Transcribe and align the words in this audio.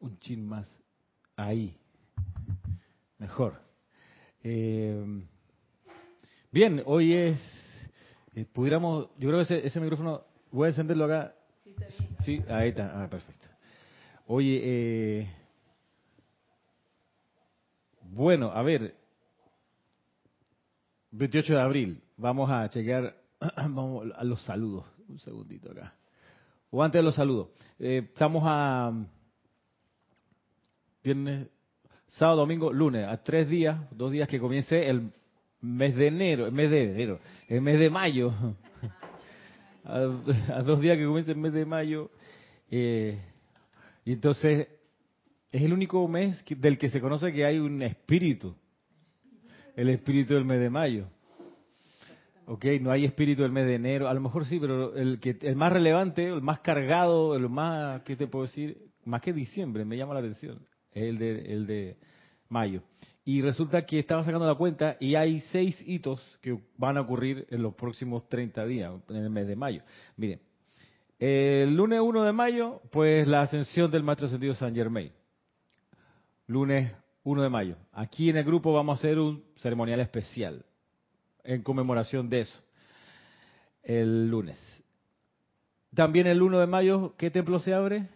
un 0.00 0.18
chin 0.18 0.46
más 0.46 0.68
ahí. 1.36 1.76
Mejor. 3.18 3.60
Eh, 4.42 5.24
bien, 6.50 6.82
hoy 6.86 7.14
es, 7.14 7.40
eh, 8.34 8.46
pudiéramos, 8.46 9.08
yo 9.18 9.28
creo 9.28 9.36
que 9.36 9.42
ese, 9.42 9.66
ese, 9.66 9.80
micrófono, 9.80 10.24
voy 10.50 10.66
a 10.66 10.68
encenderlo 10.70 11.04
acá. 11.04 11.34
Sí, 12.24 12.42
ahí 12.48 12.70
está, 12.70 13.02
ah, 13.02 13.08
perfecto. 13.08 13.46
Oye, 14.26 14.60
eh, 14.62 15.30
bueno, 18.02 18.50
a 18.52 18.62
ver, 18.62 18.94
28 21.10 21.54
de 21.54 21.60
abril, 21.60 22.02
vamos 22.16 22.50
a 22.50 22.68
chequear, 22.68 23.16
vamos 23.56 24.06
a 24.16 24.24
los 24.24 24.40
saludos, 24.42 24.86
un 25.08 25.18
segundito 25.18 25.72
acá. 25.72 25.94
O 26.70 26.82
antes 26.82 27.00
de 27.00 27.02
los 27.02 27.14
saludos, 27.14 27.48
eh, 27.78 28.08
estamos 28.12 28.42
a 28.46 28.92
viernes, 31.02 31.48
sábado, 32.08 32.40
domingo, 32.40 32.72
lunes, 32.72 33.06
a 33.06 33.22
tres 33.22 33.48
días, 33.48 33.78
dos 33.90 34.12
días 34.12 34.28
que 34.28 34.38
comience 34.38 34.88
el 34.88 35.12
mes 35.60 35.96
de 35.96 36.08
enero, 36.08 36.46
el 36.46 36.52
mes 36.52 36.70
de 36.70 36.90
enero, 36.90 37.20
el 37.48 37.60
mes 37.60 37.78
de 37.78 37.90
mayo, 37.90 38.32
a, 39.84 39.98
dos 40.62 40.80
días 40.80 40.98
que 40.98 41.04
comience 41.04 41.32
el 41.32 41.38
mes 41.38 41.52
de 41.52 41.64
mayo, 41.64 42.10
eh, 42.70 43.18
y 44.04 44.12
entonces 44.12 44.68
es 45.50 45.62
el 45.62 45.72
único 45.72 46.06
mes 46.08 46.44
del 46.48 46.78
que 46.78 46.90
se 46.90 47.00
conoce 47.00 47.32
que 47.32 47.44
hay 47.44 47.58
un 47.58 47.82
espíritu, 47.82 48.54
el 49.76 49.88
espíritu 49.88 50.34
del 50.34 50.44
mes 50.44 50.60
de 50.60 50.70
mayo. 50.70 51.06
Ok, 52.46 52.64
no 52.80 52.90
hay 52.90 53.04
espíritu 53.04 53.42
del 53.42 53.52
mes 53.52 53.64
de 53.64 53.76
enero, 53.76 54.08
a 54.08 54.14
lo 54.14 54.20
mejor 54.20 54.44
sí, 54.44 54.58
pero 54.58 54.96
el 54.96 55.20
que 55.20 55.38
el 55.40 55.54
más 55.54 55.72
relevante, 55.72 56.26
el 56.26 56.42
más 56.42 56.58
cargado, 56.60 57.36
el 57.36 57.48
más, 57.48 58.02
¿qué 58.02 58.16
te 58.16 58.26
puedo 58.26 58.46
decir? 58.46 58.90
Más 59.04 59.20
que 59.20 59.32
diciembre, 59.32 59.84
me 59.84 59.96
llama 59.96 60.14
la 60.14 60.20
atención, 60.20 60.58
el 60.92 61.18
de, 61.18 61.52
el 61.52 61.66
de 61.66 61.96
mayo. 62.48 62.82
Y 63.24 63.42
resulta 63.42 63.84
que 63.86 63.98
estaba 63.98 64.24
sacando 64.24 64.46
la 64.46 64.54
cuenta 64.54 64.96
y 64.98 65.14
hay 65.14 65.40
seis 65.40 65.80
hitos 65.86 66.20
que 66.40 66.58
van 66.76 66.96
a 66.96 67.02
ocurrir 67.02 67.46
en 67.50 67.62
los 67.62 67.74
próximos 67.74 68.28
30 68.28 68.66
días, 68.66 68.92
en 69.08 69.16
el 69.16 69.30
mes 69.30 69.46
de 69.46 69.56
mayo. 69.56 69.82
Miren, 70.16 70.40
el 71.18 71.76
lunes 71.76 72.00
1 72.00 72.24
de 72.24 72.32
mayo, 72.32 72.80
pues 72.90 73.28
la 73.28 73.42
ascensión 73.42 73.90
del 73.90 74.02
Maestro 74.02 74.26
Ascendido 74.26 74.54
San 74.54 74.74
Germain. 74.74 75.12
Lunes 76.46 76.92
1 77.24 77.42
de 77.42 77.48
mayo. 77.50 77.76
Aquí 77.92 78.30
en 78.30 78.38
el 78.38 78.44
grupo 78.44 78.72
vamos 78.72 78.98
a 78.98 79.00
hacer 79.00 79.18
un 79.18 79.44
ceremonial 79.56 80.00
especial 80.00 80.64
en 81.44 81.62
conmemoración 81.62 82.28
de 82.28 82.40
eso, 82.40 82.58
el 83.82 84.28
lunes. 84.28 84.58
También 85.94 86.26
el 86.26 86.40
1 86.40 86.58
de 86.58 86.66
mayo, 86.66 87.14
¿qué 87.16 87.30
templo 87.30 87.58
se 87.60 87.74
abre? 87.74 88.08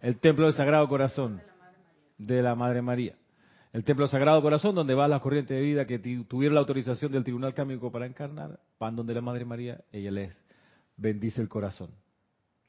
El 0.00 0.18
templo 0.18 0.46
del 0.46 0.54
Sagrado 0.54 0.88
Corazón 0.88 1.40
de 2.18 2.42
la 2.42 2.54
Madre 2.54 2.82
María. 2.82 3.14
El 3.72 3.84
templo 3.84 4.04
del 4.04 4.10
Sagrado 4.10 4.40
Corazón, 4.40 4.74
donde 4.74 4.94
va 4.94 5.08
la 5.08 5.20
corriente 5.20 5.54
de 5.54 5.60
vida 5.60 5.86
que 5.86 5.98
tuvieron 5.98 6.54
la 6.54 6.60
autorización 6.60 7.12
del 7.12 7.24
Tribunal 7.24 7.54
Cámico 7.54 7.90
para 7.90 8.06
encarnar, 8.06 8.60
van 8.78 8.96
donde 8.96 9.14
la 9.14 9.20
Madre 9.20 9.44
María, 9.44 9.82
ella 9.92 10.10
les 10.10 10.36
bendice 10.96 11.40
el 11.40 11.48
corazón, 11.48 11.90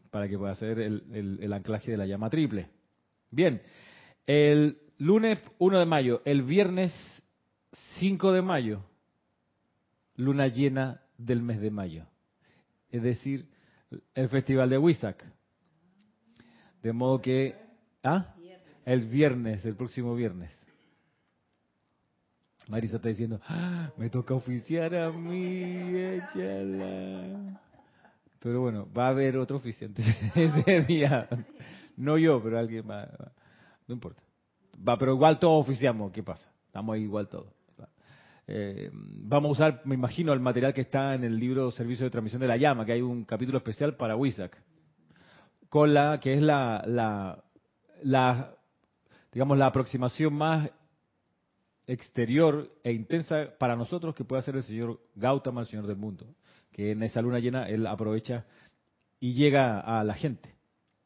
para 0.09 0.27
que 0.27 0.37
pueda 0.37 0.53
hacer 0.53 0.79
el, 0.79 1.39
el 1.41 1.53
anclaje 1.53 1.91
de 1.91 1.97
la 1.97 2.05
llama 2.05 2.29
triple. 2.29 2.67
Bien, 3.31 3.61
el 4.25 4.77
lunes 4.97 5.39
1 5.59 5.79
de 5.79 5.85
mayo, 5.85 6.21
el 6.25 6.43
viernes 6.43 6.93
5 7.99 8.31
de 8.31 8.41
mayo, 8.41 8.83
luna 10.15 10.47
llena 10.47 11.01
del 11.17 11.41
mes 11.41 11.61
de 11.61 11.71
mayo. 11.71 12.05
Es 12.89 13.03
decir, 13.03 13.47
el 14.15 14.29
festival 14.29 14.69
de 14.69 14.77
Huizac. 14.77 15.25
De 16.81 16.93
modo 16.93 17.21
que, 17.21 17.55
¿ah? 18.03 18.35
El 18.85 19.07
viernes, 19.07 19.65
el 19.65 19.75
próximo 19.75 20.15
viernes. 20.15 20.51
Marisa 22.67 22.97
está 22.97 23.09
diciendo, 23.09 23.39
ah, 23.47 23.91
me 23.97 24.09
toca 24.09 24.33
oficiar 24.33 24.95
a 24.95 25.11
mí, 25.11 25.95
échala. 25.95 27.59
Pero 28.39 28.61
bueno, 28.61 28.87
va 28.95 29.07
a 29.07 29.09
haber 29.09 29.37
otro 29.37 29.57
oficiante 29.57 30.03
ese 30.35 30.81
día. 30.81 31.27
No 31.97 32.17
yo, 32.17 32.41
pero 32.41 32.59
alguien 32.59 32.89
va. 32.89 33.09
No 33.87 33.95
importa. 33.95 34.21
Va, 34.87 34.97
pero 34.97 35.13
igual 35.13 35.39
todos 35.39 35.65
oficiamos, 35.65 36.11
¿qué 36.11 36.23
pasa? 36.23 36.49
Estamos 36.67 36.95
ahí 36.95 37.03
igual 37.03 37.27
todos. 37.27 37.51
Eh, 38.51 38.89
vamos 38.93 39.49
a 39.49 39.51
usar, 39.51 39.81
me 39.85 39.93
imagino, 39.93 40.33
el 40.33 40.39
material 40.39 40.73
que 40.73 40.81
está 40.81 41.13
en 41.13 41.23
el 41.23 41.37
libro 41.37 41.69
Servicio 41.69 42.05
de 42.05 42.09
Transmisión 42.09 42.41
de 42.41 42.47
la 42.47 42.57
Llama, 42.57 42.83
que 42.83 42.93
hay 42.93 43.01
un 43.01 43.23
capítulo 43.23 43.59
especial 43.59 43.95
para 43.95 44.15
WISAC, 44.15 44.57
con 45.69 45.93
la 45.93 46.19
que 46.19 46.33
es 46.33 46.41
la, 46.41 46.83
la, 46.85 47.43
la, 48.03 48.55
digamos, 49.31 49.57
la 49.57 49.67
aproximación 49.67 50.33
más 50.33 50.69
exterior 51.85 52.69
e 52.83 52.91
intensa 52.91 53.49
para 53.57 53.75
nosotros 53.75 54.13
que 54.15 54.23
puede 54.23 54.41
hacer 54.41 54.55
el 54.55 54.63
señor 54.63 54.99
Gautama, 55.15 55.61
el 55.61 55.67
señor 55.67 55.87
del 55.87 55.97
mundo, 55.97 56.35
que 56.71 56.91
en 56.91 57.03
esa 57.03 57.21
luna 57.21 57.39
llena 57.39 57.67
él 57.67 57.87
aprovecha 57.87 58.45
y 59.19 59.33
llega 59.33 59.79
a 59.79 60.03
la 60.03 60.13
gente, 60.13 60.55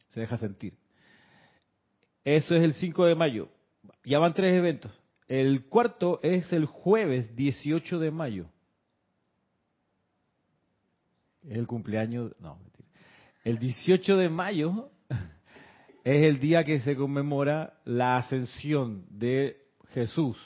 se 0.07 0.22
deja 0.22 0.38
sentir. 0.38 0.78
Eso 2.23 2.56
es 2.56 2.63
el 2.63 2.73
5 2.73 3.06
de 3.06 3.16
mayo. 3.16 3.50
Ya 4.06 4.19
van 4.19 4.34
tres 4.34 4.53
eventos. 4.53 4.91
El 5.28 5.66
cuarto 5.66 6.19
es 6.22 6.53
el 6.53 6.66
jueves 6.66 7.35
18 7.35 8.00
de 8.00 8.12
mayo. 8.12 8.46
Es 11.44 11.57
el 11.57 11.68
cumpleaños, 11.68 12.34
no. 12.40 12.59
El 13.43 13.59
18 13.59 14.15
de 14.15 14.29
mayo 14.29 14.89
es 16.05 16.23
el 16.23 16.39
día 16.39 16.63
que 16.63 16.79
se 16.79 16.95
conmemora 16.95 17.73
la 17.83 18.15
ascensión 18.15 19.05
de 19.09 19.57
Jesús, 19.89 20.37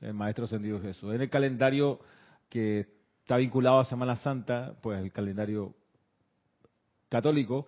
el 0.00 0.14
Maestro 0.14 0.46
Ascendido 0.46 0.80
Jesús. 0.80 1.14
En 1.14 1.20
el 1.20 1.28
calendario 1.28 2.00
que 2.48 2.86
está 3.20 3.36
vinculado 3.36 3.80
a 3.80 3.84
Semana 3.84 4.16
Santa, 4.16 4.74
pues 4.80 4.98
el 5.02 5.12
calendario 5.12 5.74
católico, 7.10 7.66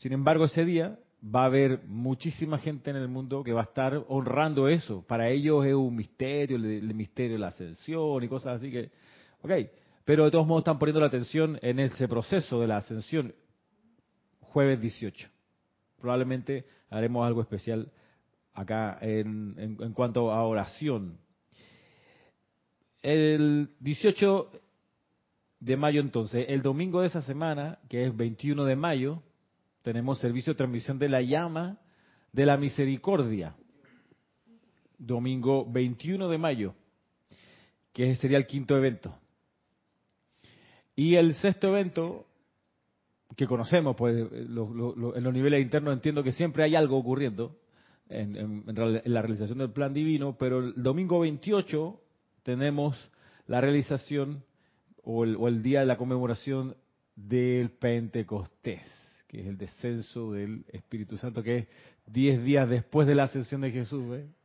sin 0.00 0.14
embargo 0.14 0.46
ese 0.46 0.64
día 0.64 0.98
va 1.22 1.42
a 1.42 1.46
haber 1.46 1.84
muchísima 1.86 2.58
gente 2.58 2.88
en 2.88 2.96
el 2.96 3.08
mundo 3.08 3.44
que 3.44 3.52
va 3.52 3.60
a 3.60 3.64
estar 3.64 4.02
honrando 4.08 4.66
eso. 4.66 5.04
Para 5.06 5.28
ellos 5.28 5.66
es 5.66 5.74
un 5.74 5.94
misterio, 5.94 6.56
el, 6.56 6.94
misterio 6.94 7.32
de 7.34 7.38
la 7.38 7.48
ascensión 7.48 8.24
y 8.24 8.28
cosas 8.28 8.56
así 8.56 8.70
que, 8.70 8.90
ok, 9.42 9.52
pero 10.06 10.24
de 10.24 10.30
todos 10.30 10.46
modos 10.46 10.62
están 10.62 10.78
poniendo 10.78 11.00
la 11.00 11.08
atención 11.08 11.58
en 11.60 11.80
ese 11.80 12.08
proceso 12.08 12.62
de 12.62 12.66
la 12.66 12.78
ascensión 12.78 13.34
jueves 14.54 14.80
18. 14.80 15.28
Probablemente 16.00 16.64
haremos 16.88 17.26
algo 17.26 17.40
especial 17.40 17.90
acá 18.52 18.98
en, 19.00 19.56
en 19.58 19.92
cuanto 19.92 20.30
a 20.30 20.44
oración. 20.44 21.18
El 23.02 23.68
18 23.80 24.52
de 25.58 25.76
mayo 25.76 26.00
entonces, 26.00 26.46
el 26.48 26.62
domingo 26.62 27.00
de 27.00 27.08
esa 27.08 27.20
semana, 27.20 27.80
que 27.88 28.04
es 28.04 28.16
21 28.16 28.64
de 28.64 28.76
mayo, 28.76 29.22
tenemos 29.82 30.20
servicio 30.20 30.52
de 30.52 30.58
transmisión 30.58 31.00
de 31.00 31.08
la 31.08 31.20
llama 31.20 31.80
de 32.32 32.46
la 32.46 32.56
misericordia. 32.56 33.56
Domingo 34.96 35.66
21 35.68 36.28
de 36.28 36.38
mayo, 36.38 36.74
que 37.92 38.14
sería 38.14 38.38
el 38.38 38.46
quinto 38.46 38.76
evento. 38.76 39.18
Y 40.94 41.16
el 41.16 41.34
sexto 41.34 41.66
evento, 41.66 42.28
que 43.36 43.46
conocemos, 43.46 43.96
pues 43.96 44.16
en 44.16 44.54
los 44.54 45.32
niveles 45.32 45.62
internos 45.62 45.94
entiendo 45.94 46.22
que 46.22 46.32
siempre 46.32 46.64
hay 46.64 46.74
algo 46.74 46.96
ocurriendo 46.96 47.56
en, 48.08 48.64
la 48.66 49.22
realización 49.22 49.58
del 49.58 49.70
plan 49.70 49.92
divino, 49.92 50.36
pero 50.38 50.60
el 50.60 50.82
domingo 50.82 51.20
28 51.20 52.00
tenemos 52.42 52.96
la 53.46 53.60
realización 53.60 54.44
o 55.02 55.24
el, 55.24 55.36
o 55.36 55.48
el 55.48 55.62
día 55.62 55.80
de 55.80 55.86
la 55.86 55.96
conmemoración 55.96 56.76
del 57.16 57.70
Pentecostés 57.70 58.82
que 59.34 59.40
es 59.40 59.46
el 59.48 59.58
descenso 59.58 60.30
del 60.30 60.64
Espíritu 60.68 61.16
Santo, 61.16 61.42
que 61.42 61.56
es 61.56 61.68
10 62.06 62.44
días 62.44 62.68
después 62.68 63.08
de 63.08 63.16
la 63.16 63.24
ascensión 63.24 63.62
de 63.62 63.72
Jesús, 63.72 64.04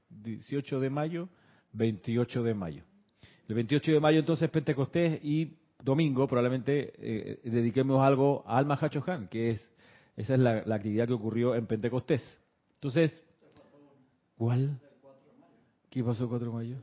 18 0.09 0.79
de 0.79 0.89
mayo, 0.89 1.29
28 1.73 2.41
de 2.41 2.53
mayo. 2.55 2.83
El 3.47 3.53
28 3.53 3.91
de 3.91 3.99
mayo 3.99 4.19
entonces 4.19 4.49
Pentecostés 4.49 5.23
y 5.23 5.58
domingo 5.83 6.27
probablemente 6.27 6.93
eh, 6.97 7.39
dediquemos 7.43 8.01
algo 8.01 8.43
a 8.45 8.57
Alma 8.57 8.75
Hachohan, 8.75 9.27
que 9.27 9.51
es 9.51 9.69
esa 10.19 10.33
es 10.33 10.39
la, 10.41 10.75
actividad 10.75 11.07
que 11.07 11.13
ocurrió 11.13 11.55
en 11.55 11.65
Pentecostés. 11.65 12.21
Entonces, 12.73 13.23
¿cuál? 14.37 14.77
¿Qué 15.89 16.03
pasó 16.03 16.23
el 16.23 16.29
4 16.29 16.47
de 16.47 16.53
mayo? 16.53 16.75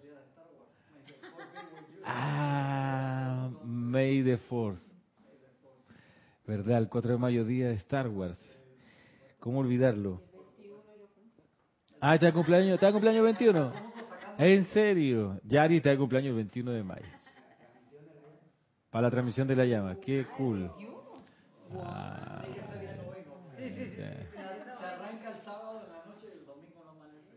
Ah, 2.03 3.51
May 3.63 4.25
the 4.25 4.39
4 4.39 4.81
¿verdad? 6.47 6.79
El 6.79 6.89
4 6.89 7.13
de 7.13 7.19
mayo, 7.19 7.45
día 7.45 7.69
de 7.69 7.75
Star 7.75 8.09
Wars. 8.09 8.39
¿Cómo 9.39 9.59
olvidarlo? 9.59 10.23
Ah, 12.01 12.15
está 12.15 12.27
de 12.27 12.33
cumpleaños, 12.33 12.75
está 12.75 12.87
de 12.87 12.93
cumpleaños 12.93 13.23
21. 13.23 13.73
¿En 14.39 14.65
serio? 14.65 15.41
Yari 15.45 15.77
está 15.77 15.91
de 15.91 15.99
cumpleaños 15.99 16.31
el 16.31 16.37
21 16.37 16.71
de 16.71 16.83
mayo. 16.83 17.16
Para 18.97 19.09
la 19.09 19.11
transmisión 19.11 19.47
de 19.47 19.55
la 19.55 19.67
llama. 19.67 19.97
Qué 19.97 20.25
cool. 20.39 20.71
Ah, 21.75 22.43
Se 23.59 24.03
arranca 24.39 25.37
el 25.37 25.45
sábado 25.45 25.83
en 25.85 25.93
la 25.93 26.03
noche 26.07 26.29
y 26.35 26.39
el 26.39 26.47
domingo 26.47 26.83
no 26.83 26.93
amanece. 26.93 27.37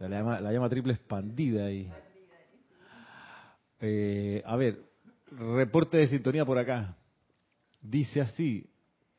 La 0.00 0.08
llama, 0.10 0.38
la 0.38 0.52
llama 0.52 0.68
triple 0.68 0.92
expandida 0.92 1.64
ahí. 1.64 1.90
Eh, 3.80 4.42
a 4.44 4.54
ver, 4.56 4.80
reporte 5.30 5.96
de 5.96 6.08
sintonía 6.08 6.44
por 6.44 6.58
acá. 6.58 6.94
Dice 7.80 8.20
así, 8.20 8.68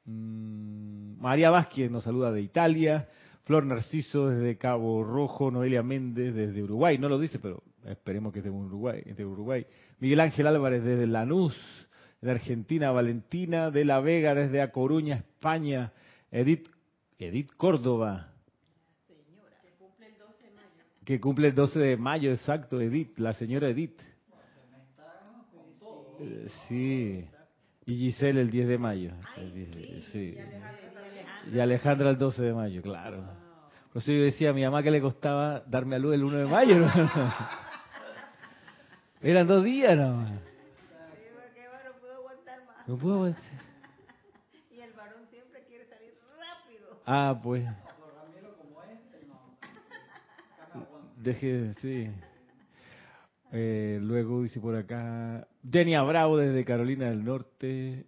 mm, 0.06 1.20
María 1.20 1.50
Vázquez 1.50 1.90
nos 1.90 2.04
saluda 2.04 2.32
de 2.32 2.42
Italia, 2.44 3.10
Flor 3.46 3.66
Narciso 3.66 4.30
desde 4.30 4.60
Cabo 4.60 5.04
Rojo, 5.04 5.50
Noelia 5.50 5.82
Méndez 5.82 6.36
desde 6.36 6.62
Uruguay, 6.62 7.00
no 7.00 7.10
lo 7.10 7.18
dice, 7.18 7.40
pero 7.40 7.64
esperemos 7.86 8.32
que 8.34 8.40
esté 8.40 8.50
en 8.50 8.56
Uruguay, 8.56 9.02
esté 9.06 9.24
en 9.24 9.28
Uruguay. 9.30 9.66
Miguel 10.00 10.20
Ángel 10.20 10.48
Álvarez 10.48 10.84
desde 10.84 11.08
Lanús, 11.08 11.56
de 12.22 12.32
Argentina, 12.32 12.92
Valentina 12.92 13.70
de 13.72 13.84
la 13.86 14.00
Vega 14.00 14.34
desde 14.34 14.62
A 14.62 14.72
Coruña, 14.72 15.16
España, 15.16 15.92
Edith, 16.32 16.68
Edith 17.20 17.52
Córdoba, 17.58 18.30
que 21.06 21.20
cumple 21.20 21.50
el 21.50 21.56
12 21.56 21.80
de 21.80 21.98
mayo, 21.98 22.32
exacto, 22.32 22.80
Edith, 22.80 23.18
la 23.20 23.34
señora 23.34 23.68
Edith. 23.68 24.00
Sí. 26.68 27.26
Y 27.86 27.96
Giselle 27.96 28.40
el 28.40 28.50
10 28.50 28.68
de 28.70 28.78
mayo. 28.78 29.12
el 29.36 29.54
10 29.54 29.72
de- 29.76 30.02
sí. 30.14 30.38
Y 31.52 31.60
Alejandra 31.60 32.10
el 32.10 32.18
12 32.18 32.42
de 32.42 32.54
mayo, 32.54 32.82
claro. 32.82 33.24
Por 33.92 34.02
eso 34.02 34.12
yo 34.14 34.24
decía 34.24 34.52
a 34.52 34.54
mi 34.54 34.64
mamá 34.64 34.82
que 34.82 34.92
le 34.92 35.02
costaba 35.02 35.62
darme 35.68 35.98
a 35.98 36.00
luz 36.00 36.14
el 36.16 36.24
1 36.24 36.38
de 36.38 36.46
mayo. 36.46 36.86
Eran 39.24 39.48
dos 39.48 39.64
días 39.64 39.96
nomás. 39.98 40.32
No 42.86 42.98
puedo 42.98 43.16
aguantar. 43.16 43.44
Y 44.70 44.82
el 44.82 44.92
varón 44.92 45.26
siempre 45.32 45.64
quiere 45.66 45.86
salir 45.86 46.14
rápido. 46.38 47.00
Ah, 47.06 47.40
pues. 47.42 47.66
Deje, 51.16 51.74
sí. 51.76 52.10
Eh, 53.54 53.98
luego 54.02 54.44
dice 54.44 54.60
por 54.60 54.76
acá, 54.76 55.48
Denia 55.62 56.02
Bravo 56.04 56.36
desde 56.36 56.66
Carolina 56.66 57.10
del 57.10 57.24
Norte. 57.24 58.06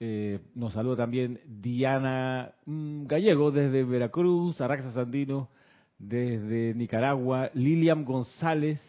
Eh, 0.00 0.40
nos 0.56 0.72
saluda 0.72 0.96
también 0.96 1.40
Diana 1.46 2.56
mm, 2.66 3.06
Gallego 3.06 3.52
desde 3.52 3.84
Veracruz, 3.84 4.60
Araxa 4.60 4.90
Sandino 4.90 5.48
desde 5.96 6.74
Nicaragua, 6.74 7.50
Lilian 7.54 8.04
González, 8.04 8.80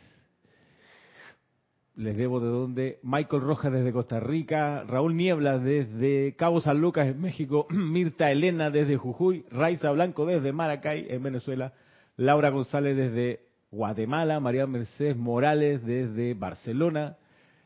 les 1.95 2.18
debo 2.18 2.39
de 2.39 2.47
dónde, 2.47 3.00
Michael 3.03 3.42
Rojas 3.42 3.71
desde 3.71 3.94
Costa 3.94 4.19
Rica, 4.19 4.83
Raúl 4.83 5.15
Niebla 5.15 5.59
desde 5.59 6.36
Cabo 6.36 6.59
San 6.59 6.81
Lucas 6.81 7.07
en 7.07 7.21
México, 7.21 7.68
Mirta 7.71 8.31
Elena 8.31 8.69
desde 8.69 8.97
Jujuy, 8.97 9.45
Raiza 9.50 9.92
Blanco 9.92 10.25
desde 10.25 10.51
Maracay 10.51 11.07
en 11.09 11.24
Venezuela, 11.24 11.74
Laura 12.18 12.50
González 12.50 12.97
desde 12.97 13.42
Guatemala, 13.71 14.39
María 14.39 14.68
Mercedes 14.68 15.15
Morales 15.15 15.86
desde 15.86 16.33
Barcelona, 16.33 17.18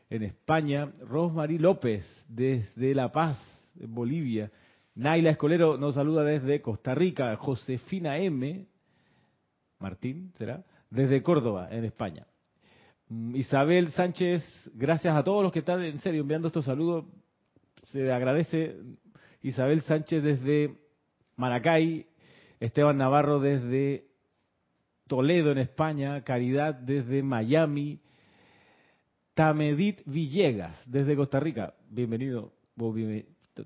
en 0.08 0.22
España, 0.22 0.90
Rosmarie 1.06 1.58
López 1.58 2.04
desde 2.28 2.94
La 2.94 3.12
Paz, 3.12 3.38
en 3.78 3.94
Bolivia, 3.94 4.50
Naila 4.94 5.30
Escolero 5.30 5.76
nos 5.76 5.94
saluda 5.94 6.24
desde 6.24 6.60
Costa 6.60 6.94
Rica, 6.94 7.36
Josefina 7.36 8.18
M. 8.18 8.66
Martín, 9.78 10.32
¿será? 10.34 10.64
Desde 10.90 11.22
Córdoba, 11.22 11.68
en 11.70 11.84
España. 11.84 12.26
Mm, 13.10 13.34
Isabel 13.34 13.90
Sánchez, 13.90 14.44
gracias 14.72 15.16
a 15.16 15.24
todos 15.24 15.42
los 15.42 15.52
que 15.52 15.58
están 15.58 15.82
en 15.82 15.98
serio 15.98 16.20
enviando 16.20 16.46
estos 16.46 16.64
saludos. 16.64 17.04
Se 17.86 18.10
agradece 18.12 18.76
Isabel 19.42 19.82
Sánchez 19.82 20.22
desde 20.22 20.78
Maracay, 21.34 22.06
Esteban 22.60 22.98
Navarro 22.98 23.40
desde 23.40 24.06
Toledo 25.08 25.50
en 25.50 25.58
España, 25.58 26.22
Caridad 26.22 26.74
desde 26.74 27.24
Miami, 27.24 27.98
Tamedit 29.34 30.02
Villegas 30.06 30.80
desde 30.86 31.16
Costa 31.16 31.40
Rica. 31.40 31.74
Bienvenido. 31.88 32.52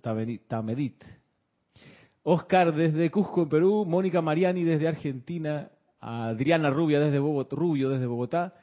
Tamedit. 0.01 1.05
Oscar 2.23 2.75
desde 2.75 3.11
Cusco 3.11 3.43
en 3.43 3.49
Perú, 3.51 3.85
Mónica 3.85 4.23
Mariani 4.23 4.65
desde 4.65 4.89
Argentina, 4.89 5.71
Adriana 6.01 6.71
Rubia 6.71 6.99
desde 6.99 7.19
Bogotá, 7.19 7.55
Rubio 7.55 7.91
desde 7.91 8.07
Bogotá, 8.07 8.55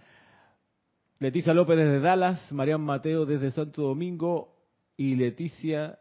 Leticia 1.21 1.53
López 1.53 1.77
desde 1.77 2.00
Dallas, 2.00 2.51
Marian 2.51 2.81
Mateo 2.81 3.27
desde 3.27 3.51
Santo 3.51 3.83
Domingo 3.83 4.57
y 4.97 5.13
Leticia 5.13 6.00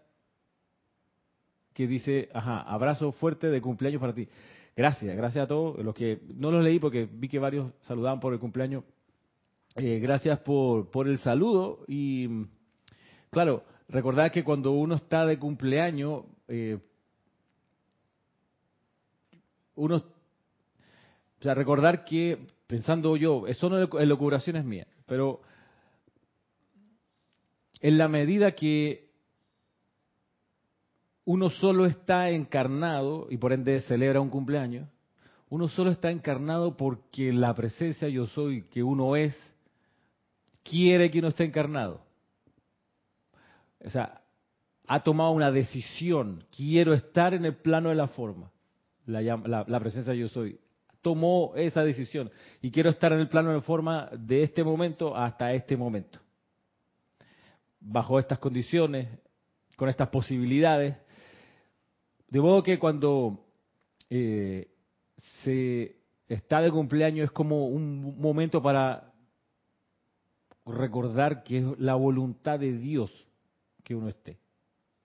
que 1.74 1.86
dice, 1.86 2.30
ajá, 2.32 2.62
abrazo 2.62 3.12
fuerte 3.12 3.48
de 3.48 3.60
cumpleaños 3.60 4.00
para 4.00 4.14
ti. 4.14 4.26
Gracias, 4.74 5.14
gracias 5.14 5.44
a 5.44 5.46
todos 5.46 5.84
los 5.84 5.94
que 5.94 6.22
no 6.36 6.50
los 6.50 6.64
leí 6.64 6.78
porque 6.78 7.06
vi 7.12 7.28
que 7.28 7.38
varios 7.38 7.70
saludaban 7.82 8.18
por 8.18 8.32
el 8.32 8.38
cumpleaños. 8.38 8.82
Eh, 9.76 9.98
gracias 9.98 10.38
por, 10.38 11.06
el 11.06 11.18
saludo 11.18 11.84
y 11.86 12.26
mm, 12.26 12.48
claro, 13.28 13.62
recordad 13.90 14.32
que 14.32 14.42
cuando 14.42 14.72
uno 14.72 14.94
está 14.94 15.26
de 15.26 15.38
cumpleaños, 15.38 16.24
eh, 16.48 16.78
uno, 19.74 19.96
o 19.96 21.42
sea, 21.42 21.52
recordar 21.52 22.06
que, 22.06 22.38
pensando 22.66 23.18
yo, 23.18 23.46
eso 23.46 23.68
no 23.68 23.82
es 23.82 24.08
locuraciones 24.08 24.64
mías, 24.64 24.88
pero 25.10 25.40
en 27.80 27.98
la 27.98 28.06
medida 28.06 28.52
que 28.52 29.10
uno 31.24 31.50
solo 31.50 31.84
está 31.84 32.30
encarnado 32.30 33.26
y 33.28 33.36
por 33.36 33.52
ende 33.52 33.80
celebra 33.80 34.20
un 34.20 34.30
cumpleaños, 34.30 34.88
uno 35.48 35.66
solo 35.66 35.90
está 35.90 36.12
encarnado 36.12 36.76
porque 36.76 37.32
la 37.32 37.52
presencia 37.54 38.08
yo 38.08 38.28
soy 38.28 38.62
que 38.68 38.84
uno 38.84 39.16
es 39.16 39.34
quiere 40.62 41.10
que 41.10 41.18
uno 41.18 41.26
esté 41.28 41.42
encarnado. 41.42 42.02
O 43.84 43.90
sea, 43.90 44.20
ha 44.86 45.02
tomado 45.02 45.32
una 45.32 45.50
decisión, 45.50 46.44
quiero 46.56 46.94
estar 46.94 47.34
en 47.34 47.46
el 47.46 47.56
plano 47.56 47.88
de 47.88 47.96
la 47.96 48.06
forma, 48.06 48.52
la, 49.06 49.20
la- 49.22 49.64
la 49.66 49.80
presencia 49.80 50.14
yo 50.14 50.28
soy. 50.28 50.60
Tomó 51.02 51.52
esa 51.56 51.82
decisión 51.82 52.30
y 52.60 52.70
quiero 52.70 52.90
estar 52.90 53.12
en 53.12 53.20
el 53.20 53.28
plano 53.28 53.52
de 53.52 53.60
forma 53.62 54.10
de 54.12 54.42
este 54.42 54.62
momento 54.62 55.16
hasta 55.16 55.52
este 55.52 55.76
momento. 55.76 56.18
Bajo 57.80 58.18
estas 58.18 58.38
condiciones, 58.38 59.08
con 59.76 59.88
estas 59.88 60.08
posibilidades. 60.08 60.94
De 62.28 62.38
modo 62.38 62.62
que 62.62 62.78
cuando 62.78 63.46
eh, 64.10 64.68
se 65.42 65.96
está 66.28 66.60
de 66.60 66.70
cumpleaños 66.70 67.24
es 67.24 67.30
como 67.30 67.66
un 67.68 68.20
momento 68.20 68.62
para 68.62 69.10
recordar 70.66 71.42
que 71.42 71.58
es 71.58 71.64
la 71.78 71.94
voluntad 71.94 72.58
de 72.58 72.72
Dios 72.72 73.10
que 73.82 73.94
uno 73.94 74.08
esté. 74.08 74.38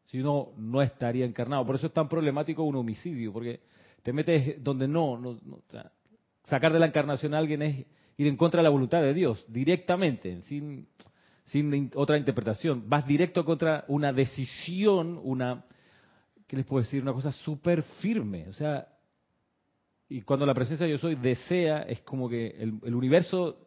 Si 0.05 0.17
no, 0.17 0.51
no 0.57 0.81
estaría 0.81 1.25
encarnado. 1.25 1.65
Por 1.65 1.77
eso 1.77 1.87
es 1.87 1.93
tan 1.93 2.09
problemático 2.09 2.63
un 2.63 2.75
homicidio, 2.75 3.31
porque 3.33 3.61
te 4.05 4.13
metes 4.13 4.63
donde 4.63 4.87
no, 4.87 5.17
no, 5.17 5.39
no, 5.43 5.63
sacar 6.43 6.71
de 6.71 6.77
la 6.77 6.85
encarnación 6.85 7.33
a 7.33 7.39
alguien 7.39 7.63
es 7.63 7.87
ir 8.17 8.27
en 8.27 8.37
contra 8.37 8.59
de 8.59 8.65
la 8.65 8.69
voluntad 8.69 9.01
de 9.01 9.15
Dios, 9.15 9.43
directamente, 9.47 10.43
sin, 10.43 10.87
sin 11.45 11.73
in- 11.73 11.91
otra 11.95 12.15
interpretación. 12.15 12.87
Vas 12.87 13.07
directo 13.07 13.43
contra 13.43 13.83
una 13.87 14.13
decisión, 14.13 15.19
una, 15.23 15.65
¿qué 16.45 16.55
les 16.55 16.67
puedo 16.67 16.83
decir? 16.83 17.01
Una 17.01 17.13
cosa 17.13 17.31
súper 17.31 17.81
firme. 17.99 18.47
O 18.47 18.53
sea, 18.53 18.87
y 20.07 20.21
cuando 20.21 20.45
la 20.45 20.53
presencia 20.53 20.85
de 20.85 20.91
yo 20.91 20.99
soy 20.99 21.15
desea, 21.15 21.81
es 21.81 22.01
como 22.01 22.29
que 22.29 22.49
el, 22.59 22.77
el 22.83 22.93
universo 22.93 23.57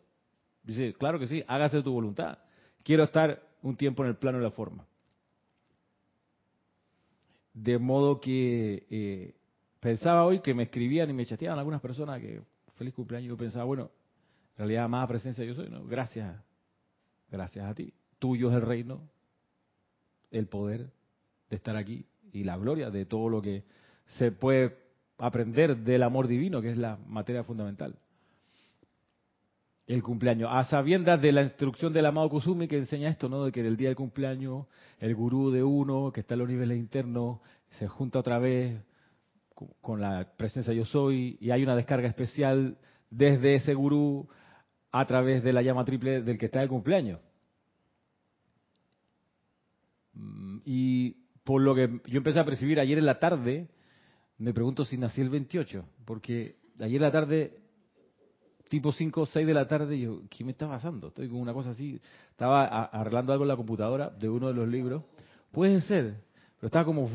dice, 0.62 0.94
claro 0.94 1.18
que 1.18 1.26
sí, 1.26 1.42
hágase 1.48 1.82
tu 1.82 1.90
voluntad. 1.92 2.38
Quiero 2.84 3.02
estar 3.02 3.42
un 3.62 3.76
tiempo 3.76 4.04
en 4.04 4.10
el 4.10 4.16
plano 4.16 4.38
de 4.38 4.44
la 4.44 4.52
forma. 4.52 4.86
De 7.54 7.76
modo 7.76 8.20
que 8.20 8.86
eh, 8.88 9.34
pensaba 9.80 10.24
hoy 10.24 10.40
que 10.40 10.54
me 10.54 10.64
escribían 10.64 11.10
y 11.10 11.12
me 11.12 11.26
chateaban 11.26 11.58
algunas 11.58 11.80
personas 11.80 12.20
que 12.20 12.42
feliz 12.74 12.94
cumpleaños. 12.94 13.28
Yo 13.28 13.36
pensaba, 13.36 13.64
bueno, 13.64 13.90
en 14.52 14.58
realidad 14.58 14.84
amada 14.84 15.06
presencia 15.06 15.44
yo 15.44 15.54
soy, 15.54 15.68
¿no? 15.68 15.84
Gracias, 15.84 16.34
gracias 17.30 17.66
a 17.66 17.74
ti. 17.74 17.92
Tuyo 18.18 18.50
es 18.50 18.56
el 18.56 18.62
reino, 18.62 19.08
el 20.30 20.46
poder 20.46 20.90
de 21.50 21.56
estar 21.56 21.76
aquí 21.76 22.06
y 22.32 22.44
la 22.44 22.56
gloria 22.56 22.90
de 22.90 23.06
todo 23.06 23.28
lo 23.28 23.42
que 23.42 23.64
se 24.18 24.32
puede 24.32 24.76
aprender 25.18 25.76
del 25.76 26.02
amor 26.02 26.28
divino, 26.28 26.60
que 26.62 26.70
es 26.70 26.78
la 26.78 26.98
materia 27.06 27.44
fundamental. 27.44 27.96
El 29.86 30.02
cumpleaños. 30.02 30.50
A 30.52 30.64
sabiendas 30.64 31.20
de 31.22 31.32
la 31.32 31.42
instrucción 31.42 31.92
del 31.92 32.06
amado 32.06 32.28
Kusumi 32.28 32.68
que 32.68 32.76
enseña 32.76 33.08
esto, 33.08 33.28
¿no? 33.28 33.44
De 33.44 33.52
que 33.52 33.60
el 33.66 33.76
día 33.76 33.88
del 33.88 33.96
cumpleaños, 33.96 34.66
el 34.98 35.14
gurú 35.14 35.50
de 35.50 35.62
uno, 35.62 36.12
que 36.12 36.20
está 36.20 36.34
en 36.34 36.40
los 36.40 36.48
niveles 36.48 36.78
internos, 36.78 37.40
se 37.70 37.88
junta 37.88 38.18
otra 38.18 38.38
vez 38.38 38.82
con 39.80 40.00
la 40.00 40.32
presencia 40.36 40.72
yo 40.72 40.84
soy 40.84 41.36
y 41.40 41.50
hay 41.50 41.62
una 41.62 41.76
descarga 41.76 42.08
especial 42.08 42.78
desde 43.10 43.54
ese 43.54 43.74
gurú 43.74 44.28
a 44.90 45.06
través 45.06 45.42
de 45.42 45.52
la 45.52 45.62
llama 45.62 45.84
triple 45.84 46.22
del 46.22 46.38
que 46.38 46.46
está 46.46 46.60
de 46.60 46.68
cumpleaños. 46.68 47.20
Mm, 50.14 50.58
Y 50.64 51.10
por 51.44 51.62
lo 51.62 51.74
que 51.74 52.00
yo 52.06 52.18
empecé 52.18 52.40
a 52.40 52.44
percibir 52.44 52.78
ayer 52.78 52.98
en 52.98 53.06
la 53.06 53.18
tarde, 53.18 53.68
me 54.36 54.52
pregunto 54.52 54.84
si 54.84 54.98
nací 54.98 55.20
el 55.20 55.30
28, 55.30 55.84
porque 56.04 56.56
ayer 56.78 56.96
en 56.96 57.02
la 57.02 57.10
tarde, 57.10 57.58
tipo 58.68 58.92
5 58.92 59.22
o 59.22 59.26
6 59.26 59.46
de 59.46 59.54
la 59.54 59.66
tarde, 59.66 59.98
yo, 59.98 60.22
¿qué 60.28 60.44
me 60.44 60.52
está 60.52 60.68
pasando? 60.68 61.08
Estoy 61.08 61.28
con 61.28 61.40
una 61.40 61.54
cosa 61.54 61.70
así, 61.70 61.98
estaba 62.30 62.84
arreglando 62.84 63.32
algo 63.32 63.44
en 63.44 63.48
la 63.48 63.56
computadora 63.56 64.10
de 64.10 64.28
uno 64.28 64.48
de 64.48 64.54
los 64.54 64.68
libros, 64.68 65.04
puede 65.50 65.80
ser, 65.80 66.22
pero 66.56 66.66
estaba 66.66 66.84
como... 66.84 67.08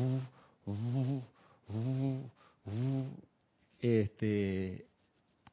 Este, 3.80 4.86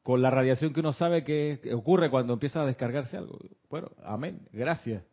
con 0.02 0.22
la 0.22 0.30
radiación 0.30 0.72
que 0.72 0.80
uno 0.80 0.92
sabe 0.92 1.24
que 1.24 1.60
ocurre 1.74 2.10
cuando 2.10 2.32
empieza 2.32 2.62
a 2.62 2.66
descargarse 2.66 3.16
algo. 3.16 3.38
Bueno, 3.68 3.90
amén, 4.04 4.40
gracias. 4.52 5.04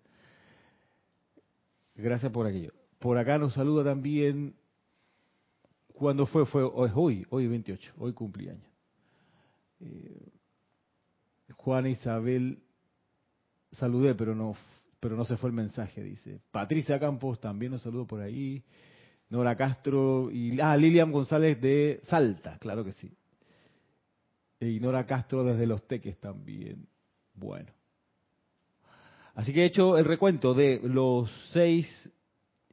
Gracias 1.96 2.32
por 2.32 2.48
aquello. 2.48 2.72
Por 3.00 3.18
acá 3.18 3.38
nos 3.38 3.54
saluda 3.54 3.84
también, 3.84 4.56
cuando 6.00 6.26
fue? 6.26 6.46
Fue 6.46 6.64
hoy, 6.64 6.92
hoy, 6.96 7.28
hoy 7.30 7.48
28, 7.48 7.94
hoy 7.98 8.14
cumpleaños. 8.14 8.66
Eh, 9.82 10.32
Juana 11.56 11.90
Isabel, 11.90 12.60
saludé, 13.74 14.16
pero 14.16 14.34
no, 14.34 14.56
pero 15.00 15.18
no 15.18 15.26
se 15.26 15.36
fue 15.38 15.50
el 15.50 15.56
mensaje, 15.56 16.02
dice. 16.02 16.40
Patricia 16.52 17.00
Campos 17.00 17.40
también 17.40 17.74
nos 17.74 17.82
saludó 17.82 18.08
por 18.08 18.22
ahí. 18.22 18.64
Nora 19.30 19.56
Castro 19.56 20.32
y 20.32 20.60
ah, 20.60 20.76
Lilian 20.76 21.12
González 21.12 21.62
de 21.62 22.00
Salta, 22.04 22.58
claro 22.58 22.84
que 22.84 22.94
sí. 22.94 23.12
Y 24.60 24.80
Nora 24.80 25.06
Castro 25.06 25.44
desde 25.44 25.68
Los 25.68 25.88
Teques 25.88 26.18
también. 26.20 26.88
Bueno. 27.36 27.72
Así 29.36 29.54
que 29.54 29.62
he 29.62 29.66
hecho 29.66 29.98
el 29.98 30.06
recuento 30.06 30.54
de 30.54 30.82
los 30.84 31.32
seis, 31.54 31.88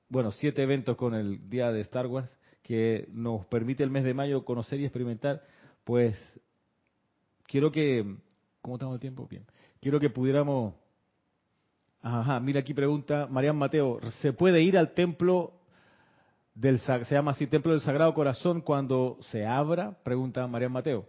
bueno, 0.08 0.32
siete 0.32 0.62
eventos 0.62 0.96
con 0.96 1.14
el 1.14 1.48
día 1.48 1.70
de 1.70 1.82
Star 1.82 2.06
Wars 2.06 2.30
que 2.62 3.06
nos 3.12 3.46
permite 3.46 3.84
el 3.84 3.90
mes 3.90 4.02
de 4.02 4.14
mayo 4.14 4.44
conocer 4.44 4.80
y 4.80 4.84
experimentar. 4.84 5.44
Pues 5.84 6.16
quiero 7.44 7.70
que, 7.70 8.16
¿cómo 8.60 8.76
estamos 8.76 8.96
de 8.96 9.00
tiempo? 9.00 9.28
Bien. 9.28 9.44
Quiero 9.80 10.00
que 10.00 10.10
pudiéramos, 10.10 10.74
ajá, 12.02 12.40
mira 12.40 12.60
aquí 12.60 12.74
pregunta 12.74 13.28
Marian 13.30 13.56
Mateo, 13.56 14.00
¿se 14.20 14.32
puede 14.32 14.62
ir 14.62 14.76
al 14.76 14.94
templo 14.94 15.52
del, 16.56 16.80
se 16.80 17.14
llama 17.14 17.32
así 17.32 17.46
Templo 17.46 17.72
del 17.72 17.82
Sagrado 17.82 18.14
Corazón 18.14 18.62
cuando 18.62 19.18
se 19.20 19.46
abra? 19.46 19.96
Pregunta 20.02 20.46
Marian 20.46 20.72
Mateo. 20.72 21.06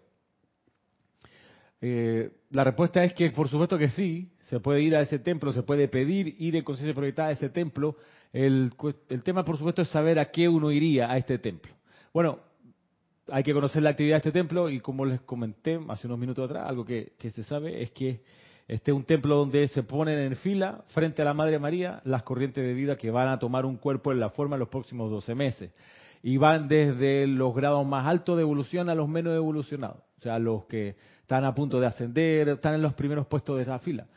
Eh, 1.79 2.31
la 2.49 2.63
respuesta 2.63 3.03
es 3.03 3.13
que 3.13 3.31
por 3.31 3.47
supuesto 3.47 3.77
que 3.77 3.89
sí, 3.89 4.29
se 4.49 4.59
puede 4.59 4.81
ir 4.81 4.95
a 4.95 5.01
ese 5.01 5.19
templo, 5.19 5.53
se 5.53 5.63
puede 5.63 5.87
pedir 5.87 6.35
ir 6.39 6.55
en 6.55 6.63
conciencia 6.63 6.93
proyectada 6.93 7.29
a 7.29 7.31
ese 7.31 7.49
templo. 7.49 7.95
El, 8.33 8.73
el 9.09 9.23
tema 9.23 9.45
por 9.45 9.57
supuesto 9.57 9.81
es 9.81 9.89
saber 9.89 10.19
a 10.19 10.31
qué 10.31 10.49
uno 10.49 10.69
iría 10.69 11.09
a 11.09 11.17
este 11.17 11.39
templo. 11.39 11.71
Bueno, 12.13 12.39
hay 13.29 13.43
que 13.43 13.53
conocer 13.53 13.81
la 13.83 13.91
actividad 13.91 14.15
de 14.15 14.29
este 14.29 14.31
templo 14.31 14.69
y 14.69 14.81
como 14.81 15.05
les 15.05 15.21
comenté 15.21 15.79
hace 15.87 16.07
unos 16.07 16.19
minutos 16.19 16.49
atrás, 16.49 16.67
algo 16.67 16.83
que, 16.83 17.13
que 17.17 17.31
se 17.31 17.43
sabe 17.43 17.81
es 17.81 17.91
que 17.91 18.21
este 18.67 18.91
es 18.91 18.97
un 18.97 19.05
templo 19.05 19.38
donde 19.38 19.67
se 19.69 19.83
ponen 19.83 20.19
en 20.19 20.36
fila 20.36 20.83
frente 20.88 21.21
a 21.21 21.25
la 21.25 21.33
Madre 21.33 21.57
María 21.57 22.01
las 22.03 22.24
corrientes 22.24 22.65
de 22.65 22.74
vida 22.74 22.97
que 22.97 23.09
van 23.09 23.29
a 23.29 23.39
tomar 23.39 23.65
un 23.65 23.77
cuerpo 23.77 24.12
en 24.12 24.19
la 24.19 24.29
forma 24.29 24.57
en 24.57 24.59
los 24.59 24.69
próximos 24.69 25.09
12 25.09 25.36
meses. 25.36 25.71
Y 26.21 26.36
van 26.36 26.67
desde 26.67 27.27
los 27.27 27.55
grados 27.55 27.88
más 27.88 28.05
altos 28.05 28.36
de 28.36 28.41
evolución 28.41 28.89
a 28.89 28.95
los 28.95 29.07
menos 29.07 29.33
evolucionados. 29.33 30.00
O 30.17 30.21
sea, 30.21 30.38
los 30.38 30.65
que 30.65 30.97
están 31.21 31.45
a 31.45 31.55
punto 31.55 31.79
de 31.79 31.88
ascender, 31.88 32.50
están 32.50 32.74
en 32.74 32.81
los 32.81 32.93
primeros 32.93 33.25
puestos 33.27 33.55
de 33.55 33.63
esa 33.63 33.79
fila. 33.79 34.07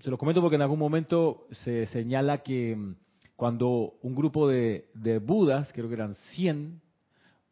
Se 0.00 0.08
los 0.08 0.18
comento 0.18 0.40
porque 0.40 0.56
en 0.56 0.62
algún 0.62 0.78
momento 0.78 1.46
se 1.50 1.84
señala 1.86 2.38
que 2.38 2.74
mm, 2.74 2.94
cuando 3.36 3.94
un 4.00 4.14
grupo 4.14 4.48
de, 4.48 4.88
de 4.94 5.18
Budas, 5.18 5.70
creo 5.74 5.88
que 5.88 5.94
eran 5.94 6.14
100 6.14 6.80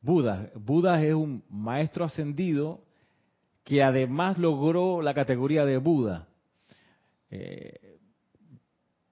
Budas, 0.01 0.51
Budas 0.55 1.03
es 1.03 1.13
un 1.13 1.43
maestro 1.51 2.05
ascendido 2.05 2.85
que 3.69 3.83
además 3.83 4.39
logró 4.39 5.03
la 5.03 5.13
categoría 5.13 5.67
de 5.67 5.77
Buda. 5.77 6.27
Eh, 7.29 7.99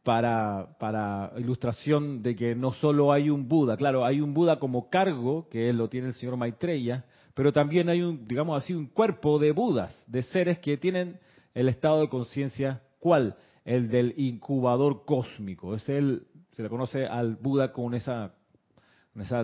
para, 0.03 1.33
ilustración 1.37 2.23
de 2.23 2.35
que 2.35 2.55
no 2.55 2.73
solo 2.73 3.13
hay 3.13 3.29
un 3.29 3.49
Buda, 3.49 3.77
claro, 3.77 4.07
hay 4.07 4.23
un 4.23 4.33
Buda 4.33 4.59
como 4.59 4.89
cargo, 4.89 5.47
que 5.51 5.75
lo 5.75 5.91
tiene 5.91 6.07
el 6.07 6.15
señor 6.15 6.39
Maitreya, 6.39 7.05
pero 7.35 7.53
también 7.53 7.91
hay 7.91 8.01
un, 8.01 8.27
digamos 8.27 8.63
así, 8.63 8.73
un 8.73 8.87
cuerpo 8.87 9.39
de 9.39 9.53
Budas, 9.53 9.95
de 10.07 10.23
seres 10.23 10.59
que 10.61 10.79
tienen 10.79 11.21
el 11.53 11.69
estado 11.69 12.01
de 12.01 12.09
conciencia, 12.09 12.81
¿cuál? 12.99 13.37
El 13.63 13.91
del 13.91 14.15
incubador 14.17 15.05
cósmico. 15.05 15.75
Es 15.75 15.87
el, 15.91 16.29
se 16.53 16.63
le 16.63 16.71
conoce 16.71 17.05
al 17.05 17.37
Buda 17.37 17.75
con 17.75 17.93
esa, 17.93 18.33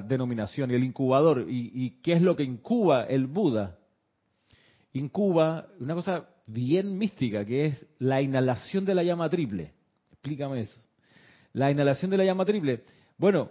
denominación. 0.09 0.71
Y 0.71 0.75
el 0.75 0.85
incubador, 0.85 1.45
¿y, 1.50 1.71
¿y 1.75 2.00
qué 2.00 2.14
es 2.14 2.23
lo 2.23 2.35
que 2.35 2.45
incuba 2.45 3.04
el 3.04 3.26
Buda? 3.26 3.76
Incuba 4.92 5.68
una 5.80 5.94
cosa 5.94 6.28
bien 6.46 6.99
mística, 6.99 7.44
que 7.44 7.66
es 7.66 7.87
la 7.99 8.20
inhalación 8.20 8.84
de 8.84 8.94
la 8.94 9.02
llama 9.02 9.28
triple. 9.28 9.72
Explícame 10.12 10.61
eso. 10.61 10.80
La 11.52 11.70
inhalación 11.70 12.11
de 12.11 12.18
la 12.18 12.25
llama 12.25 12.44
triple. 12.44 12.82
Bueno, 13.16 13.50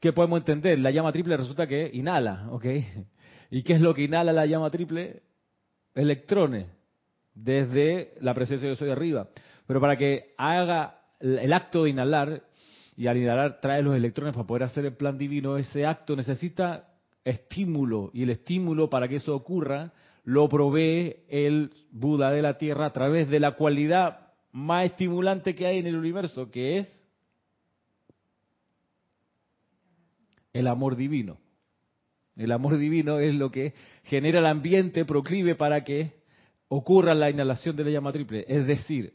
¿qué 0.00 0.12
podemos 0.12 0.38
entender? 0.38 0.78
La 0.78 0.90
llama 0.90 1.12
triple 1.12 1.36
resulta 1.36 1.66
que 1.66 1.90
inhala, 1.92 2.48
¿ok? 2.50 2.64
¿Y 3.50 3.62
qué 3.62 3.74
es 3.74 3.80
lo 3.80 3.94
que 3.94 4.02
inhala 4.02 4.32
la 4.32 4.46
llama 4.46 4.70
triple? 4.70 5.22
Electrones, 5.94 6.66
desde 7.34 8.14
la 8.20 8.34
presencia 8.34 8.68
de 8.68 8.76
soy 8.76 8.90
arriba. 8.90 9.28
Pero 9.66 9.80
para 9.80 9.96
que 9.96 10.34
haga 10.36 11.00
el 11.20 11.52
acto 11.52 11.84
de 11.84 11.90
inhalar, 11.90 12.42
y 12.96 13.06
al 13.06 13.16
inhalar 13.16 13.60
trae 13.60 13.82
los 13.82 13.96
electrones 13.96 14.34
para 14.34 14.46
poder 14.46 14.64
hacer 14.64 14.86
el 14.86 14.94
plan 14.94 15.18
divino, 15.18 15.56
ese 15.56 15.86
acto 15.86 16.16
necesita 16.16 16.88
estímulo, 17.24 18.10
y 18.12 18.22
el 18.24 18.30
estímulo 18.30 18.90
para 18.90 19.08
que 19.08 19.16
eso 19.16 19.34
ocurra 19.34 19.92
lo 20.24 20.48
provee 20.48 21.16
el 21.28 21.70
Buda 21.90 22.30
de 22.30 22.42
la 22.42 22.56
Tierra 22.58 22.86
a 22.86 22.92
través 22.92 23.28
de 23.28 23.40
la 23.40 23.52
cualidad 23.52 24.32
más 24.52 24.86
estimulante 24.86 25.54
que 25.54 25.66
hay 25.66 25.78
en 25.78 25.86
el 25.86 25.96
universo, 25.96 26.50
que 26.50 26.78
es 26.78 27.04
el 30.52 30.66
amor 30.66 30.96
divino. 30.96 31.38
El 32.36 32.52
amor 32.52 32.78
divino 32.78 33.18
es 33.18 33.34
lo 33.34 33.50
que 33.50 33.74
genera 34.04 34.40
el 34.40 34.46
ambiente 34.46 35.04
proclive 35.04 35.54
para 35.54 35.84
que 35.84 36.14
ocurra 36.68 37.14
la 37.14 37.30
inhalación 37.30 37.76
de 37.76 37.84
la 37.84 37.90
llama 37.90 38.12
triple. 38.12 38.44
Es 38.48 38.66
decir, 38.66 39.12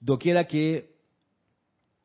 doquiera 0.00 0.46
que 0.46 0.96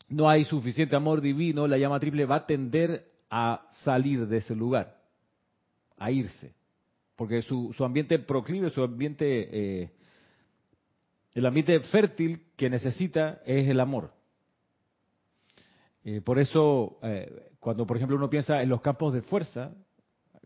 no 0.09 0.29
hay 0.29 0.43
suficiente 0.45 0.95
amor 0.95 1.21
divino, 1.21 1.67
la 1.67 1.77
llama 1.77 1.99
triple 1.99 2.25
va 2.25 2.35
a 2.35 2.45
tender 2.45 3.07
a 3.29 3.65
salir 3.83 4.27
de 4.27 4.37
ese 4.37 4.55
lugar, 4.55 4.99
a 5.97 6.11
irse. 6.11 6.53
Porque 7.15 7.41
su, 7.41 7.73
su 7.73 7.83
ambiente 7.85 8.19
proclive, 8.19 8.69
su 8.69 8.83
ambiente, 8.83 9.49
eh, 9.51 9.91
el 11.33 11.45
ambiente 11.45 11.79
fértil 11.81 12.43
que 12.55 12.69
necesita 12.69 13.41
es 13.45 13.67
el 13.67 13.79
amor. 13.79 14.11
Eh, 16.03 16.21
por 16.21 16.39
eso, 16.39 16.97
eh, 17.03 17.51
cuando 17.59 17.85
por 17.85 17.97
ejemplo 17.97 18.17
uno 18.17 18.29
piensa 18.29 18.61
en 18.61 18.69
los 18.69 18.81
campos 18.81 19.13
de 19.13 19.21
fuerza, 19.21 19.71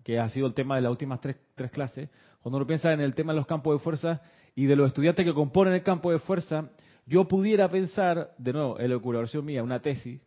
que 0.04 0.20
ha 0.20 0.30
sido 0.30 0.48
el 0.48 0.54
tema 0.54 0.76
de 0.76 0.82
las 0.82 0.92
últimas 0.92 1.20
tres, 1.20 1.38
tres 1.56 1.72
clases, 1.72 2.10
cuando 2.42 2.58
uno 2.58 2.68
piensa 2.68 2.94
en 2.94 3.02
el 3.02 3.16
tema 3.16 3.34
de 3.34 3.38
los 3.38 3.48
campos 3.48 3.76
de 3.76 3.84
fuerza 3.84 4.22
y 4.56 4.66
de 4.66 4.76
los 4.76 4.88
estudiantes 4.88 5.26
que 5.26 5.34
componen 5.34 5.74
el 5.74 5.84
campo 5.84 6.12
de 6.12 6.20
fuerza, 6.20 6.70
yo 7.06 7.28
pudiera 7.28 7.70
pensar, 7.70 8.34
de 8.38 8.54
nuevo, 8.54 8.80
en 8.80 8.92
la 8.92 9.00
curación 9.00 9.46
mía, 9.46 9.64
una 9.64 9.82
tesis, 9.82 10.22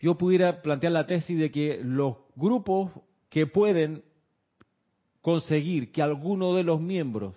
yo 0.00 0.16
pudiera 0.16 0.62
plantear 0.62 0.92
la 0.92 1.06
tesis 1.06 1.38
de 1.38 1.50
que 1.50 1.80
los 1.82 2.16
grupos 2.36 2.92
que 3.28 3.46
pueden 3.46 4.04
conseguir 5.28 5.92
que 5.92 6.00
alguno 6.00 6.54
de 6.54 6.62
los 6.62 6.80
miembros 6.80 7.34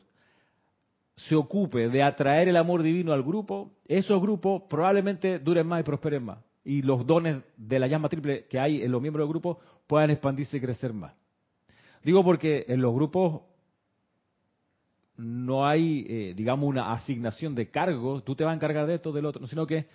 se 1.17 1.35
ocupe 1.35 1.89
de 1.89 2.01
atraer 2.01 2.47
el 2.47 2.55
amor 2.55 2.83
divino 2.83 3.11
al 3.11 3.21
grupo, 3.21 3.69
esos 3.85 4.21
grupos 4.21 4.61
probablemente 4.69 5.39
duren 5.39 5.67
más 5.67 5.81
y 5.81 5.83
prosperen 5.83 6.23
más. 6.23 6.37
Y 6.63 6.83
los 6.83 7.05
dones 7.05 7.43
de 7.57 7.79
la 7.79 7.87
llama 7.87 8.07
triple 8.07 8.45
que 8.45 8.57
hay 8.57 8.81
en 8.81 8.93
los 8.93 9.01
miembros 9.01 9.25
del 9.25 9.33
grupo 9.33 9.59
puedan 9.87 10.09
expandirse 10.09 10.55
y 10.55 10.61
crecer 10.61 10.93
más. 10.93 11.13
Digo 12.01 12.23
porque 12.23 12.63
en 12.69 12.81
los 12.81 12.95
grupos 12.95 13.41
no 15.17 15.67
hay, 15.67 16.05
eh, 16.07 16.33
digamos, 16.33 16.69
una 16.69 16.93
asignación 16.93 17.55
de 17.55 17.69
cargos, 17.69 18.23
tú 18.23 18.37
te 18.37 18.45
vas 18.45 18.53
a 18.53 18.55
encargar 18.55 18.87
de 18.87 18.95
esto, 18.95 19.11
del 19.11 19.25
otro, 19.25 19.45
sino 19.47 19.67
que 19.67 19.87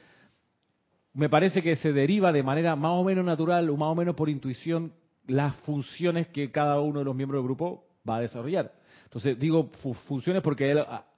me 1.15 1.31
parece 1.31 1.62
que 1.62 1.76
se 1.76 1.95
deriva 1.95 2.31
de 2.31 2.43
manera 2.43 2.76
más 2.76 2.93
o 2.93 3.05
menos 3.05 3.25
natural 3.25 3.71
o 3.71 3.76
más 3.79 3.88
o 3.88 3.95
menos 3.95 4.15
por 4.15 4.29
intuición 4.29 4.93
las 5.26 5.57
funciones 5.61 6.29
que 6.29 6.50
cada 6.50 6.79
uno 6.79 6.99
de 6.99 7.07
los 7.07 7.17
miembros 7.17 7.41
del 7.41 7.47
grupo 7.47 7.86
va 8.09 8.17
a 8.17 8.21
desarrollar. 8.21 8.73
Entonces, 9.05 9.39
digo 9.39 9.71
fu 9.83 9.95
funciones 9.95 10.43
porque 10.43 10.75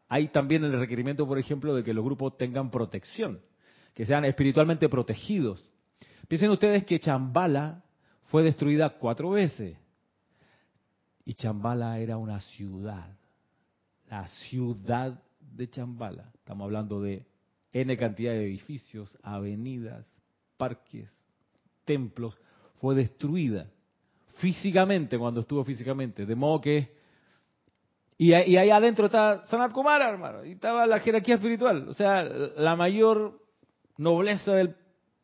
hay 0.08 0.28
también 0.28 0.64
el 0.64 0.78
requerimiento, 0.78 1.26
por 1.26 1.38
ejemplo, 1.38 1.74
de 1.74 1.84
que 1.84 1.94
los 1.94 2.04
grupos 2.04 2.36
tengan 2.36 2.70
protección, 2.70 3.40
que 3.94 4.06
sean 4.06 4.24
espiritualmente 4.24 4.88
protegidos. 4.88 5.64
Piensen 6.28 6.50
ustedes 6.50 6.84
que 6.84 6.98
Chambala 6.98 7.82
fue 8.24 8.42
destruida 8.42 8.90
cuatro 8.98 9.30
veces. 9.30 9.76
Y 11.24 11.34
Chambala 11.34 11.98
era 11.98 12.16
una 12.16 12.40
ciudad. 12.40 13.16
La 14.08 14.26
ciudad 14.28 15.22
de 15.40 15.68
Chambala. 15.68 16.30
Estamos 16.34 16.64
hablando 16.64 17.00
de 17.02 17.26
N 17.72 17.96
cantidad 17.96 18.32
de 18.32 18.46
edificios, 18.46 19.18
avenidas, 19.22 20.06
parques, 20.56 21.14
templos 21.84 22.34
fue 22.80 22.94
destruida 22.94 23.70
físicamente 24.38 25.18
cuando 25.18 25.40
estuvo 25.40 25.64
físicamente. 25.64 26.26
De 26.26 26.34
modo 26.34 26.60
que... 26.60 26.96
Y, 28.20 28.32
ahí 28.32 28.70
adentro 28.70 29.06
está 29.06 29.44
Sanat 29.44 29.72
Kumara, 29.72 30.08
hermano, 30.08 30.44
y 30.44 30.52
estaba 30.52 30.88
la 30.88 30.98
jerarquía 30.98 31.36
espiritual, 31.36 31.88
o 31.88 31.94
sea, 31.94 32.24
la 32.24 32.74
mayor 32.74 33.40
nobleza 33.96 34.54
del 34.54 34.74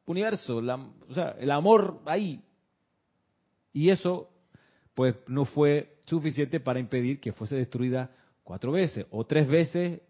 universo, 0.06 0.60
la, 0.60 0.76
o 0.76 1.12
sea, 1.12 1.34
el 1.40 1.50
amor 1.50 2.02
ahí. 2.06 2.40
Y 3.72 3.90
eso, 3.90 4.30
pues, 4.94 5.16
no 5.26 5.44
fue 5.44 5.96
suficiente 6.06 6.60
para 6.60 6.78
impedir 6.78 7.18
que 7.18 7.32
fuese 7.32 7.56
destruida 7.56 8.12
cuatro 8.44 8.70
veces 8.70 9.06
o 9.10 9.24
tres 9.26 9.48
veces, 9.48 10.00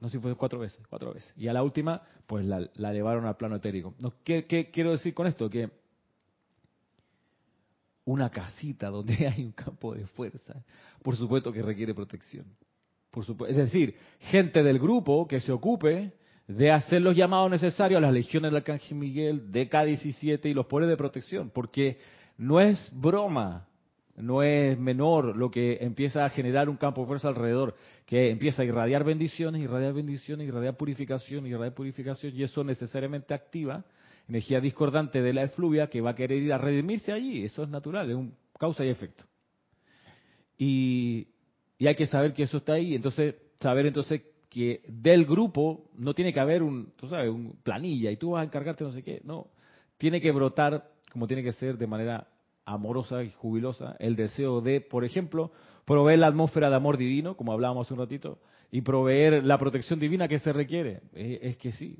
no 0.00 0.08
sé 0.08 0.16
si 0.16 0.22
fue 0.22 0.34
cuatro 0.34 0.58
veces, 0.58 0.84
cuatro 0.88 1.14
veces. 1.14 1.32
Y 1.36 1.46
a 1.46 1.52
la 1.52 1.62
última, 1.62 2.02
pues 2.26 2.44
la, 2.44 2.68
la 2.74 2.92
llevaron 2.92 3.24
al 3.26 3.36
plano 3.36 3.54
etérico. 3.54 3.94
¿qué, 4.24 4.46
¿Qué 4.46 4.72
quiero 4.72 4.90
decir 4.90 5.14
con 5.14 5.28
esto? 5.28 5.48
Que 5.48 5.70
una 8.06 8.30
casita 8.30 8.88
donde 8.88 9.26
hay 9.28 9.44
un 9.44 9.52
campo 9.52 9.94
de 9.94 10.06
fuerza, 10.06 10.64
por 11.02 11.16
supuesto 11.16 11.52
que 11.52 11.62
requiere 11.62 11.94
protección. 11.94 12.46
Por 13.10 13.24
supuesto, 13.24 13.50
es 13.50 13.56
decir, 13.56 13.94
gente 14.20 14.62
del 14.62 14.78
grupo 14.78 15.26
que 15.26 15.40
se 15.40 15.52
ocupe 15.52 16.12
de 16.46 16.70
hacer 16.70 17.02
los 17.02 17.16
llamados 17.16 17.50
necesarios 17.50 17.98
a 17.98 18.02
las 18.02 18.12
legiones 18.12 18.50
del 18.50 18.58
Arcángel 18.58 18.96
Miguel, 18.96 19.50
de 19.50 19.68
K-17 19.68 20.46
y 20.46 20.54
los 20.54 20.66
poderes 20.66 20.90
de 20.90 20.96
protección, 20.96 21.50
porque 21.50 21.98
no 22.36 22.60
es 22.60 22.90
broma, 22.92 23.66
no 24.16 24.42
es 24.42 24.78
menor 24.78 25.36
lo 25.36 25.50
que 25.50 25.78
empieza 25.80 26.24
a 26.24 26.30
generar 26.30 26.68
un 26.68 26.76
campo 26.76 27.00
de 27.00 27.06
fuerza 27.08 27.28
alrededor, 27.28 27.74
que 28.04 28.30
empieza 28.30 28.62
a 28.62 28.64
irradiar 28.64 29.02
bendiciones, 29.02 29.62
irradiar 29.62 29.92
bendiciones, 29.92 30.46
irradiar 30.46 30.76
purificación, 30.76 31.46
irradiar 31.46 31.74
purificación, 31.74 32.32
y 32.36 32.42
eso 32.42 32.62
necesariamente 32.62 33.34
activa 33.34 33.84
energía 34.28 34.60
discordante 34.60 35.22
de 35.22 35.32
la 35.32 35.44
efluvia 35.44 35.88
que 35.88 36.00
va 36.00 36.10
a 36.10 36.14
querer 36.14 36.42
ir 36.42 36.52
a 36.52 36.58
redimirse 36.58 37.12
allí, 37.12 37.44
eso 37.44 37.62
es 37.62 37.68
natural, 37.68 38.10
es 38.10 38.16
un 38.16 38.34
causa 38.58 38.84
y 38.84 38.88
efecto. 38.88 39.24
Y, 40.58 41.28
y 41.78 41.86
hay 41.86 41.94
que 41.94 42.06
saber 42.06 42.32
que 42.32 42.44
eso 42.44 42.58
está 42.58 42.74
ahí, 42.74 42.94
entonces 42.94 43.36
saber 43.60 43.86
entonces 43.86 44.22
que 44.48 44.82
del 44.88 45.26
grupo 45.26 45.90
no 45.94 46.14
tiene 46.14 46.32
que 46.32 46.40
haber 46.40 46.62
un, 46.62 46.92
tú 46.96 47.08
sabes, 47.08 47.30
un 47.30 47.58
planilla 47.62 48.10
y 48.10 48.16
tú 48.16 48.30
vas 48.30 48.42
a 48.42 48.44
encargarte 48.44 48.84
no 48.84 48.92
sé 48.92 49.02
qué, 49.02 49.20
no, 49.24 49.48
tiene 49.98 50.20
que 50.20 50.30
brotar 50.32 50.90
como 51.12 51.26
tiene 51.26 51.42
que 51.42 51.52
ser 51.52 51.78
de 51.78 51.86
manera 51.86 52.28
amorosa 52.64 53.22
y 53.22 53.30
jubilosa 53.30 53.96
el 53.98 54.16
deseo 54.16 54.60
de, 54.60 54.80
por 54.80 55.04
ejemplo, 55.04 55.52
proveer 55.84 56.18
la 56.18 56.26
atmósfera 56.26 56.68
de 56.68 56.76
amor 56.76 56.96
divino, 56.96 57.36
como 57.36 57.52
hablábamos 57.52 57.86
hace 57.86 57.94
un 57.94 58.00
ratito, 58.00 58.38
y 58.70 58.82
proveer 58.82 59.44
la 59.44 59.56
protección 59.56 60.00
divina 60.00 60.28
que 60.28 60.38
se 60.40 60.52
requiere. 60.52 61.00
Es, 61.14 61.38
es 61.42 61.56
que 61.56 61.72
sí, 61.72 61.96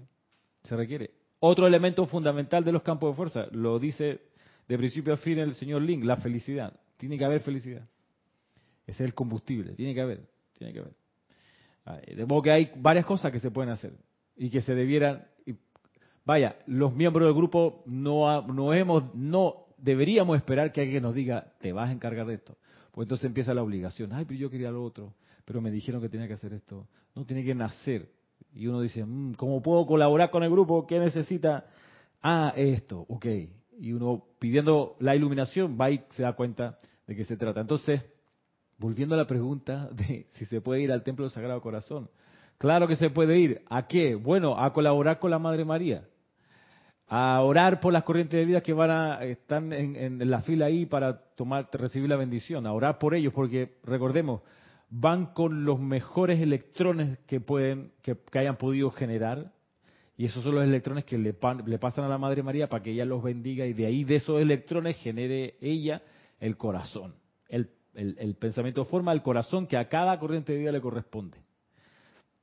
se 0.64 0.76
requiere. 0.76 1.12
Otro 1.46 1.66
elemento 1.66 2.04
fundamental 2.06 2.64
de 2.64 2.72
los 2.72 2.82
campos 2.82 3.12
de 3.12 3.16
fuerza, 3.16 3.46
lo 3.52 3.78
dice 3.78 4.20
de 4.66 4.76
principio 4.76 5.14
a 5.14 5.16
fin 5.16 5.38
el 5.38 5.54
señor 5.54 5.82
Link, 5.82 6.02
la 6.04 6.16
felicidad. 6.16 6.72
Tiene 6.96 7.16
que 7.16 7.24
haber 7.24 7.40
felicidad. 7.40 7.88
Ese 8.84 9.04
es 9.04 9.08
el 9.08 9.14
combustible, 9.14 9.74
tiene 9.74 9.94
que 9.94 10.00
haber, 10.00 10.28
tiene 10.58 10.72
que 10.72 10.80
haber. 10.80 12.16
De 12.16 12.26
modo 12.26 12.42
que 12.42 12.50
hay 12.50 12.72
varias 12.76 13.06
cosas 13.06 13.30
que 13.30 13.38
se 13.38 13.52
pueden 13.52 13.70
hacer 13.70 13.92
y 14.36 14.50
que 14.50 14.60
se 14.60 14.74
debieran. 14.74 15.24
vaya, 16.24 16.56
los 16.66 16.92
miembros 16.92 17.26
del 17.26 17.34
grupo 17.34 17.84
no, 17.86 18.42
no 18.42 18.74
hemos, 18.74 19.14
no 19.14 19.66
deberíamos 19.78 20.36
esperar 20.36 20.72
que 20.72 20.80
alguien 20.80 21.04
nos 21.04 21.14
diga, 21.14 21.52
te 21.60 21.72
vas 21.72 21.90
a 21.90 21.92
encargar 21.92 22.26
de 22.26 22.34
esto. 22.34 22.58
Pues 22.90 23.06
entonces 23.06 23.26
empieza 23.26 23.54
la 23.54 23.62
obligación. 23.62 24.12
Ay, 24.12 24.24
pero 24.24 24.40
yo 24.40 24.50
quería 24.50 24.72
lo 24.72 24.82
otro, 24.82 25.14
pero 25.44 25.60
me 25.60 25.70
dijeron 25.70 26.00
que 26.00 26.08
tenía 26.08 26.26
que 26.26 26.34
hacer 26.34 26.52
esto. 26.54 26.88
No, 27.14 27.24
tiene 27.24 27.44
que 27.44 27.54
nacer. 27.54 28.10
Y 28.56 28.68
uno 28.68 28.80
dice, 28.80 29.04
mm, 29.04 29.34
¿cómo 29.34 29.62
puedo 29.62 29.84
colaborar 29.84 30.30
con 30.30 30.42
el 30.42 30.50
grupo? 30.50 30.86
¿Qué 30.86 30.98
necesita? 30.98 31.66
Ah, 32.22 32.54
esto, 32.56 33.04
ok. 33.08 33.26
Y 33.78 33.92
uno 33.92 34.24
pidiendo 34.38 34.96
la 34.98 35.14
iluminación 35.14 35.76
va 35.78 35.90
y 35.90 36.02
se 36.10 36.22
da 36.22 36.32
cuenta 36.32 36.78
de 37.06 37.14
qué 37.14 37.24
se 37.24 37.36
trata. 37.36 37.60
Entonces, 37.60 38.02
volviendo 38.78 39.14
a 39.14 39.18
la 39.18 39.26
pregunta 39.26 39.90
de 39.92 40.26
si 40.30 40.46
se 40.46 40.62
puede 40.62 40.80
ir 40.80 40.90
al 40.90 41.02
Templo 41.02 41.24
del 41.24 41.32
Sagrado 41.32 41.60
Corazón. 41.60 42.08
Claro 42.56 42.88
que 42.88 42.96
se 42.96 43.10
puede 43.10 43.38
ir. 43.38 43.62
¿A 43.68 43.86
qué? 43.86 44.14
Bueno, 44.14 44.58
a 44.58 44.72
colaborar 44.72 45.18
con 45.18 45.30
la 45.30 45.38
Madre 45.38 45.66
María. 45.66 46.04
A 47.08 47.42
orar 47.42 47.78
por 47.78 47.92
las 47.92 48.04
corrientes 48.04 48.40
de 48.40 48.46
vida 48.46 48.62
que 48.62 48.72
van 48.72 48.90
a, 48.90 49.22
están 49.22 49.74
en, 49.74 49.96
en 49.96 50.30
la 50.30 50.40
fila 50.40 50.66
ahí 50.66 50.86
para 50.86 51.18
tomar, 51.36 51.68
recibir 51.72 52.08
la 52.08 52.16
bendición. 52.16 52.66
A 52.66 52.72
orar 52.72 52.98
por 52.98 53.14
ellos, 53.14 53.34
porque 53.34 53.76
recordemos, 53.84 54.40
van 54.88 55.26
con 55.26 55.64
los 55.64 55.80
mejores 55.80 56.40
electrones 56.40 57.18
que 57.26 57.40
pueden 57.40 57.92
que, 58.02 58.16
hayan 58.34 58.56
podido 58.56 58.90
generar 58.90 59.52
y 60.16 60.26
esos 60.26 60.42
son 60.42 60.54
los 60.54 60.64
electrones 60.64 61.04
que 61.04 61.18
le, 61.18 61.36
le, 61.66 61.78
pasan 61.78 62.04
a 62.04 62.08
la 62.08 62.18
Madre 62.18 62.42
María 62.42 62.68
para 62.68 62.82
que 62.82 62.92
ella 62.92 63.04
los 63.04 63.22
bendiga 63.22 63.66
y 63.66 63.74
de 63.74 63.86
ahí 63.86 64.04
de 64.04 64.16
esos 64.16 64.40
electrones 64.40 64.96
genere 64.96 65.56
ella 65.60 66.02
el 66.40 66.56
corazón. 66.56 67.14
El, 67.48 67.70
el, 67.94 68.34
pensamiento 68.36 68.84
forma 68.84 69.12
el 69.12 69.22
corazón 69.22 69.66
que 69.66 69.76
a 69.76 69.88
cada 69.88 70.18
corriente 70.18 70.52
de 70.52 70.58
vida 70.58 70.72
le 70.72 70.80
corresponde. 70.80 71.38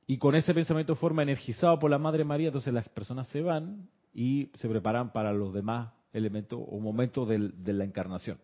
Y 0.06 0.18
con 0.18 0.34
ese 0.34 0.52
pensamiento 0.52 0.94
forma 0.94 1.22
energizado 1.22 1.78
por 1.78 1.90
la 1.90 1.98
Madre 1.98 2.24
María, 2.24 2.48
entonces 2.48 2.74
las 2.74 2.88
personas 2.88 3.26
se 3.28 3.40
van 3.40 3.88
y 4.12 4.50
se 4.56 4.68
preparan 4.68 5.12
para 5.12 5.32
los 5.32 5.52
demás 5.52 5.92
elementos 6.12 6.60
o 6.64 6.78
momentos 6.78 7.28
de 7.28 7.72
la 7.72 7.84
encarnación. 7.84 8.38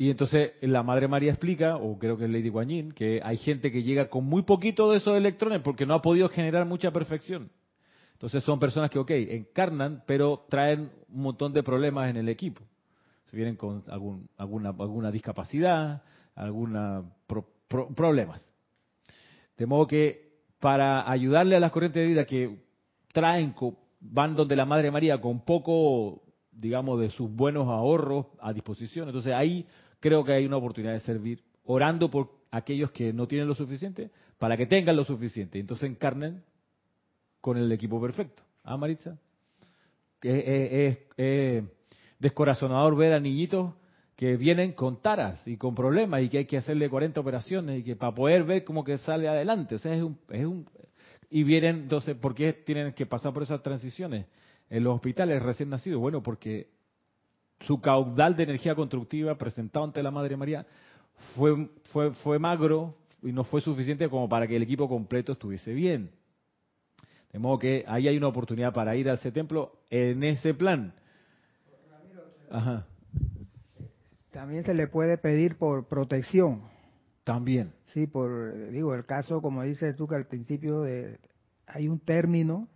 Y 0.00 0.08
entonces 0.08 0.52
la 0.62 0.82
Madre 0.82 1.08
María 1.08 1.30
explica, 1.30 1.76
o 1.76 1.98
creo 1.98 2.16
que 2.16 2.24
es 2.24 2.30
Lady 2.30 2.48
Guanyin, 2.48 2.92
que 2.92 3.20
hay 3.22 3.36
gente 3.36 3.70
que 3.70 3.82
llega 3.82 4.08
con 4.08 4.24
muy 4.24 4.44
poquito 4.44 4.90
de 4.90 4.96
esos 4.96 5.14
electrones 5.14 5.60
porque 5.60 5.84
no 5.84 5.92
ha 5.92 6.00
podido 6.00 6.30
generar 6.30 6.64
mucha 6.64 6.90
perfección. 6.90 7.50
Entonces 8.14 8.42
son 8.42 8.58
personas 8.58 8.90
que, 8.90 8.98
ok, 8.98 9.10
encarnan, 9.10 10.02
pero 10.06 10.46
traen 10.48 10.90
un 11.10 11.20
montón 11.20 11.52
de 11.52 11.62
problemas 11.62 12.08
en 12.08 12.16
el 12.16 12.30
equipo. 12.30 12.62
Se 13.26 13.36
vienen 13.36 13.56
con 13.56 13.84
algún, 13.88 14.26
alguna, 14.38 14.70
alguna 14.70 15.10
discapacidad, 15.10 16.02
alguna 16.34 17.04
problemas. 17.68 18.42
De 19.58 19.66
modo 19.66 19.86
que 19.86 20.30
para 20.60 21.10
ayudarle 21.10 21.56
a 21.56 21.60
las 21.60 21.72
corrientes 21.72 22.00
de 22.00 22.08
vida 22.08 22.24
que 22.24 22.58
traen, 23.12 23.54
van 24.00 24.34
donde 24.34 24.56
la 24.56 24.64
Madre 24.64 24.90
María 24.90 25.20
con 25.20 25.44
poco, 25.44 26.22
digamos, 26.52 26.98
de 27.00 27.10
sus 27.10 27.30
buenos 27.30 27.68
ahorros 27.68 28.28
a 28.40 28.54
disposición. 28.54 29.06
Entonces 29.06 29.34
ahí 29.34 29.66
creo 30.00 30.24
que 30.24 30.32
hay 30.32 30.46
una 30.46 30.56
oportunidad 30.56 30.92
de 30.92 31.00
servir 31.00 31.42
orando 31.64 32.10
por 32.10 32.30
aquellos 32.50 32.90
que 32.90 33.12
no 33.12 33.28
tienen 33.28 33.46
lo 33.46 33.54
suficiente 33.54 34.10
para 34.38 34.56
que 34.56 34.66
tengan 34.66 34.96
lo 34.96 35.04
suficiente. 35.04 35.58
Entonces 35.58 35.88
encarnen 35.88 36.42
con 37.40 37.56
el 37.56 37.70
equipo 37.70 38.00
perfecto. 38.00 38.42
¿Ah, 38.64 38.76
Maritza? 38.76 39.16
Es, 40.22 40.98
es, 41.16 41.64
descorazonador 42.18 42.96
ver 42.96 43.12
a 43.12 43.20
niñitos 43.20 43.72
que 44.16 44.36
vienen 44.36 44.72
con 44.72 45.00
taras 45.00 45.40
y 45.46 45.56
con 45.56 45.74
problemas 45.74 46.22
y 46.22 46.28
que 46.28 46.38
hay 46.38 46.44
que 46.44 46.58
hacerle 46.58 46.90
40 46.90 47.20
operaciones 47.20 47.80
y 47.80 47.82
que 47.82 47.96
para 47.96 48.14
poder 48.14 48.44
ver 48.44 48.64
cómo 48.64 48.84
que 48.84 48.98
sale 48.98 49.28
adelante. 49.28 49.76
O 49.76 49.78
sea, 49.78 49.94
es 49.94 50.02
un, 50.02 50.18
es 50.28 50.44
un 50.44 50.66
y 51.30 51.44
vienen, 51.44 51.76
entonces, 51.76 52.16
¿por 52.16 52.34
qué 52.34 52.52
tienen 52.52 52.92
que 52.92 53.06
pasar 53.06 53.32
por 53.32 53.44
esas 53.44 53.62
transiciones? 53.62 54.26
En 54.68 54.82
los 54.82 54.96
hospitales 54.96 55.40
recién 55.40 55.70
nacidos, 55.70 56.00
bueno, 56.00 56.22
porque 56.22 56.68
su 57.60 57.80
caudal 57.80 58.36
de 58.36 58.44
energía 58.44 58.74
constructiva 58.74 59.36
presentado 59.36 59.84
ante 59.84 60.02
la 60.02 60.10
Madre 60.10 60.36
María 60.36 60.66
fue, 61.34 61.68
fue, 61.92 62.12
fue 62.14 62.38
magro 62.38 62.94
y 63.22 63.32
no 63.32 63.44
fue 63.44 63.60
suficiente 63.60 64.08
como 64.08 64.28
para 64.28 64.46
que 64.46 64.56
el 64.56 64.62
equipo 64.62 64.88
completo 64.88 65.32
estuviese 65.32 65.72
bien. 65.72 66.10
De 67.32 67.38
modo 67.38 67.58
que 67.58 67.84
ahí 67.86 68.08
hay 68.08 68.16
una 68.16 68.28
oportunidad 68.28 68.72
para 68.72 68.96
ir 68.96 69.08
a 69.08 69.14
ese 69.14 69.30
templo 69.30 69.72
en 69.90 70.22
ese 70.24 70.54
plan. 70.54 70.94
Ajá. 72.50 72.86
También 74.30 74.64
se 74.64 74.74
le 74.74 74.88
puede 74.88 75.18
pedir 75.18 75.56
por 75.56 75.86
protección. 75.86 76.62
También. 77.24 77.72
Sí, 77.92 78.06
por, 78.06 78.70
digo, 78.70 78.94
el 78.94 79.04
caso, 79.04 79.42
como 79.42 79.62
dices 79.62 79.94
tú, 79.96 80.08
que 80.08 80.14
al 80.14 80.26
principio 80.26 80.82
de, 80.82 81.18
hay 81.66 81.88
un 81.88 82.00
término 82.00 82.68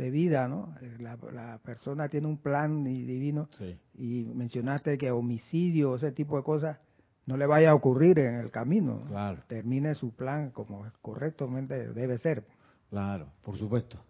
de 0.00 0.10
vida, 0.10 0.48
¿no? 0.48 0.74
Eh, 0.80 0.96
la, 0.98 1.58
persona 1.58 2.08
tiene 2.08 2.26
un 2.26 2.38
plan 2.38 2.82
divino 2.82 3.50
y 3.98 4.24
mencionaste 4.34 4.96
que 4.96 5.10
homicidio, 5.10 5.94
ese 5.94 6.10
tipo 6.12 6.38
de 6.38 6.42
cosas, 6.42 6.78
no 7.26 7.36
le 7.36 7.46
vaya 7.46 7.70
a 7.70 7.74
ocurrir 7.74 8.18
en 8.18 8.36
el 8.36 8.50
camino. 8.50 9.02
Claro. 9.06 9.42
Termine 9.46 9.94
su 9.94 10.12
plan 10.16 10.50
como 10.50 10.86
correctamente 11.02 11.92
debe 11.92 12.18
ser. 12.18 12.44
Claro, 12.88 13.28
por 13.42 13.58
supuesto. 13.58 14.02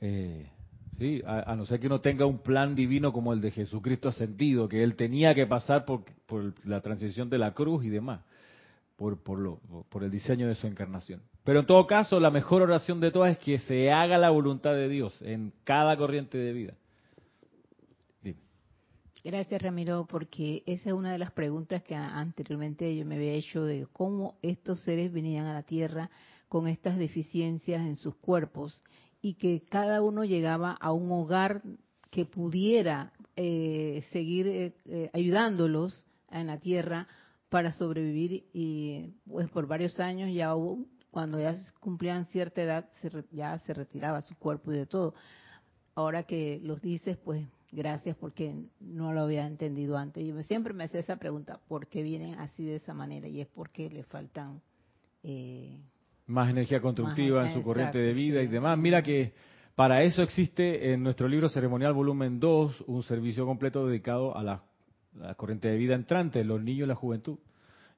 Eh, 0.00 0.48
sí, 0.96 1.20
a, 1.26 1.54
no 1.56 1.66
ser 1.66 1.80
que 1.80 1.88
uno 1.88 2.00
tenga 2.00 2.24
un 2.24 2.38
plan 2.38 2.76
divino 2.76 3.12
como 3.12 3.32
el 3.32 3.40
de 3.40 3.50
Jesucristo 3.50 4.08
ascendido, 4.08 4.68
que 4.68 4.82
él 4.84 4.94
tenía 4.94 5.34
que 5.34 5.46
pasar 5.46 5.84
por, 5.84 6.04
por 6.26 6.54
la 6.64 6.80
transición 6.80 7.28
de 7.28 7.38
la 7.38 7.52
cruz 7.52 7.84
y 7.84 7.88
demás, 7.88 8.20
por, 9.00 9.22
por, 9.22 9.38
lo, 9.38 9.60
por 9.88 10.04
el 10.04 10.10
diseño 10.10 10.46
de 10.46 10.54
su 10.54 10.66
encarnación. 10.66 11.22
Pero 11.42 11.60
en 11.60 11.66
todo 11.66 11.86
caso, 11.86 12.20
la 12.20 12.30
mejor 12.30 12.60
oración 12.60 13.00
de 13.00 13.10
todas 13.10 13.32
es 13.32 13.38
que 13.38 13.56
se 13.56 13.90
haga 13.90 14.18
la 14.18 14.28
voluntad 14.28 14.74
de 14.74 14.90
Dios 14.90 15.22
en 15.22 15.54
cada 15.64 15.96
corriente 15.96 16.36
de 16.36 16.52
vida. 16.52 16.74
Gracias, 19.24 19.62
Ramiro, 19.62 20.06
porque 20.06 20.62
esa 20.66 20.90
es 20.90 20.94
una 20.94 21.12
de 21.12 21.18
las 21.18 21.32
preguntas 21.32 21.82
que 21.82 21.94
anteriormente 21.94 22.94
yo 22.94 23.06
me 23.06 23.14
había 23.14 23.32
hecho 23.32 23.64
de 23.64 23.86
cómo 23.90 24.36
estos 24.42 24.80
seres 24.80 25.10
venían 25.10 25.46
a 25.46 25.54
la 25.54 25.62
Tierra 25.62 26.10
con 26.50 26.68
estas 26.68 26.98
deficiencias 26.98 27.80
en 27.80 27.96
sus 27.96 28.16
cuerpos 28.16 28.84
y 29.22 29.34
que 29.34 29.62
cada 29.70 30.02
uno 30.02 30.24
llegaba 30.24 30.72
a 30.72 30.92
un 30.92 31.10
hogar 31.10 31.62
que 32.10 32.26
pudiera 32.26 33.14
eh, 33.34 34.04
seguir 34.12 34.46
eh, 34.46 34.74
eh, 34.84 35.10
ayudándolos 35.14 36.04
en 36.30 36.48
la 36.48 36.58
tierra 36.58 37.08
para 37.50 37.72
sobrevivir 37.72 38.44
y 38.54 39.12
pues 39.28 39.50
por 39.50 39.66
varios 39.66 40.00
años 40.00 40.32
ya 40.32 40.54
hubo, 40.54 40.86
cuando 41.10 41.38
ya 41.40 41.54
cumplían 41.80 42.26
cierta 42.26 42.62
edad 42.62 42.88
ya 43.32 43.58
se 43.58 43.74
retiraba 43.74 44.20
su 44.22 44.36
cuerpo 44.36 44.72
y 44.72 44.78
de 44.78 44.86
todo. 44.86 45.14
Ahora 45.96 46.22
que 46.22 46.60
los 46.62 46.80
dices, 46.80 47.18
pues 47.18 47.44
gracias 47.72 48.16
porque 48.16 48.54
no 48.78 49.12
lo 49.12 49.22
había 49.22 49.46
entendido 49.46 49.98
antes. 49.98 50.26
Yo 50.26 50.40
siempre 50.42 50.72
me 50.72 50.84
hacía 50.84 51.00
esa 51.00 51.16
pregunta, 51.16 51.60
¿por 51.68 51.88
qué 51.88 52.02
vienen 52.02 52.38
así 52.38 52.64
de 52.64 52.76
esa 52.76 52.94
manera? 52.94 53.26
Y 53.28 53.40
es 53.40 53.48
porque 53.48 53.90
le 53.90 54.04
faltan... 54.04 54.62
más 56.26 56.48
energía 56.48 56.80
constructiva 56.80 57.46
en 57.48 57.54
su 57.54 57.62
corriente 57.62 57.98
de 57.98 58.12
vida 58.12 58.40
y 58.40 58.46
demás. 58.46 58.78
Mira 58.78 59.02
que 59.02 59.34
para 59.74 60.04
eso 60.04 60.22
existe 60.22 60.92
en 60.92 61.02
nuestro 61.02 61.26
libro 61.26 61.48
ceremonial 61.48 61.92
volumen 61.92 62.38
2 62.38 62.84
un 62.86 63.02
servicio 63.02 63.44
completo 63.44 63.86
dedicado 63.86 64.36
a 64.36 64.62
la, 65.14 65.34
corriente 65.34 65.68
de 65.68 65.76
vida 65.76 65.94
entrante, 65.94 66.44
los 66.44 66.62
niños 66.62 66.84
y 66.84 66.88
la 66.88 66.94
juventud. 66.94 67.38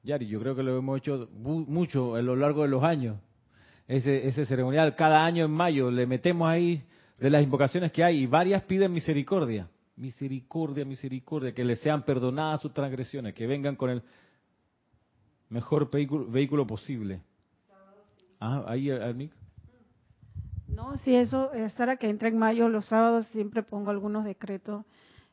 Yari, 0.03 0.27
yo 0.27 0.41
creo 0.41 0.57
que 0.57 0.63
lo 0.63 0.77
hemos 0.77 0.99
hecho 0.99 1.29
mucho 1.33 2.17
a 2.17 2.23
lo 2.23 2.35
largo 2.35 2.63
de 2.63 2.69
los 2.69 2.83
años. 2.83 3.19
Ese, 3.87 4.27
ese 4.27 4.47
ceremonial, 4.47 4.97
cada 4.97 5.25
año 5.25 5.45
en 5.45 5.51
mayo, 5.51 5.91
le 5.91 6.07
metemos 6.07 6.49
ahí 6.49 6.83
de 7.19 7.31
las 7.31 7.43
invocaciones 7.43 7.93
que 7.93 8.03
hay 8.03 8.23
y 8.23 8.27
varias 8.27 8.63
piden 8.65 8.93
misericordia. 8.93 9.69
Misericordia, 9.97 10.85
misericordia, 10.85 11.53
que 11.53 11.65
les 11.65 11.81
sean 11.81 12.03
perdonadas 12.03 12.63
sus 12.63 12.73
transgresiones, 12.73 13.35
que 13.35 13.47
vengan 13.47 13.77
con 13.77 13.91
el 13.91 14.03
mejor 15.51 15.91
vehículo, 15.91 16.27
vehículo 16.27 16.67
posible. 16.67 17.21
Ah, 18.41 18.65
ahí, 18.67 18.91
Nick. 19.15 19.33
No, 20.67 20.97
si 20.99 21.15
eso, 21.15 21.53
es 21.53 21.75
que 22.01 22.09
entra 22.09 22.29
en 22.29 22.39
mayo, 22.39 22.69
los 22.69 22.87
sábados 22.87 23.27
siempre 23.27 23.63
pongo 23.63 23.91
algunos 23.91 24.25
decretos 24.25 24.85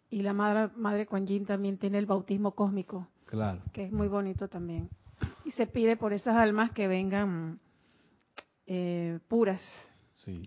y 0.09 0.21
la 0.21 0.33
madre, 0.33 0.71
madre 0.75 1.05
Kuan 1.05 1.25
Yin 1.25 1.45
también 1.45 1.77
tiene 1.77 1.97
el 1.97 2.05
bautismo 2.05 2.51
cósmico. 2.51 3.07
Claro. 3.25 3.61
Que 3.73 3.85
es 3.85 3.91
muy 3.91 4.07
bonito 4.07 4.47
también. 4.47 4.89
Y 5.45 5.51
se 5.51 5.67
pide 5.67 5.97
por 5.97 6.13
esas 6.13 6.35
almas 6.35 6.71
que 6.71 6.87
vengan 6.87 7.59
eh, 8.65 9.19
puras 9.27 9.61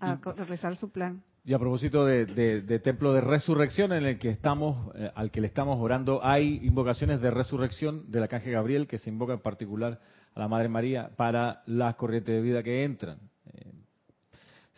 a, 0.01 0.15
rezar 0.47 0.75
su 0.75 0.91
plan. 0.91 1.23
Y 1.45 1.53
a 1.53 1.59
propósito 1.59 2.05
de, 2.05 2.79
templo 2.83 3.13
de 3.13 3.21
resurrección 3.21 3.91
en 3.91 4.05
el 4.05 4.17
que 4.17 4.29
estamos, 4.29 4.93
eh, 4.95 5.11
al 5.13 5.29
que 5.29 5.41
le 5.41 5.47
estamos 5.47 5.77
orando, 5.79 6.23
hay 6.23 6.59
invocaciones 6.63 7.21
de 7.21 7.31
resurrección 7.31 8.09
del 8.09 8.23
arcángel 8.23 8.53
Gabriel 8.53 8.87
que 8.87 8.97
se 8.97 9.09
invoca 9.09 9.33
en 9.33 9.41
particular 9.41 9.99
a 10.35 10.39
la 10.39 10.47
Madre 10.47 10.69
María 10.69 11.11
para 11.15 11.63
las 11.65 11.95
corrientes 11.95 12.33
de 12.33 12.41
vida 12.41 12.63
que 12.63 12.83
entran. 12.83 13.19
Eh, 13.53 13.71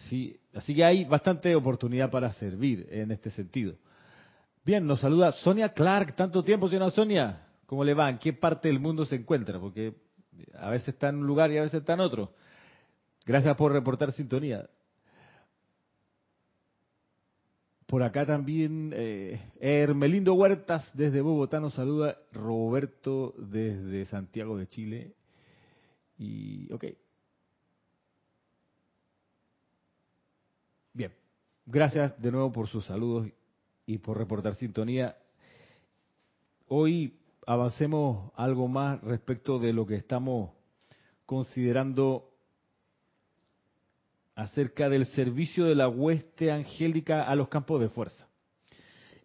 Sí, 0.10 0.38
así 0.54 0.76
que 0.76 0.84
hay 0.84 1.06
bastante 1.06 1.56
oportunidad 1.56 2.12
para 2.12 2.32
servir 2.34 2.88
en 2.92 3.12
este 3.12 3.30
sentido. 3.32 3.76
Bien, 4.66 4.88
nos 4.88 5.00
saluda 5.00 5.32
Sonia 5.32 5.70
Clark. 5.74 6.16
Tanto 6.16 6.44
tiempo, 6.44 6.68
señora 6.68 6.90
Sonia. 6.90 7.46
¿Cómo 7.68 7.84
le 7.84 7.94
va? 7.94 8.10
¿En 8.10 8.18
qué 8.18 8.34
parte 8.34 8.68
del 8.68 8.80
mundo 8.80 9.06
se 9.06 9.16
encuentra? 9.16 9.60
Porque 9.60 9.94
a 10.58 10.72
veces 10.72 10.90
está 10.90 11.10
en 11.10 11.18
un 11.18 11.28
lugar 11.28 11.52
y 11.52 11.60
a 11.60 11.62
veces 11.62 11.82
está 11.82 11.94
en 11.94 12.00
otro. 12.00 12.34
Gracias 13.28 13.56
por 13.56 13.72
reportar 13.72 14.12
sintonía. 14.12 14.68
Por 17.86 18.02
acá 18.02 18.26
también 18.26 18.92
eh, 18.96 19.40
Hermelindo 19.60 20.34
Huertas 20.34 20.90
desde 20.96 21.22
Bogotá 21.22 21.60
nos 21.60 21.76
saluda. 21.76 22.18
Roberto 22.32 23.36
desde 23.38 24.06
Santiago 24.06 24.58
de 24.58 24.68
Chile. 24.68 25.14
Y, 26.18 26.74
ok, 26.74 26.86
Bien, 30.94 31.12
gracias 31.68 32.20
de 32.20 32.32
nuevo 32.32 32.52
por 32.52 32.68
sus 32.68 32.86
saludos 32.86 33.28
y 33.86 34.00
por 34.00 34.18
reportar 34.18 34.56
sintonía. 34.56 35.18
Hoy 36.68 37.20
avancemos 37.46 38.32
algo 38.36 38.68
más 38.68 39.02
respecto 39.02 39.60
de 39.60 39.74
lo 39.74 39.86
que 39.86 39.96
estamos 39.96 40.52
considerando 41.26 42.32
acerca 44.36 44.90
del 44.90 45.06
servicio 45.06 45.66
de 45.66 45.76
la 45.76 45.88
hueste 45.88 46.52
angélica 46.52 47.24
a 47.24 47.36
los 47.36 47.48
campos 47.48 47.80
de 47.82 47.90
fuerza. 47.90 48.28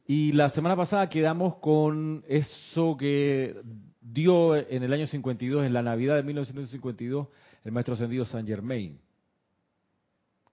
Y 0.06 0.32
la 0.32 0.50
semana 0.50 0.76
pasada 0.76 1.08
quedamos 1.08 1.56
con 1.56 2.24
eso 2.28 2.96
que 2.96 3.60
dio 4.00 4.56
en 4.56 4.82
el 4.82 4.92
año 4.92 5.06
52, 5.06 5.64
en 5.64 5.72
la 5.72 5.82
Navidad 5.82 6.16
de 6.16 6.22
1952, 6.22 7.28
el 7.64 7.72
maestro 7.72 7.94
ascendido 7.94 8.24
Saint 8.24 8.48
Germain 8.48 9.00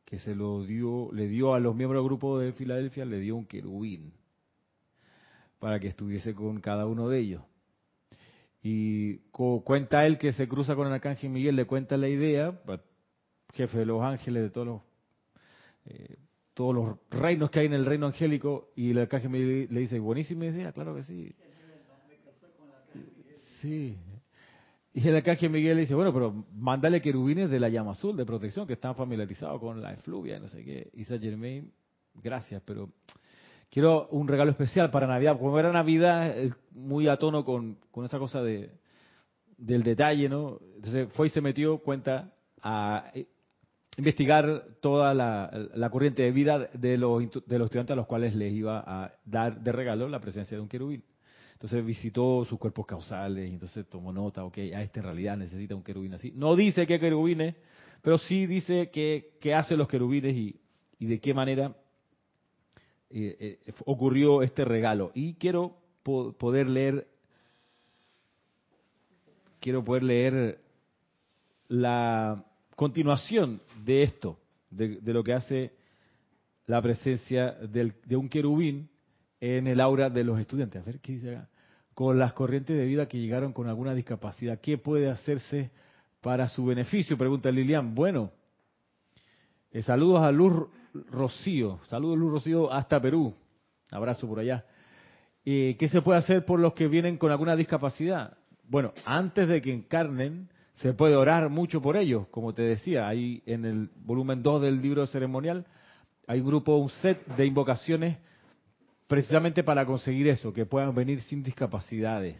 que 0.07 0.19
se 0.19 0.33
lo 0.35 0.63
dio, 0.63 1.09
le 1.11 1.27
dio 1.27 1.53
a 1.53 1.59
los 1.59 1.75
miembros 1.75 2.01
del 2.01 2.07
grupo 2.07 2.39
de 2.39 2.53
Filadelfia, 2.53 3.03
le 3.03 3.19
dio 3.19 3.35
un 3.35 3.45
querubín 3.45 4.13
para 5.59 5.81
que 5.81 5.89
estuviese 5.89 6.33
con 6.33 6.61
cada 6.61 6.87
uno 6.87 7.09
de 7.09 7.19
ellos. 7.19 7.43
Y 8.63 9.17
cuenta 9.65 10.05
él 10.05 10.17
que 10.17 10.31
se 10.31 10.47
cruza 10.47 10.75
con 10.75 10.87
el 10.87 10.93
arcángel 10.93 11.29
Miguel, 11.29 11.57
le 11.57 11.65
cuenta 11.65 11.97
la 11.97 12.07
idea, 12.07 12.57
jefe 13.53 13.79
de 13.79 13.85
los 13.85 14.01
ángeles, 14.01 14.43
de 14.43 14.49
todos 14.49 14.67
los, 14.67 14.81
eh, 15.87 16.15
todos 16.53 16.73
los 16.73 16.97
reinos 17.11 17.51
que 17.51 17.59
hay 17.59 17.65
en 17.65 17.73
el 17.73 17.85
reino 17.85 18.05
angélico, 18.05 18.71
y 18.77 18.91
el 18.91 18.99
arcángel 18.99 19.29
Miguel 19.29 19.67
le 19.69 19.81
dice, 19.81 19.99
buenísima 19.99 20.45
idea, 20.45 20.71
claro 20.71 20.95
que 20.95 21.03
sí. 21.03 21.35
Sí, 23.61 23.97
y 24.97 25.07
el 25.07 25.15
arcángel 25.15 25.51
Miguel 25.51 25.75
le 25.75 25.81
dice, 25.81 25.93
bueno, 25.93 26.11
pero 26.11 26.43
mándale 26.55 26.99
querubines 27.03 27.51
de 27.51 27.59
la 27.59 27.69
llama 27.69 27.91
azul 27.91 28.17
de 28.17 28.25
protección, 28.25 28.65
que 28.65 28.73
están 28.73 28.95
familiarizados 28.95 29.61
con 29.61 29.79
la 29.79 29.93
efluvia, 29.93 30.39
no 30.39 30.47
sé 30.47 30.63
qué. 30.63 30.89
Y 30.95 31.03
Saint 31.03 31.23
Germain, 31.23 31.71
gracias, 32.15 32.63
pero 32.65 32.89
quiero 33.69 34.07
un 34.07 34.27
regalo 34.27 34.49
especial 34.49 34.89
para 34.89 35.05
Navidad. 35.05 35.37
Como 35.37 35.59
era 35.59 35.71
Navidad, 35.71 36.35
es 36.35 36.51
muy 36.71 37.07
a 37.07 37.17
tono 37.17 37.45
con, 37.45 37.77
con 37.91 38.05
esa 38.05 38.17
cosa 38.17 38.41
de, 38.41 38.71
del 39.55 39.83
detalle, 39.83 40.29
¿no? 40.29 40.59
Entonces 40.77 41.09
fue 41.13 41.27
y 41.27 41.29
se 41.29 41.41
metió 41.41 41.77
cuenta 41.77 42.33
a 42.63 43.11
investigar 43.97 44.79
toda 44.81 45.13
la, 45.13 45.69
la 45.75 45.91
corriente 45.91 46.23
de 46.23 46.31
vida 46.31 46.71
de 46.73 46.97
los, 46.97 47.21
de 47.45 47.59
los 47.59 47.65
estudiantes 47.67 47.93
a 47.93 47.97
los 47.97 48.07
cuales 48.07 48.33
les 48.33 48.51
iba 48.51 48.83
a 48.83 49.13
dar 49.25 49.61
de 49.61 49.71
regalo 49.71 50.09
la 50.09 50.19
presencia 50.19 50.57
de 50.57 50.61
un 50.61 50.67
querubín. 50.67 51.03
Entonces 51.57 51.83
visitó 51.83 52.45
sus 52.45 52.59
cuerpos 52.59 52.85
causales 52.85 53.49
y 53.49 53.53
entonces 53.53 53.87
tomó 53.87 54.13
nota, 54.13 54.45
ok, 54.45 54.59
a 54.75 54.83
en 54.83 54.91
realidad 54.93 55.35
necesita 55.35 55.73
un 55.73 55.81
querubín 55.81 56.13
así. 56.13 56.31
No 56.35 56.55
dice 56.55 56.85
qué 56.85 56.99
querubines, 56.99 57.55
pero 58.03 58.19
sí 58.19 58.45
dice 58.45 58.91
qué, 58.91 59.31
qué 59.41 59.55
hace 59.55 59.75
los 59.75 59.87
querubines 59.87 60.35
y, 60.35 60.55
de 60.99 61.19
qué 61.19 61.33
manera 61.33 61.75
eh, 63.09 63.59
eh, 63.65 63.73
ocurrió 63.85 64.43
este 64.43 64.65
regalo. 64.65 65.11
Y 65.15 65.33
quiero 65.33 65.75
poder 66.03 66.67
leer, 66.67 67.07
quiero 69.59 69.83
poder 69.83 70.03
leer 70.03 70.61
la 71.69 72.45
continuación 72.75 73.63
de 73.83 74.03
esto, 74.03 74.37
de, 74.69 74.97
de 74.97 75.11
lo 75.11 75.23
que 75.23 75.33
hace 75.33 75.73
la 76.67 76.83
presencia 76.83 77.53
del, 77.53 77.95
de 78.05 78.15
un 78.15 78.29
querubín 78.29 78.91
en 79.39 79.67
el 79.67 79.79
aura 79.79 80.09
de 80.09 80.23
los 80.23 80.39
estudiantes. 80.39 80.81
A 80.81 80.85
ver 80.85 80.99
qué 80.99 81.13
dice 81.13 81.35
acá. 81.35 81.49
Con 81.93 82.19
las 82.19 82.33
corrientes 82.33 82.77
de 82.77 82.85
vida 82.85 83.07
que 83.07 83.19
llegaron 83.19 83.53
con 83.53 83.67
alguna 83.67 83.93
discapacidad, 83.93 84.59
¿qué 84.61 84.77
puede 84.77 85.09
hacerse 85.09 85.71
para 86.21 86.47
su 86.47 86.65
beneficio? 86.65 87.17
Pregunta 87.17 87.49
Lilian. 87.49 87.95
Bueno, 87.95 88.31
eh, 89.71 89.81
saludos 89.81 90.21
a 90.21 90.31
Luz 90.31 90.67
Rocío. 91.09 91.79
Saludos 91.89 92.17
Luz 92.17 92.31
Rocío 92.31 92.71
hasta 92.71 93.01
Perú. 93.01 93.33
Abrazo 93.89 94.27
por 94.27 94.39
allá. 94.39 94.65
Eh, 95.43 95.75
¿Qué 95.79 95.87
se 95.89 96.01
puede 96.01 96.19
hacer 96.19 96.45
por 96.45 96.59
los 96.59 96.73
que 96.73 96.87
vienen 96.87 97.17
con 97.17 97.31
alguna 97.31 97.55
discapacidad? 97.55 98.37
Bueno, 98.63 98.93
antes 99.05 99.47
de 99.47 99.61
que 99.61 99.73
encarnen, 99.73 100.49
se 100.73 100.93
puede 100.93 101.15
orar 101.15 101.49
mucho 101.49 101.81
por 101.81 101.97
ellos, 101.97 102.27
como 102.27 102.53
te 102.53 102.61
decía, 102.61 103.07
ahí 103.07 103.41
en 103.45 103.65
el 103.65 103.89
volumen 103.95 104.43
2 104.43 104.61
del 104.61 104.81
libro 104.81 105.07
ceremonial 105.07 105.65
hay 106.27 106.41
un 106.41 106.47
grupo, 106.47 106.75
un 106.75 106.89
set 106.89 107.25
de 107.35 107.45
invocaciones 107.45 108.17
precisamente 109.07 109.63
para 109.63 109.85
conseguir 109.85 110.27
eso, 110.27 110.53
que 110.53 110.65
puedan 110.65 110.93
venir 110.93 111.21
sin 111.21 111.41
discapacidades. 111.41 112.37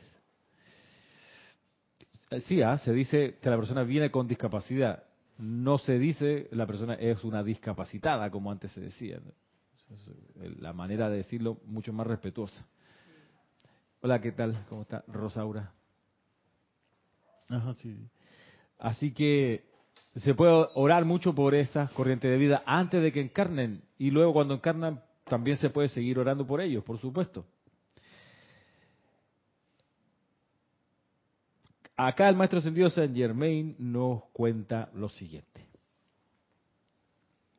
Sí, 2.45 2.61
¿ah? 2.61 2.77
se 2.77 2.91
dice 2.91 3.37
que 3.41 3.49
la 3.49 3.55
persona 3.55 3.83
viene 3.83 4.11
con 4.11 4.27
discapacidad. 4.27 5.03
No 5.37 5.77
se 5.77 5.97
dice 5.97 6.47
la 6.51 6.65
persona 6.65 6.95
es 6.95 7.23
una 7.23 7.43
discapacitada, 7.43 8.29
como 8.29 8.51
antes 8.51 8.71
se 8.71 8.81
decía. 8.81 9.19
La 10.59 10.73
manera 10.73 11.09
de 11.09 11.17
decirlo 11.17 11.59
mucho 11.65 11.93
más 11.93 12.05
respetuosa. 12.05 12.65
Hola, 14.01 14.19
¿qué 14.19 14.33
tal? 14.33 14.65
¿Cómo 14.67 14.81
está 14.81 15.03
Rosaura? 15.07 15.71
Así 18.77 19.13
que 19.13 19.65
se 20.15 20.33
puede 20.33 20.67
orar 20.73 21.05
mucho 21.05 21.33
por 21.33 21.55
esa 21.55 21.87
corriente 21.93 22.27
de 22.27 22.37
vida 22.37 22.63
antes 22.65 23.01
de 23.01 23.11
que 23.11 23.21
encarnen 23.21 23.83
y 23.97 24.11
luego 24.11 24.33
cuando 24.33 24.55
encarnan 24.55 25.01
también 25.27 25.57
se 25.57 25.69
puede 25.69 25.89
seguir 25.89 26.19
orando 26.19 26.45
por 26.45 26.61
ellos, 26.61 26.83
por 26.83 26.97
supuesto. 26.99 27.45
Acá 31.95 32.29
el 32.29 32.35
maestro 32.35 32.61
sentido 32.61 32.89
Saint 32.91 33.15
Germain 33.15 33.75
nos 33.79 34.25
cuenta 34.31 34.89
lo 34.93 35.09
siguiente. 35.09 35.65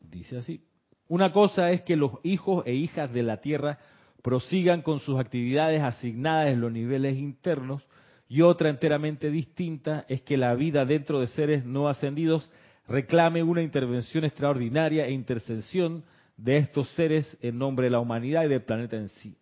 Dice 0.01 0.39
así, 0.39 0.63
Una 1.09 1.33
cosa 1.33 1.71
es 1.71 1.83
que 1.83 1.97
los 1.97 2.13
hijos 2.23 2.65
e 2.67 2.75
hijas 2.75 3.13
de 3.13 3.23
la 3.25 3.41
Tierra 3.41 3.79
prosigan 4.23 4.83
con 4.83 5.01
sus 5.01 5.19
actividades 5.19 5.83
asignadas 5.83 6.49
en 6.49 6.61
los 6.61 6.71
niveles 6.71 7.17
internos 7.17 7.87
y 8.29 8.43
otra 8.43 8.69
enteramente 8.69 9.31
distinta 9.31 10.05
es 10.09 10.21
que 10.23 10.37
la 10.37 10.55
vida 10.55 10.85
dentro 10.85 11.21
de 11.21 11.29
seres 11.29 11.65
no 11.65 11.89
ascendidos 11.89 12.51
reclame 12.87 13.43
una 13.43 13.63
intervención 13.63 14.25
extraordinaria 14.25 15.07
e 15.07 15.13
intercesión 15.13 16.05
de 16.39 16.57
estos 16.57 16.89
seres 16.95 17.37
en 17.43 17.59
nombre 17.59 17.87
de 17.87 17.91
la 17.91 18.01
humanidad 18.01 18.45
y 18.45 18.49
del 18.49 18.63
planeta 18.63 18.97
en 18.97 19.09
sí. 19.09 19.37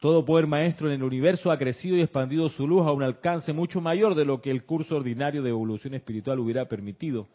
Todo 0.00 0.24
poder 0.24 0.48
maestro 0.48 0.88
en 0.88 0.94
el 0.94 1.04
universo 1.04 1.52
ha 1.52 1.58
crecido 1.58 1.96
y 1.96 2.00
expandido 2.00 2.48
su 2.48 2.66
luz 2.66 2.84
a 2.84 2.90
un 2.90 3.04
alcance 3.04 3.52
mucho 3.52 3.80
mayor 3.80 4.16
de 4.16 4.24
lo 4.24 4.40
que 4.40 4.50
el 4.50 4.64
curso 4.64 4.96
ordinario 4.96 5.44
de 5.44 5.50
evolución 5.50 5.94
espiritual 5.94 6.40
hubiera 6.40 6.64
permitido. 6.64 7.28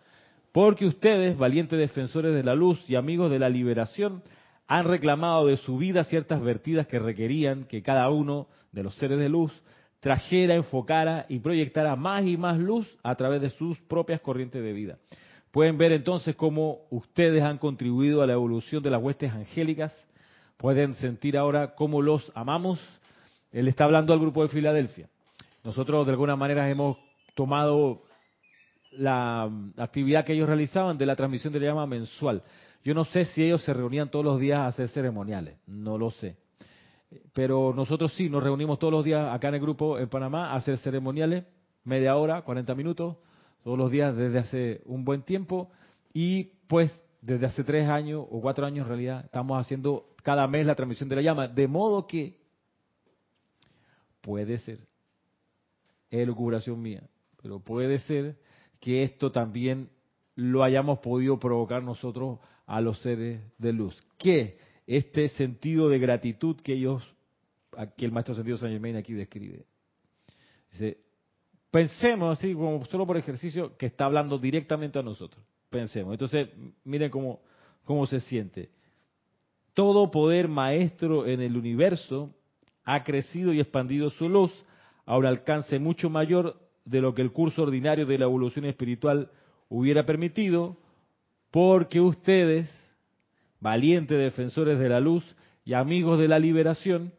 Porque 0.51 0.85
ustedes, 0.85 1.37
valientes 1.37 1.79
defensores 1.79 2.35
de 2.35 2.43
la 2.43 2.55
luz 2.55 2.83
y 2.89 2.95
amigos 2.95 3.31
de 3.31 3.39
la 3.39 3.47
liberación, 3.47 4.21
han 4.67 4.85
reclamado 4.85 5.47
de 5.47 5.55
su 5.55 5.77
vida 5.77 6.03
ciertas 6.03 6.41
vertidas 6.41 6.87
que 6.87 6.99
requerían 6.99 7.63
que 7.65 7.81
cada 7.81 8.09
uno 8.09 8.47
de 8.73 8.83
los 8.83 8.95
seres 8.95 9.17
de 9.17 9.29
luz 9.29 9.53
trajera, 10.01 10.55
enfocara 10.55 11.25
y 11.29 11.39
proyectara 11.39 11.95
más 11.95 12.25
y 12.25 12.37
más 12.37 12.57
luz 12.57 12.97
a 13.01 13.15
través 13.15 13.41
de 13.41 13.49
sus 13.51 13.79
propias 13.81 14.19
corrientes 14.19 14.61
de 14.61 14.73
vida. 14.73 14.97
Pueden 15.57 15.79
ver 15.79 15.91
entonces 15.91 16.35
cómo 16.35 16.81
ustedes 16.91 17.41
han 17.41 17.57
contribuido 17.57 18.21
a 18.21 18.27
la 18.27 18.33
evolución 18.33 18.83
de 18.83 18.91
las 18.91 19.01
huestes 19.01 19.31
angélicas, 19.33 19.91
pueden 20.55 20.93
sentir 20.93 21.35
ahora 21.35 21.73
cómo 21.73 21.99
los 22.03 22.31
amamos. 22.35 22.79
Él 23.51 23.67
está 23.67 23.85
hablando 23.85 24.13
al 24.13 24.19
grupo 24.19 24.43
de 24.43 24.49
Filadelfia. 24.49 25.09
Nosotros 25.63 26.05
de 26.05 26.11
alguna 26.11 26.35
manera 26.35 26.69
hemos 26.69 26.99
tomado 27.33 28.03
la 28.91 29.49
actividad 29.77 30.25
que 30.25 30.33
ellos 30.33 30.47
realizaban 30.47 30.95
de 30.95 31.07
la 31.07 31.15
transmisión 31.15 31.51
de 31.51 31.61
la 31.61 31.65
llama 31.69 31.87
mensual. 31.87 32.43
Yo 32.83 32.93
no 32.93 33.03
sé 33.05 33.25
si 33.25 33.43
ellos 33.43 33.63
se 33.63 33.73
reunían 33.73 34.11
todos 34.11 34.25
los 34.25 34.39
días 34.39 34.59
a 34.59 34.67
hacer 34.67 34.89
ceremoniales, 34.89 35.57
no 35.65 35.97
lo 35.97 36.11
sé. 36.11 36.37
Pero 37.33 37.73
nosotros 37.75 38.13
sí, 38.13 38.29
nos 38.29 38.43
reunimos 38.43 38.77
todos 38.77 38.93
los 38.93 39.03
días 39.03 39.33
acá 39.33 39.47
en 39.47 39.55
el 39.55 39.61
grupo 39.61 39.97
en 39.97 40.07
Panamá 40.07 40.51
a 40.51 40.57
hacer 40.57 40.77
ceremoniales, 40.77 41.45
media 41.83 42.15
hora, 42.15 42.43
40 42.43 42.75
minutos, 42.75 43.17
todos 43.67 43.80
los 43.80 43.91
días 43.91 44.15
desde 44.15 44.39
hace 44.39 44.82
un 44.86 45.03
buen 45.03 45.23
tiempo. 45.23 45.69
Y 46.13 46.53
pues 46.67 46.89
desde 47.19 47.47
hace 47.47 47.65
tres 47.65 47.89
años 47.89 48.25
o 48.32 48.39
cuatro 48.39 48.65
años 48.65 48.86
en 48.86 48.88
realidad 48.88 49.25
estamos 49.25 49.60
haciendo 49.60 50.15
cada 50.23 50.47
mes 50.47 50.65
la 50.65 50.73
transmisión 50.73 51.10
de 51.10 51.17
la 51.17 51.21
llama. 51.21 51.49
De 51.49 51.67
modo 51.67 52.08
que 52.08 52.39
puede 54.21 54.60
ser, 54.60 54.88
es 56.10 56.25
locuración 56.25 56.82
mía, 56.82 57.10
pero 57.41 57.60
puede 57.60 57.99
ser 57.99 58.38
que 58.80 59.03
esto 59.03 59.34
también 59.34 59.89
lo 60.36 60.63
hayamos 60.63 60.99
podido 60.99 61.38
provocar 61.38 61.84
nosotros 61.84 62.39
a 62.67 62.80
los 62.80 62.97
seres 63.01 63.41
de 63.58 63.73
luz. 63.73 64.01
Que 64.17 64.60
este 64.86 65.27
sentido 65.27 65.89
de 65.89 65.99
gratitud 65.99 66.56
que 66.62 66.71
ellos, 66.71 67.03
que 67.97 68.06
el 68.06 68.13
maestro 68.13 68.34
sentido 68.34 68.56
San 68.56 68.71
Germain 68.71 68.95
aquí 68.95 69.12
describe. 69.12 69.65
Dice, 70.71 71.06
pensemos 71.71 72.38
así, 72.38 72.53
como 72.53 72.84
solo 72.86 73.06
por 73.06 73.17
ejercicio, 73.17 73.75
que 73.77 73.88
está 73.88 74.06
hablando 74.06 74.38
directamente 74.38 74.99
a 74.99 75.03
nosotros. 75.03 75.43
Pensemos. 75.69 76.13
Entonces, 76.13 76.49
miren 76.84 77.10
cómo, 77.10 77.41
cómo 77.84 78.06
se 78.08 78.19
siente. 78.21 78.69
Todo 79.73 80.10
poder 80.10 80.47
maestro 80.47 81.27
en 81.27 81.41
el 81.41 81.58
universo 81.58 82.34
ha 82.84 83.03
crecido 83.03 83.53
y 83.53 83.60
expandido 83.60 84.10
su 84.10 84.30
luz 84.30 84.51
a 85.06 85.17
un 85.17 85.25
alcance 85.25 85.77
mucho 85.77 86.10
mayor 86.10 86.60
de 86.86 87.01
lo 87.01 87.13
que 87.13 87.21
el 87.21 87.34
curso 87.34 87.63
ordinario 87.63 88.06
de 88.06 88.17
la 88.17 88.25
evolución 88.25 88.65
espiritual 88.65 89.30
hubiera 89.69 90.06
permitido, 90.06 90.77
porque 91.51 91.99
ustedes, 91.99 92.71
valientes 93.60 94.17
defensores 94.17 94.80
de 94.80 94.89
la 94.89 95.01
luz 95.01 95.36
y 95.65 95.73
amigos 95.73 96.17
de 96.17 96.30
la 96.30 96.39
liberación, 96.39 97.13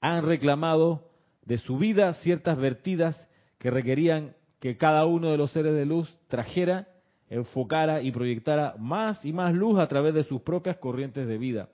han 0.00 0.26
reclamado 0.26 1.08
de 1.44 1.58
su 1.58 1.78
vida 1.78 2.12
ciertas 2.14 2.58
vertidas 2.58 3.29
que 3.60 3.70
requerían 3.70 4.34
que 4.58 4.76
cada 4.76 5.04
uno 5.04 5.30
de 5.30 5.36
los 5.36 5.52
seres 5.52 5.74
de 5.74 5.84
luz 5.84 6.18
trajera, 6.28 6.88
enfocara 7.28 8.00
y 8.00 8.10
proyectara 8.10 8.74
más 8.78 9.24
y 9.24 9.32
más 9.32 9.54
luz 9.54 9.78
a 9.78 9.86
través 9.86 10.14
de 10.14 10.24
sus 10.24 10.40
propias 10.40 10.78
corrientes 10.78 11.28
de 11.28 11.38
vida. 11.38 11.68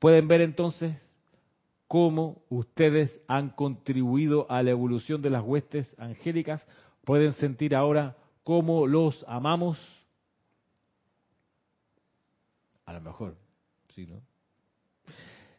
Pueden 0.00 0.26
ver 0.26 0.40
entonces 0.40 0.94
cómo 1.86 2.42
ustedes 2.50 3.16
han 3.28 3.50
contribuido 3.50 4.50
a 4.50 4.62
la 4.62 4.70
evolución 4.70 5.22
de 5.22 5.30
las 5.30 5.44
huestes 5.44 5.94
angélicas. 5.98 6.66
Pueden 7.04 7.32
sentir 7.32 7.76
ahora 7.76 8.16
cómo 8.42 8.88
los 8.88 9.24
amamos 9.28 9.78
a 12.86 12.92
lo 12.92 13.00
mejor, 13.00 13.36
sí, 13.94 14.04
¿no? 14.04 14.20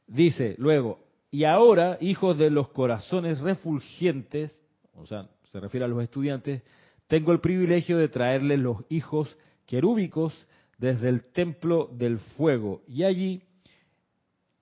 Dice 0.05 0.55
luego, 0.57 0.99
y 1.29 1.45
ahora, 1.45 1.97
hijos 2.01 2.37
de 2.37 2.49
los 2.49 2.67
corazones 2.69 3.39
refulgentes, 3.39 4.53
o 4.95 5.05
sea, 5.05 5.29
se 5.51 5.59
refiere 5.59 5.85
a 5.85 5.89
los 5.89 6.01
estudiantes, 6.01 6.63
tengo 7.07 7.31
el 7.31 7.39
privilegio 7.39 7.97
de 7.97 8.07
traerles 8.07 8.61
los 8.61 8.77
hijos 8.89 9.37
querúbicos 9.65 10.47
desde 10.77 11.09
el 11.09 11.25
templo 11.25 11.89
del 11.91 12.19
fuego. 12.19 12.81
Y 12.87 13.03
allí, 13.03 13.43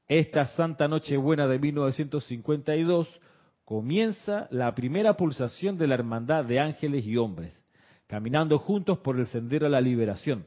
esta 0.08 0.46
Santa 0.46 0.88
Nochebuena 0.88 1.48
de 1.48 1.60
1952, 1.60 3.22
comienza 3.66 4.48
la 4.50 4.74
primera 4.74 5.16
pulsación 5.16 5.78
de 5.78 5.88
la 5.88 5.94
hermandad 5.94 6.44
de 6.44 6.60
ángeles 6.60 7.06
y 7.06 7.18
hombres, 7.18 7.56
caminando 8.08 8.58
juntos 8.58 8.98
por 9.00 9.20
el 9.20 9.28
sendero 9.28 9.68
a 9.68 9.70
la 9.70 9.82
liberación 9.82 10.46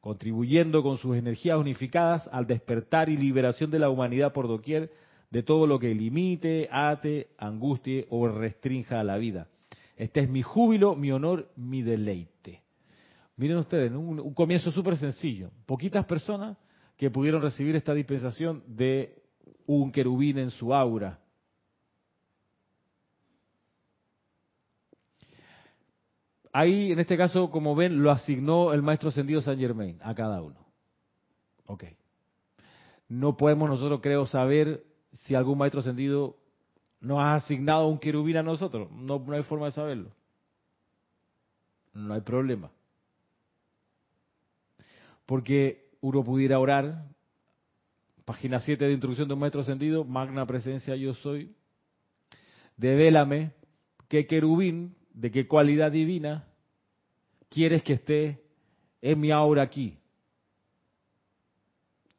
contribuyendo 0.00 0.82
con 0.82 0.96
sus 0.96 1.16
energías 1.16 1.58
unificadas 1.58 2.28
al 2.32 2.46
despertar 2.46 3.08
y 3.08 3.16
liberación 3.16 3.70
de 3.70 3.78
la 3.78 3.90
humanidad 3.90 4.32
por 4.32 4.48
doquier 4.48 4.90
de 5.30 5.42
todo 5.42 5.66
lo 5.66 5.78
que 5.78 5.94
limite, 5.94 6.68
ate, 6.70 7.28
angustie 7.36 8.06
o 8.08 8.28
restrinja 8.28 9.00
a 9.00 9.04
la 9.04 9.18
vida. 9.18 9.48
Este 9.98 10.20
es 10.20 10.30
mi 10.30 10.40
júbilo, 10.40 10.96
mi 10.96 11.12
honor, 11.12 11.50
mi 11.56 11.82
deleite. 11.82 12.62
Miren 13.36 13.58
ustedes, 13.58 13.92
un, 13.92 14.18
un 14.18 14.32
comienzo 14.32 14.70
súper 14.70 14.96
sencillo. 14.96 15.50
Poquitas 15.66 16.06
personas 16.06 16.56
que 16.96 17.10
pudieron 17.10 17.42
recibir 17.42 17.76
esta 17.76 17.92
dispensación 17.92 18.62
de 18.66 19.22
un 19.66 19.92
querubín 19.92 20.38
en 20.38 20.50
su 20.50 20.74
aura, 20.74 21.20
Ahí, 26.52 26.92
en 26.92 26.98
este 26.98 27.16
caso, 27.16 27.50
como 27.50 27.76
ven, 27.76 28.02
lo 28.02 28.10
asignó 28.10 28.72
el 28.72 28.82
maestro 28.82 29.10
ascendido 29.10 29.40
San 29.40 29.58
Germain 29.58 29.98
a 30.02 30.14
cada 30.14 30.42
uno. 30.42 30.66
Ok. 31.66 31.84
No 33.08 33.36
podemos 33.36 33.68
nosotros, 33.68 34.00
creo, 34.02 34.26
saber 34.26 34.84
si 35.12 35.34
algún 35.34 35.58
maestro 35.58 35.80
ascendido 35.80 36.36
nos 37.00 37.18
ha 37.18 37.34
asignado 37.34 37.86
un 37.86 37.98
querubín 37.98 38.36
a 38.36 38.42
nosotros. 38.42 38.90
No, 38.90 39.18
no 39.18 39.32
hay 39.32 39.42
forma 39.42 39.66
de 39.66 39.72
saberlo. 39.72 40.10
No 41.94 42.14
hay 42.14 42.20
problema. 42.20 42.70
Porque 45.26 45.90
uno 46.00 46.24
pudiera 46.24 46.58
orar, 46.58 47.04
página 48.24 48.60
7 48.60 48.84
de 48.84 48.92
instrucción 48.92 49.28
de 49.28 49.34
un 49.34 49.40
maestro 49.40 49.60
ascendido, 49.60 50.04
magna 50.04 50.46
presencia 50.46 50.96
yo 50.96 51.14
soy, 51.14 51.54
devélame 52.76 53.52
qué 54.08 54.26
querubín 54.26 54.96
de 55.12 55.30
qué 55.30 55.46
cualidad 55.46 55.92
divina 55.92 56.46
quieres 57.48 57.82
que 57.82 57.94
esté 57.94 58.42
en 59.02 59.20
mi 59.20 59.30
aura 59.30 59.62
aquí. 59.62 59.98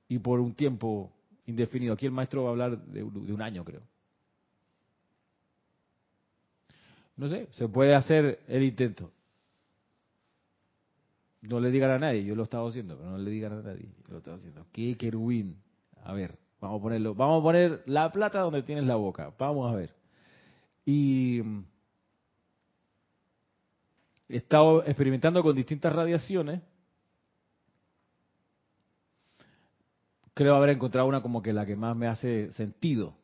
Y 0.07 0.19
por 0.19 0.39
un 0.39 0.53
tiempo 0.53 1.11
indefinido. 1.45 1.93
Aquí 1.93 2.05
el 2.05 2.11
maestro 2.11 2.43
va 2.43 2.49
a 2.49 2.51
hablar 2.51 2.77
de, 2.85 3.03
un 3.03 3.41
año, 3.41 3.63
creo. 3.63 3.81
No 7.19 7.27
sé, 7.27 7.49
se 7.51 7.67
puede 7.67 7.93
hacer 7.95 8.39
el 8.47 8.63
intento. 8.63 9.11
No 11.41 11.59
le 11.59 11.69
digan 11.69 11.91
a 11.91 11.99
nadie, 11.99 12.23
yo 12.23 12.33
lo 12.33 12.43
estaba 12.43 12.65
haciendo, 12.69 12.97
pero 12.97 13.09
no 13.09 13.17
le 13.17 13.29
digan 13.29 13.51
a 13.51 13.61
nadie, 13.61 13.89
yo 14.07 14.13
lo 14.13 14.19
estaba 14.19 14.37
haciendo. 14.37 14.65
¿Qué 14.71 14.95
querubín? 14.97 15.61
A 16.05 16.13
ver, 16.13 16.39
vamos 16.61 16.79
a 16.79 16.81
ponerlo, 16.81 17.15
vamos 17.15 17.41
a 17.41 17.43
poner 17.43 17.83
la 17.87 18.09
plata 18.09 18.39
donde 18.39 18.63
tienes 18.63 18.85
la 18.85 18.95
boca, 18.95 19.33
vamos 19.37 19.69
a 19.69 19.75
ver. 19.75 19.93
Y 20.85 21.41
he 24.29 24.37
estado 24.37 24.85
experimentando 24.85 25.43
con 25.43 25.57
distintas 25.57 25.93
radiaciones. 25.93 26.61
Creo 30.33 30.55
haber 30.55 30.69
encontrado 30.69 31.05
una 31.05 31.21
como 31.21 31.41
que 31.41 31.51
la 31.51 31.65
que 31.65 31.75
más 31.75 31.97
me 31.97 32.07
hace 32.07 32.53
sentido. 32.53 33.18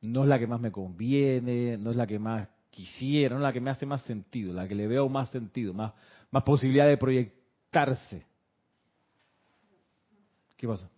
No 0.00 0.22
es 0.22 0.28
la 0.28 0.38
que 0.38 0.46
más 0.46 0.60
me 0.60 0.70
conviene, 0.70 1.76
no 1.76 1.90
es 1.90 1.96
la 1.96 2.06
que 2.06 2.18
más 2.18 2.48
quisiera, 2.70 3.34
no 3.34 3.40
es 3.40 3.42
la 3.42 3.52
que 3.52 3.60
me 3.60 3.70
hace 3.70 3.86
más 3.86 4.02
sentido, 4.02 4.52
la 4.52 4.68
que 4.68 4.74
le 4.74 4.86
veo 4.86 5.08
más 5.08 5.30
sentido, 5.30 5.74
más, 5.74 5.92
más 6.30 6.42
posibilidad 6.44 6.86
de 6.86 6.96
proyectarse. 6.96 8.22
¿Qué 10.56 10.66
pasa? 10.66 10.88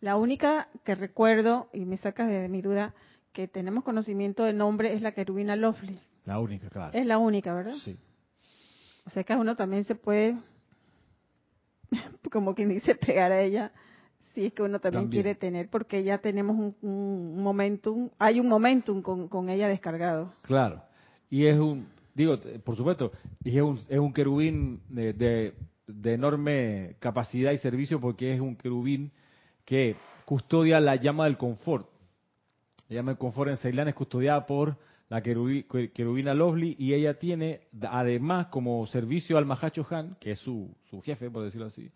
La 0.00 0.16
única 0.16 0.68
que 0.84 0.96
recuerdo, 0.96 1.68
y 1.72 1.84
me 1.84 1.96
sacas 1.96 2.28
de 2.28 2.48
mi 2.48 2.60
duda, 2.60 2.92
que 3.32 3.46
tenemos 3.46 3.84
conocimiento 3.84 4.42
del 4.42 4.58
nombre 4.58 4.94
es 4.94 5.00
la 5.00 5.12
querubina 5.12 5.54
Lovely. 5.54 5.96
La 6.24 6.40
única, 6.40 6.68
claro. 6.70 6.92
Es 6.92 7.06
la 7.06 7.18
única, 7.18 7.54
¿verdad? 7.54 7.74
Sí. 7.84 7.96
O 9.06 9.10
sea 9.10 9.22
que 9.22 9.34
uno 9.34 9.54
también 9.54 9.84
se 9.84 9.94
puede, 9.94 10.36
como 12.32 12.54
quien 12.54 12.68
dice, 12.70 12.94
pegar 12.94 13.32
a 13.32 13.40
ella, 13.42 13.72
si 14.34 14.46
es 14.46 14.52
que 14.52 14.62
uno 14.62 14.80
también, 14.80 15.04
También. 15.04 15.22
quiere 15.22 15.34
tener, 15.38 15.68
porque 15.68 16.02
ya 16.02 16.18
tenemos 16.18 16.56
un, 16.58 16.74
un 16.82 17.42
momentum, 17.42 18.08
hay 18.18 18.40
un 18.40 18.48
momentum 18.48 19.02
con, 19.02 19.28
con 19.28 19.50
ella 19.50 19.68
descargado. 19.68 20.32
Claro. 20.42 20.82
Y 21.28 21.46
es 21.46 21.58
un, 21.58 21.86
digo, 22.14 22.34
eh, 22.44 22.58
por 22.64 22.76
supuesto, 22.76 23.12
y 23.44 23.56
es 23.56 23.62
un, 23.62 23.78
es 23.88 23.98
un 23.98 24.12
querubín 24.12 24.80
de, 24.88 25.12
de- 25.12 25.54
de 25.86 26.14
enorme 26.14 26.96
capacidad 27.00 27.52
y 27.52 27.58
servicio 27.58 28.00
porque 28.00 28.32
es 28.32 28.40
un 28.40 28.56
querubín 28.56 29.10
que 29.66 29.96
custodia 30.24 30.80
la 30.80 30.96
llama 30.96 31.24
del 31.24 31.36
confort. 31.36 31.86
La 32.88 32.96
llama 32.96 33.10
del 33.12 33.18
confort 33.18 33.50
en 33.50 33.56
Ceilán 33.58 33.88
es 33.88 33.94
custodiada 33.94 34.46
por 34.46 34.76
la 35.12 35.20
querubina 35.20 36.32
Lovely 36.32 36.74
y 36.78 36.94
ella 36.94 37.18
tiene, 37.18 37.68
además, 37.82 38.46
como 38.46 38.86
servicio 38.86 39.36
al 39.36 39.44
Mahacho 39.44 39.86
Han, 39.90 40.16
que 40.18 40.30
es 40.30 40.38
su, 40.38 40.74
su 40.88 41.02
jefe, 41.02 41.30
por 41.30 41.44
decirlo 41.44 41.66
así, 41.66 41.90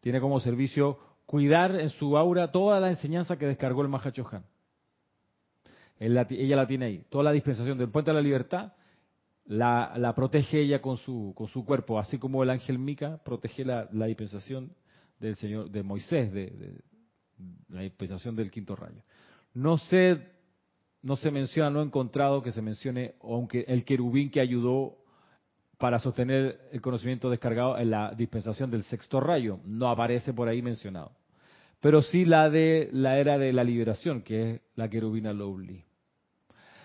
tiene 0.00 0.20
como 0.20 0.40
servicio 0.40 0.98
cuidar 1.24 1.78
en 1.78 1.88
su 1.90 2.18
aura 2.18 2.50
toda 2.50 2.80
la 2.80 2.90
enseñanza 2.90 3.36
que 3.38 3.46
descargó 3.46 3.82
el 3.82 3.88
Mahacho 3.88 4.26
Han. 4.32 4.44
Ella 6.00 6.56
la 6.56 6.66
tiene 6.66 6.84
ahí. 6.84 7.04
Toda 7.08 7.22
la 7.22 7.30
dispensación 7.30 7.78
del 7.78 7.90
puente 7.90 8.10
a 8.10 8.14
la 8.14 8.20
libertad 8.20 8.72
la, 9.44 9.92
la 9.96 10.12
protege 10.16 10.60
ella 10.60 10.82
con 10.82 10.96
su, 10.96 11.32
con 11.36 11.46
su 11.46 11.64
cuerpo, 11.64 12.00
así 12.00 12.18
como 12.18 12.42
el 12.42 12.50
ángel 12.50 12.76
Mica 12.80 13.18
protege 13.24 13.64
la, 13.64 13.88
la 13.92 14.06
dispensación 14.06 14.72
del 15.20 15.36
Señor, 15.36 15.70
de 15.70 15.82
Moisés, 15.84 16.32
de, 16.32 16.46
de- 16.50 16.80
la 17.68 17.82
dispensación 17.82 18.34
del 18.34 18.50
quinto 18.50 18.74
rayo. 18.74 19.00
No 19.54 19.78
sé, 19.78 20.37
no 21.02 21.16
se 21.16 21.30
menciona, 21.30 21.70
no 21.70 21.80
he 21.80 21.84
encontrado 21.84 22.42
que 22.42 22.52
se 22.52 22.62
mencione, 22.62 23.14
aunque 23.22 23.64
el 23.68 23.84
querubín 23.84 24.30
que 24.30 24.40
ayudó 24.40 24.96
para 25.78 26.00
sostener 26.00 26.60
el 26.72 26.80
conocimiento 26.80 27.30
descargado 27.30 27.78
en 27.78 27.90
la 27.90 28.12
dispensación 28.12 28.70
del 28.70 28.82
sexto 28.84 29.20
rayo, 29.20 29.60
no 29.64 29.88
aparece 29.88 30.32
por 30.32 30.48
ahí 30.48 30.60
mencionado. 30.60 31.12
Pero 31.80 32.02
sí 32.02 32.24
la 32.24 32.50
de 32.50 32.88
la 32.92 33.18
era 33.18 33.38
de 33.38 33.52
la 33.52 33.62
liberación, 33.62 34.22
que 34.22 34.50
es 34.50 34.60
la 34.74 34.88
querubina 34.90 35.32
Lowly. 35.32 35.84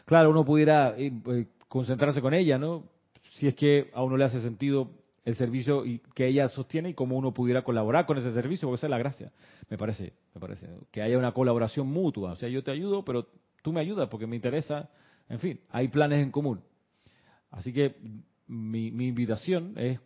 Claro, 0.06 0.30
uno 0.30 0.46
pudiera 0.46 0.96
eh, 0.98 1.12
eh, 1.28 1.48
concentrarse 1.68 2.22
con 2.22 2.36
ella, 2.36 2.60
¿no? 2.60 2.84
Si 3.32 3.48
es 3.48 3.56
que 3.56 3.90
a 3.94 4.04
uno 4.04 4.16
le 4.16 4.26
hace 4.26 4.42
sentido 4.42 4.92
el 5.26 5.36
servicio 5.36 5.84
que 6.14 6.28
ella 6.28 6.50
sostiene 6.50 6.90
y 6.90 6.94
cómo 6.94 7.18
uno 7.18 7.34
pudiera 7.34 7.64
colaborar 7.64 8.06
con 8.06 8.18
ese 8.18 8.32
servicio, 8.32 8.68
porque 8.68 8.80
esa 8.80 8.88
es 8.88 8.92
la 8.92 8.98
gracia, 8.98 9.32
me 9.70 9.78
parece, 9.78 10.14
me 10.36 10.42
parece, 10.42 10.70
que 10.92 11.02
haya 11.02 11.18
una 11.18 11.32
colaboración 11.32 11.88
mutua, 11.88 12.34
o 12.34 12.36
sea, 12.36 12.50
yo 12.50 12.62
te 12.64 12.72
ayudo, 12.72 13.06
pero 13.06 13.28
tú 13.64 13.74
me 13.74 13.80
ayudas 13.80 14.10
porque 14.10 14.28
me 14.28 14.36
interesa, 14.36 14.90
en 15.28 15.40
fin, 15.40 15.60
hay 15.72 15.88
planes 15.88 16.22
en 16.22 16.30
común. 16.30 16.62
Así 17.50 17.74
que 17.74 17.96
mi, 18.46 18.88
invitación 18.88 19.74
es 19.78 20.00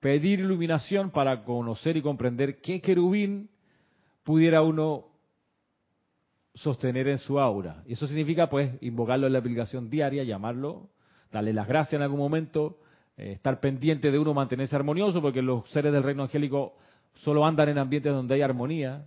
pedir 0.00 0.40
iluminación 0.40 1.10
para 1.10 1.44
conocer 1.44 1.96
y 1.96 2.02
comprender 2.02 2.60
qué 2.60 2.82
querubín 2.82 3.48
pudiera 4.22 4.60
uno 4.60 5.06
sostener 6.54 7.08
en 7.08 7.18
su 7.18 7.40
aura. 7.40 7.82
Y 7.86 7.94
eso 7.94 8.06
significa, 8.06 8.48
pues, 8.48 8.72
invocarlo 8.82 9.26
en 9.26 9.32
la 9.32 9.38
aplicación 9.38 9.88
diaria, 9.88 10.24
llamarlo, 10.24 10.90
darle 11.32 11.52
las 11.52 11.66
gracias 11.66 11.94
en 11.94 12.02
algún 12.02 12.18
momento, 12.18 12.78
eh, 13.16 13.32
estar 13.32 13.60
pendiente 13.60 14.10
de 14.10 14.18
uno, 14.18 14.34
mantenerse 14.34 14.76
armonioso, 14.76 15.22
porque 15.22 15.42
los 15.42 15.68
seres 15.70 15.92
del 15.92 16.02
reino 16.02 16.24
angélico 16.24 16.76
solo 17.14 17.46
andan 17.46 17.68
en 17.68 17.78
ambientes 17.78 18.12
donde 18.12 18.34
hay 18.34 18.42
armonía, 18.42 19.06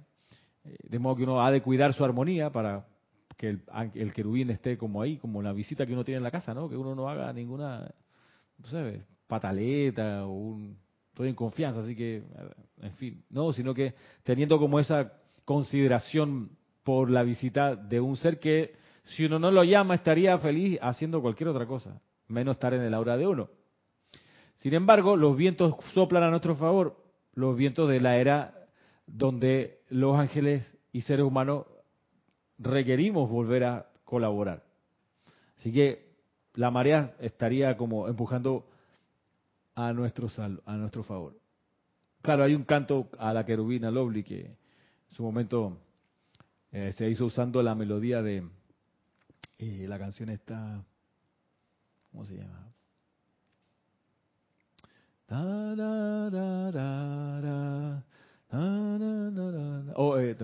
de 0.84 1.00
modo 1.00 1.16
que 1.16 1.24
uno 1.24 1.44
ha 1.44 1.52
de 1.52 1.62
cuidar 1.62 1.94
su 1.94 2.04
armonía 2.04 2.52
para 2.52 2.86
que 3.38 3.50
el, 3.50 3.62
el 3.94 4.14
querubín 4.14 4.50
esté 4.50 4.78
como 4.78 5.02
ahí, 5.02 5.18
como 5.18 5.42
la 5.42 5.54
visita 5.54 5.86
que 5.86 5.94
uno 5.94 6.04
tiene 6.04 6.18
en 6.18 6.24
la 6.24 6.32
casa, 6.32 6.54
¿no? 6.54 6.68
Que 6.68 6.76
uno 6.76 6.96
no 6.96 7.08
haga 7.08 7.32
ninguna, 7.34 7.94
no 8.58 8.68
sé, 8.68 9.06
pataleta 9.28 10.26
o 10.26 10.32
un... 10.32 10.78
Estoy 11.10 11.30
en 11.30 11.36
confianza, 11.36 11.80
así 11.80 11.96
que, 11.96 12.24
en 12.80 12.94
fin, 12.94 13.24
no, 13.32 13.52
sino 13.52 13.74
que 13.74 13.96
teniendo 14.22 14.60
como 14.60 14.80
esa 14.80 15.14
consideración 15.46 16.52
por 16.84 17.10
la 17.10 17.24
visita 17.24 17.76
de 17.76 18.00
un 18.00 18.18
ser 18.18 18.40
que, 18.40 18.76
si 19.04 19.26
uno 19.26 19.40
no 19.40 19.50
lo 19.50 19.64
llama, 19.64 19.96
estaría 19.96 20.38
feliz 20.38 20.78
haciendo 20.80 21.20
cualquier 21.22 21.50
otra 21.50 21.66
cosa, 21.66 22.00
menos 22.28 22.56
estar 22.56 22.76
en 22.76 22.82
el 22.82 22.94
aura 22.94 23.18
de 23.18 23.26
uno. 23.26 23.50
Sin 24.58 24.76
embargo, 24.76 25.16
los 25.16 25.36
vientos 25.36 25.76
soplan 25.94 26.22
a 26.22 26.30
nuestro 26.30 26.56
favor, 26.56 26.98
los 27.34 27.58
vientos 27.58 27.90
de 27.90 28.00
la 28.00 28.18
era 28.18 28.67
donde 29.08 29.82
los 29.90 30.18
ángeles 30.20 30.72
y 30.92 31.02
seres 31.02 31.26
humanos 31.26 31.66
requerimos 32.60 33.30
volver 33.30 33.64
a 33.64 33.88
colaborar. 34.04 34.64
Así 35.58 35.72
que 35.72 36.08
la 36.54 36.70
marea 36.70 37.16
estaría 37.20 37.76
como 37.78 38.08
empujando 38.08 38.68
a 39.76 39.94
nuestro 39.94 40.30
sal, 40.30 40.62
a 40.66 40.76
nuestro 40.76 41.04
favor. 41.04 41.40
Claro, 42.22 42.44
hay 42.44 42.54
un 42.56 42.64
canto 42.64 43.10
a 43.18 43.32
la 43.34 43.46
querubina 43.46 43.90
Lovely 43.90 44.24
que 44.24 44.42
en 44.46 44.58
su 45.16 45.24
momento 45.24 45.78
eh, 46.72 46.92
se 46.92 47.10
hizo 47.10 47.26
usando 47.26 47.64
la 47.64 47.76
melodía 47.76 48.22
de 48.22 48.44
eh, 49.60 49.86
la 49.88 49.98
canción 49.98 50.30
esta, 50.30 50.84
¿cómo 52.12 52.26
se 52.26 52.36
llama? 52.36 52.68
Tararara, 55.28 56.44
oh, 58.52 60.18
eh, 60.20 60.36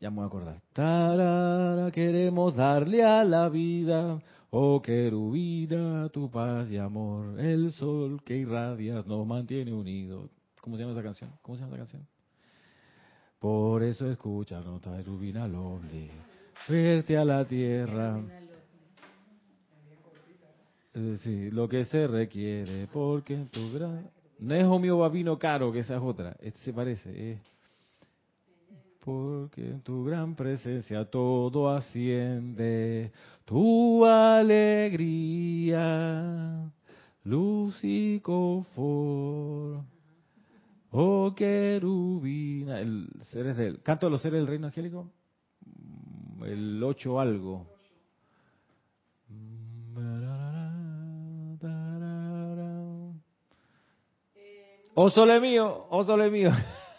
ya 0.00 0.10
me 0.10 0.16
voy 0.16 0.24
a 0.24 0.26
acordar. 0.26 0.60
Tarara, 0.72 1.90
queremos 1.90 2.56
darle 2.56 3.02
a 3.04 3.24
la 3.24 3.48
vida, 3.48 4.20
oh 4.50 4.80
querubina, 4.80 6.08
tu 6.10 6.30
paz 6.30 6.70
y 6.70 6.76
amor, 6.76 7.38
el 7.40 7.72
sol 7.72 8.22
que 8.24 8.36
irradias 8.36 9.06
nos 9.06 9.26
mantiene 9.26 9.72
unidos. 9.72 10.30
¿Cómo 10.60 10.76
se 10.76 10.82
llama 10.82 10.92
esa 10.92 11.02
canción? 11.02 11.30
¿Cómo 11.42 11.56
se 11.56 11.62
llama 11.62 11.76
esa 11.76 11.84
canción? 11.84 12.06
Por 13.38 13.82
eso 13.82 14.08
escucha 14.08 14.60
nota 14.60 14.92
de 14.92 15.02
rubina 15.02 15.48
loble, 15.48 16.10
verte 16.68 17.16
a 17.16 17.24
la 17.24 17.44
tierra. 17.44 18.20
Eh, 20.94 21.16
sí, 21.22 21.50
lo 21.50 21.68
que 21.68 21.84
se 21.84 22.06
requiere, 22.06 22.86
porque 22.92 23.34
en 23.34 23.48
tu 23.48 23.72
gran... 23.72 24.08
No 24.42 24.54
es 24.56 24.64
homio 24.64 24.98
babino 24.98 25.38
caro, 25.38 25.70
que 25.70 25.78
esa 25.78 25.94
es 25.94 26.02
otra, 26.02 26.36
este 26.40 26.58
se 26.64 26.72
parece. 26.72 27.38
Porque 29.04 29.64
en 29.64 29.82
tu 29.82 30.02
gran 30.02 30.34
presencia 30.34 31.04
todo 31.04 31.70
asciende, 31.70 33.12
tu 33.44 34.04
alegría, 34.04 35.78
luz 37.22 37.78
y 37.84 38.18
confort. 38.18 39.84
Oh 40.90 41.32
querubina, 41.36 42.80
el 42.80 43.08
seres 43.30 43.56
del 43.56 43.80
canto 43.80 44.06
de 44.06 44.10
los 44.10 44.22
seres 44.22 44.40
del 44.40 44.48
reino 44.48 44.66
angélico, 44.66 45.08
el 46.44 46.82
8 46.82 47.20
algo. 47.20 47.71
Oh 54.94 55.10
sole 55.10 55.40
mío, 55.40 55.86
oh 55.90 56.04
sole 56.04 56.30
mío. 56.30 56.50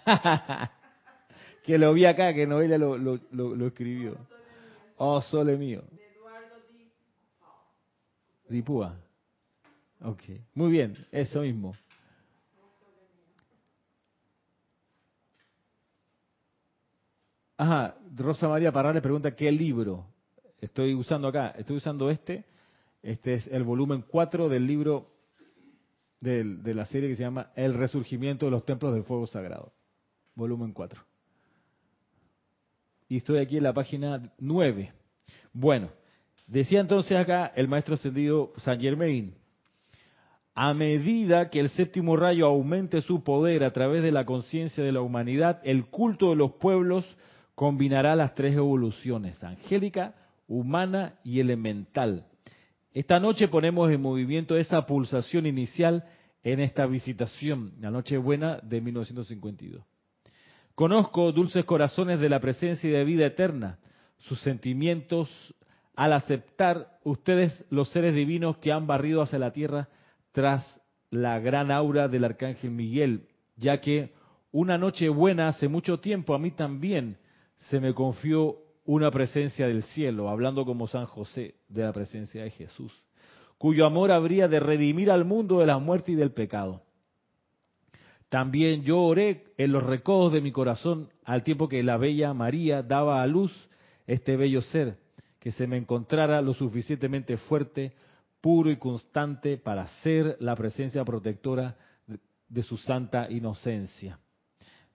que 1.64 1.78
lo 1.78 1.94
vi 1.94 2.06
acá, 2.06 2.34
que 2.34 2.48
Noelia 2.48 2.78
lo, 2.78 2.98
lo, 2.98 3.20
lo, 3.32 3.56
lo 3.56 3.68
escribió. 3.68 4.18
Oh 4.98 5.22
sole 5.22 5.58
mío. 5.58 5.84
Dipúa. 8.50 9.00
Ok, 10.02 10.24
muy 10.56 10.72
bien, 10.72 10.96
eso 11.12 11.42
mismo. 11.42 11.74
Ajá, 17.58 17.96
Rosa 18.16 18.48
María 18.48 18.72
Parra 18.72 18.92
le 18.92 19.02
pregunta 19.02 19.36
qué 19.36 19.52
libro 19.52 20.14
estoy 20.64 20.94
usando 20.94 21.28
acá. 21.28 21.54
Estoy 21.58 21.78
usando 21.78 22.10
este. 22.10 22.46
Este 23.02 23.34
es 23.34 23.48
el 23.48 23.64
volumen 23.64 24.04
4 24.08 24.48
del 24.48 24.66
libro 24.66 25.13
del- 26.24 26.64
de 26.64 26.74
la 26.74 26.86
serie 26.86 27.10
que 27.10 27.16
se 27.16 27.24
llama 27.24 27.52
El 27.56 27.74
Resurgimiento 27.74 28.46
de 28.46 28.52
los 28.52 28.66
Templos 28.66 28.94
del 28.94 29.04
Fuego 29.04 29.28
Sagrado. 29.28 29.74
Volumen 30.36 30.72
4. 30.72 31.02
Y 33.10 33.18
estoy 33.18 33.40
aquí 33.40 33.58
en 33.58 33.64
la 33.64 33.74
página 33.74 34.22
9. 34.40 34.94
Bueno, 35.52 35.90
decía 36.48 36.80
entonces 36.80 37.18
acá 37.18 37.52
el 37.56 37.68
maestro 37.68 37.96
ascendido 37.96 38.54
San 38.58 38.80
Germain, 38.80 39.36
a 40.56 40.74
medida 40.74 41.50
que 41.50 41.60
el 41.60 41.70
séptimo 41.70 42.16
rayo 42.16 42.46
aumente 42.46 43.02
su 43.02 43.24
poder 43.24 43.64
a 43.64 43.74
través 43.74 44.02
de 44.02 44.12
la 44.12 44.26
conciencia 44.26 44.84
de 44.84 44.92
la 44.92 45.02
humanidad, 45.02 45.60
el 45.64 45.88
culto 45.88 46.30
de 46.30 46.36
los 46.38 46.54
pueblos 46.54 47.06
combinará 47.56 48.16
las 48.16 48.34
tres 48.34 48.56
evoluciones, 48.56 49.44
angélica, 49.44 50.16
humana 50.48 51.16
y 51.24 51.40
elemental. 51.40 52.26
Esta 52.94 53.20
noche 53.20 53.48
ponemos 53.48 53.90
en 53.90 54.00
movimiento 54.00 54.56
esa 54.56 54.86
pulsación 54.86 55.48
inicial 55.48 56.04
en 56.44 56.60
esta 56.60 56.86
visitación, 56.86 57.74
la 57.80 57.90
Nochebuena 57.90 58.60
de 58.62 58.82
1952. 58.82 59.84
Conozco 60.76 61.32
dulces 61.32 61.66
corazones 61.66 62.20
de 62.20 62.30
la 62.30 62.40
presencia 62.40 62.88
y 62.88 62.94
de 62.94 63.04
vida 63.04 63.26
eterna. 63.26 63.80
Sus 64.18 64.40
sentimientos 64.42 65.30
al 65.96 66.14
aceptar 66.14 67.00
ustedes 67.04 67.66
los 67.72 67.90
seres 67.90 68.14
divinos 68.14 68.58
que 68.58 68.72
han 68.72 68.86
barrido 68.86 69.24
hacia 69.24 69.40
la 69.40 69.54
tierra 69.54 69.90
tras 70.32 70.80
la 71.10 71.40
gran 71.40 71.72
aura 71.72 72.08
del 72.08 72.24
arcángel 72.24 72.70
Miguel, 72.70 73.28
ya 73.56 73.82
que 73.82 74.14
una 74.52 74.78
noche 74.78 75.10
buena 75.10 75.48
hace 75.48 75.68
mucho 75.68 76.00
tiempo 76.00 76.36
a 76.36 76.40
mí 76.40 76.52
también 76.52 77.18
se 77.56 77.80
me 77.80 77.94
confió 77.94 78.58
una 78.86 79.12
presencia 79.12 79.68
del 79.68 79.84
cielo, 79.84 80.30
hablando 80.30 80.66
como 80.66 80.88
San 80.88 81.06
José 81.06 81.56
de 81.70 81.84
la 81.84 81.94
presencia 81.94 82.44
de 82.44 82.50
Jesús, 82.50 82.92
cuyo 83.58 83.86
amor 83.86 84.12
habría 84.12 84.48
de 84.48 84.60
redimir 84.60 85.10
al 85.10 85.26
mundo 85.26 85.60
de 85.60 85.66
la 85.66 85.78
muerte 85.78 86.12
y 86.12 86.16
del 86.16 86.32
pecado. 86.32 86.82
También 88.30 88.84
yo 88.84 89.00
oré 89.00 89.46
en 89.58 89.72
los 89.72 89.84
recodos 89.84 90.34
de 90.34 90.42
mi 90.42 90.52
corazón 90.52 91.10
al 91.24 91.44
tiempo 91.44 91.70
que 91.70 91.84
la 91.84 91.98
bella 91.98 92.34
María 92.34 92.82
daba 92.82 93.22
a 93.22 93.28
luz 93.28 93.54
este 94.08 94.36
bello 94.36 94.62
ser, 94.62 94.98
que 95.40 95.52
se 95.52 95.68
me 95.68 95.78
encontrara 95.78 96.42
lo 96.42 96.54
suficientemente 96.54 97.38
fuerte, 97.38 97.94
puro 98.42 98.72
y 98.72 98.78
constante 98.78 99.58
para 99.58 99.88
ser 100.02 100.36
la 100.40 100.56
presencia 100.56 101.06
protectora 101.06 101.78
de 102.50 102.64
su 102.64 102.76
santa 102.76 103.30
inocencia. 103.30 104.20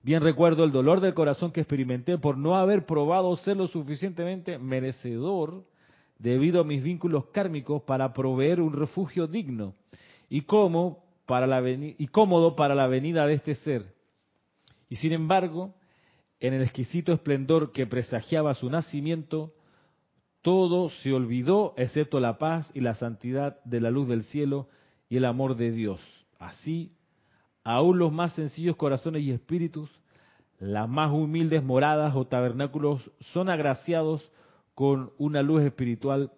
Bien 0.09 0.23
recuerdo 0.23 0.65
el 0.65 0.73
dolor 0.73 1.01
del 1.01 1.13
corazón 1.13 1.53
que 1.53 1.61
experimenté 1.61 2.17
por 2.17 2.39
no 2.39 2.57
haber 2.57 2.87
probado 2.87 3.37
ser 3.37 3.59
lo 3.59 3.67
suficientemente 3.67 4.59
merecedor 4.59 5.67
debido 6.19 6.63
a 6.63 6.65
mis 6.65 6.83
vínculos 6.83 7.27
kármicos 7.27 7.83
para 7.83 8.15
proveer 8.15 8.63
un 8.63 8.73
refugio 8.73 9.27
digno 9.27 9.75
y 10.31 10.41
cómo 10.41 11.05
para 11.27 11.47
la 11.47 11.63
y 11.69 12.07
cómodo 12.07 12.57
para 12.57 12.75
la 12.75 12.87
venida 12.87 13.27
de 13.27 13.35
este 13.35 13.55
ser. 13.55 13.95
Y 14.89 14.97
sin 14.97 15.13
embargo, 15.13 15.75
en 16.41 16.55
el 16.55 16.63
exquisito 16.63 17.13
esplendor 17.13 17.73
que 17.73 17.87
presagiaba 17.87 18.55
su 18.55 18.71
nacimiento, 18.71 19.53
todo 20.41 20.89
se 20.89 21.13
olvidó 21.13 21.75
excepto 21.77 22.19
la 22.19 22.39
paz 22.39 22.71
y 22.73 22.81
la 22.81 22.95
santidad 22.95 23.63
de 23.65 23.83
la 23.83 23.91
luz 23.91 24.09
del 24.09 24.23
cielo 24.23 24.71
y 25.11 25.19
el 25.19 25.27
amor 25.27 25.55
de 25.57 25.71
Dios. 25.71 26.01
Así, 26.39 26.97
aún 27.69 27.99
los 27.99 28.11
más 28.11 28.33
sencillos 28.33 28.77
corazones 28.77 29.23
y 29.23 29.31
espíritus, 29.31 29.91
las 30.59 30.89
más 30.89 31.13
humildes 31.13 31.63
moradas 31.63 32.17
o 32.17 32.27
tabernáculos 32.27 33.11
son 33.21 33.51
agraciados 33.51 34.33
con 34.75 35.13
una 35.19 35.43
luz 35.43 35.63
espiritual 35.63 36.33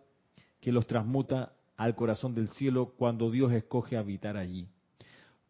que 0.61 0.72
los 0.72 0.89
transmuta 0.89 1.53
al 1.76 1.95
corazón 1.95 2.35
del 2.35 2.49
cielo 2.49 2.95
cuando 2.97 3.31
Dios 3.31 3.53
escoge 3.53 3.97
habitar 3.97 4.37
allí. 4.37 4.66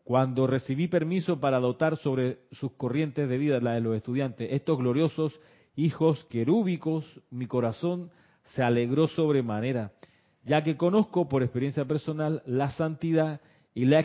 Cuando 0.05 0.47
recibí 0.47 0.87
permiso 0.87 1.41
para 1.41 1.59
dotar 1.61 1.97
sobre 1.97 2.41
sus 2.51 2.73
corrientes 2.73 3.27
de 3.27 3.39
vida, 3.39 3.59
la 3.59 3.73
de 3.73 3.81
los 3.81 3.97
estudiantes, 3.97 4.53
estos 4.53 4.77
gloriosos 4.77 5.41
hijos 5.77 6.23
querúbicos, 6.27 7.07
mi 7.31 7.47
corazón 7.47 8.11
se 8.43 8.63
alegró 8.63 9.09
sobremanera, 9.09 9.93
ya 10.45 10.63
que 10.63 10.77
conozco 10.77 11.27
por 11.27 11.43
experiencia 11.43 11.87
personal 11.87 12.43
la 12.45 12.71
santidad 12.71 13.41
y 13.75 13.85
la 13.85 14.01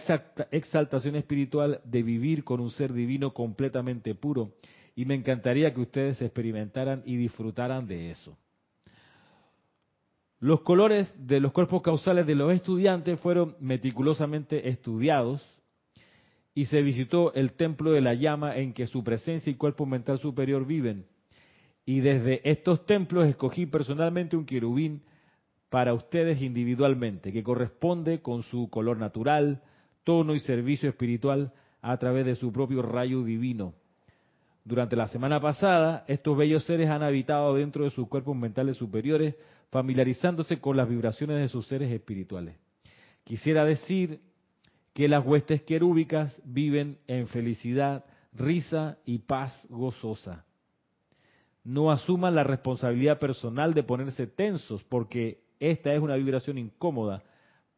exaltación 0.52 1.16
espiritual 1.16 1.82
de 1.84 2.04
vivir 2.04 2.44
con 2.44 2.60
un 2.60 2.70
ser 2.70 2.94
divino 2.94 3.34
completamente 3.34 4.14
puro. 4.14 4.52
Y 4.96 5.06
me 5.06 5.16
encantaría 5.16 5.74
que 5.74 5.82
ustedes 5.82 6.22
experimentaran 6.22 7.04
y 7.06 7.18
disfrutaran 7.18 7.88
de 7.88 8.12
eso. 8.12 8.38
Los 10.40 10.62
colores 10.62 11.14
de 11.18 11.40
los 11.40 11.52
cuerpos 11.52 11.82
causales 11.82 12.28
de 12.28 12.36
los 12.36 12.54
estudiantes 12.54 13.20
fueron 13.20 13.56
meticulosamente 13.60 14.70
estudiados 14.70 15.44
y 16.54 16.66
se 16.66 16.82
visitó 16.82 17.34
el 17.34 17.54
templo 17.54 17.92
de 17.92 18.02
la 18.02 18.14
llama 18.14 18.56
en 18.56 18.74
que 18.74 18.88
su 18.88 19.04
presencia 19.04 19.52
y 19.52 19.56
cuerpo 19.56 19.86
mental 19.86 20.20
superior 20.20 20.66
viven. 20.66 21.06
Y 21.86 22.00
desde 22.00 22.48
estos 22.50 22.86
templos 22.86 23.28
escogí 23.28 23.66
personalmente 23.66 24.38
un 24.38 24.46
querubín 24.46 25.02
para 25.76 25.94
ustedes 25.94 26.42
individualmente, 26.42 27.34
que 27.34 27.44
corresponde 27.44 28.22
con 28.22 28.44
su 28.44 28.70
color 28.70 28.98
natural, 28.98 29.62
tono 30.06 30.34
y 30.34 30.40
servicio 30.40 30.88
espiritual 30.88 31.52
a 31.82 31.98
través 31.98 32.26
de 32.26 32.36
su 32.36 32.54
propio 32.54 32.82
rayo 32.82 33.26
divino. 33.26 33.74
Durante 34.64 34.96
la 34.96 35.08
semana 35.08 35.42
pasada, 35.42 36.06
estos 36.08 36.38
bellos 36.38 36.64
seres 36.64 36.90
han 36.90 37.04
habitado 37.04 37.54
dentro 37.56 37.84
de 37.84 37.90
sus 37.90 38.08
cuerpos 38.08 38.38
mentales 38.38 38.78
superiores, 38.78 39.36
familiarizándose 39.70 40.62
con 40.62 40.78
las 40.78 40.88
vibraciones 40.88 41.42
de 41.42 41.50
sus 41.50 41.68
seres 41.68 41.92
espirituales. 41.92 42.56
Quisiera 43.26 43.66
decir 43.66 44.22
que 44.94 45.10
las 45.10 45.26
huestes 45.26 45.62
querúbicas 45.64 46.42
viven 46.46 47.00
en 47.06 47.28
felicidad, 47.28 48.06
risa 48.32 48.98
y 49.04 49.18
paz 49.18 49.68
gozosa. 49.70 50.46
No 51.66 51.92
asuman 51.92 52.34
la 52.34 52.46
responsabilidad 52.46 53.20
personal 53.20 53.74
de 53.74 53.84
ponerse 53.84 54.26
tensos, 54.26 54.82
porque 54.86 55.44
esta 55.60 55.94
es 55.94 56.02
una 56.02 56.16
vibración 56.16 56.58
incómoda 56.58 57.24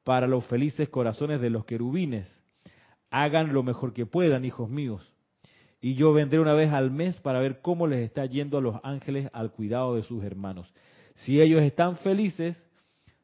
para 0.03 0.28
los 0.28 0.45
felices 0.45 0.89
corazones 0.89 1.41
de 1.41 1.49
los 1.49 1.65
querubines. 1.65 2.28
Hagan 3.09 3.53
lo 3.53 3.63
mejor 3.63 3.93
que 3.93 4.05
puedan, 4.05 4.45
hijos 4.45 4.69
míos. 4.69 5.11
Y 5.80 5.95
yo 5.95 6.13
vendré 6.13 6.39
una 6.39 6.53
vez 6.53 6.71
al 6.71 6.91
mes 6.91 7.19
para 7.19 7.39
ver 7.39 7.61
cómo 7.61 7.88
les 7.88 7.99
está 7.99 8.25
yendo 8.25 8.57
a 8.57 8.61
los 8.61 8.78
ángeles 8.84 9.30
al 9.34 9.51
cuidado 9.51 9.95
de 9.95 10.03
sus 10.03 10.23
hermanos. 10.23 10.73
Si 11.15 11.39
ellos 11.39 11.61
están 11.61 11.97
felices, 11.97 12.67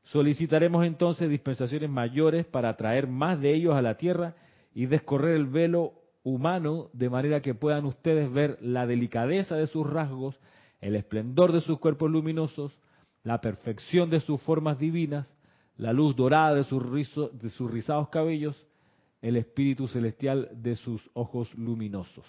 Solicitaremos 0.05 0.85
entonces 0.85 1.29
dispensaciones 1.29 1.89
mayores 1.89 2.45
para 2.45 2.69
atraer 2.69 3.07
más 3.07 3.39
de 3.39 3.53
ellos 3.53 3.75
a 3.75 3.81
la 3.81 3.95
tierra 3.95 4.35
y 4.73 4.85
descorrer 4.85 5.35
el 5.35 5.47
velo 5.47 5.93
humano 6.23 6.89
de 6.93 7.09
manera 7.09 7.41
que 7.41 7.53
puedan 7.53 7.85
ustedes 7.85 8.31
ver 8.31 8.57
la 8.61 8.85
delicadeza 8.85 9.55
de 9.55 9.67
sus 9.67 9.89
rasgos, 9.89 10.39
el 10.81 10.95
esplendor 10.95 11.53
de 11.53 11.61
sus 11.61 11.79
cuerpos 11.79 12.11
luminosos, 12.11 12.77
la 13.23 13.41
perfección 13.41 14.09
de 14.09 14.19
sus 14.19 14.41
formas 14.41 14.77
divinas, 14.77 15.27
la 15.77 15.93
luz 15.93 16.15
dorada 16.15 16.55
de 16.55 16.63
sus, 16.63 16.83
de 17.33 17.49
sus 17.49 17.71
rizados 17.71 18.09
cabellos, 18.09 18.55
el 19.21 19.37
espíritu 19.37 19.87
celestial 19.87 20.49
de 20.53 20.75
sus 20.75 21.01
ojos 21.13 21.53
luminosos. 21.55 22.25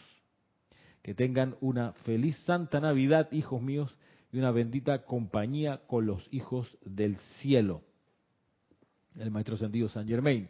Que 1.02 1.14
tengan 1.14 1.56
una 1.60 1.92
feliz 2.04 2.36
Santa 2.44 2.80
Navidad, 2.80 3.30
hijos 3.32 3.60
míos, 3.60 3.94
y 4.32 4.38
una 4.38 4.50
bendita 4.50 5.04
compañía 5.04 5.82
con 5.86 6.06
los 6.06 6.26
hijos 6.32 6.76
del 6.84 7.16
cielo. 7.40 7.82
El 9.16 9.30
maestro 9.30 9.56
sentido 9.56 9.88
San 9.88 10.08
Germain. 10.08 10.48